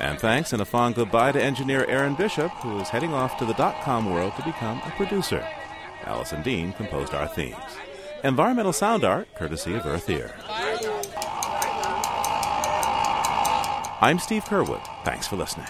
And 0.00 0.18
thanks 0.18 0.52
and 0.52 0.62
a 0.62 0.64
fond 0.64 0.94
goodbye 0.94 1.32
to 1.32 1.42
engineer 1.42 1.84
Aaron 1.86 2.14
Bishop, 2.14 2.50
who 2.62 2.78
is 2.80 2.88
heading 2.88 3.12
off 3.12 3.38
to 3.38 3.44
the 3.44 3.54
dot 3.54 3.82
com 3.82 4.10
world 4.10 4.34
to 4.36 4.44
become 4.44 4.80
a 4.84 4.92
producer. 4.96 5.46
Allison 6.04 6.42
Dean 6.42 6.72
composed 6.72 7.14
our 7.14 7.28
themes. 7.28 7.56
Environmental 8.24 8.72
sound 8.72 9.04
art, 9.04 9.28
courtesy 9.34 9.74
of 9.74 9.86
Earth 9.86 10.08
Ear. 10.08 10.34
I'm 14.00 14.18
Steve 14.18 14.44
Curwood. 14.44 14.82
Thanks 15.04 15.26
for 15.26 15.36
listening. 15.36 15.68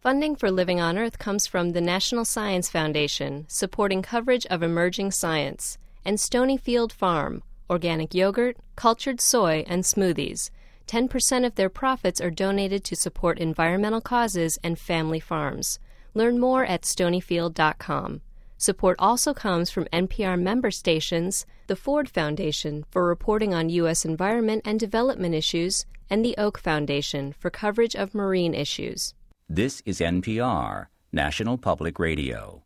Funding 0.00 0.34
for 0.34 0.50
Living 0.50 0.80
on 0.80 0.98
Earth 0.98 1.18
comes 1.18 1.46
from 1.46 1.72
the 1.72 1.80
National 1.80 2.24
Science 2.24 2.68
Foundation, 2.68 3.44
supporting 3.48 4.02
coverage 4.02 4.46
of 4.46 4.62
emerging 4.62 5.12
science, 5.12 5.78
and 6.04 6.18
Stonyfield 6.18 6.92
Farm, 6.92 7.42
organic 7.70 8.14
yogurt, 8.14 8.56
cultured 8.76 9.20
soy, 9.20 9.64
and 9.66 9.82
smoothies. 9.82 10.50
10% 10.86 11.46
of 11.46 11.54
their 11.54 11.68
profits 11.68 12.20
are 12.20 12.30
donated 12.30 12.84
to 12.84 12.96
support 12.96 13.38
environmental 13.38 14.00
causes 14.00 14.58
and 14.62 14.78
family 14.78 15.20
farms. 15.20 15.78
Learn 16.14 16.38
more 16.38 16.64
at 16.64 16.82
stonyfield.com. 16.82 18.20
Support 18.58 18.96
also 18.98 19.34
comes 19.34 19.70
from 19.70 19.86
NPR 19.86 20.40
member 20.40 20.70
stations, 20.70 21.46
the 21.66 21.76
Ford 21.76 22.08
Foundation 22.08 22.84
for 22.90 23.04
reporting 23.04 23.54
on 23.54 23.70
U.S. 23.70 24.04
environment 24.04 24.62
and 24.64 24.78
development 24.78 25.34
issues, 25.34 25.84
and 26.08 26.24
the 26.24 26.36
Oak 26.38 26.58
Foundation 26.58 27.32
for 27.32 27.50
coverage 27.50 27.96
of 27.96 28.14
marine 28.14 28.54
issues. 28.54 29.14
This 29.48 29.82
is 29.84 30.00
NPR, 30.00 30.86
National 31.10 31.58
Public 31.58 31.98
Radio. 31.98 32.61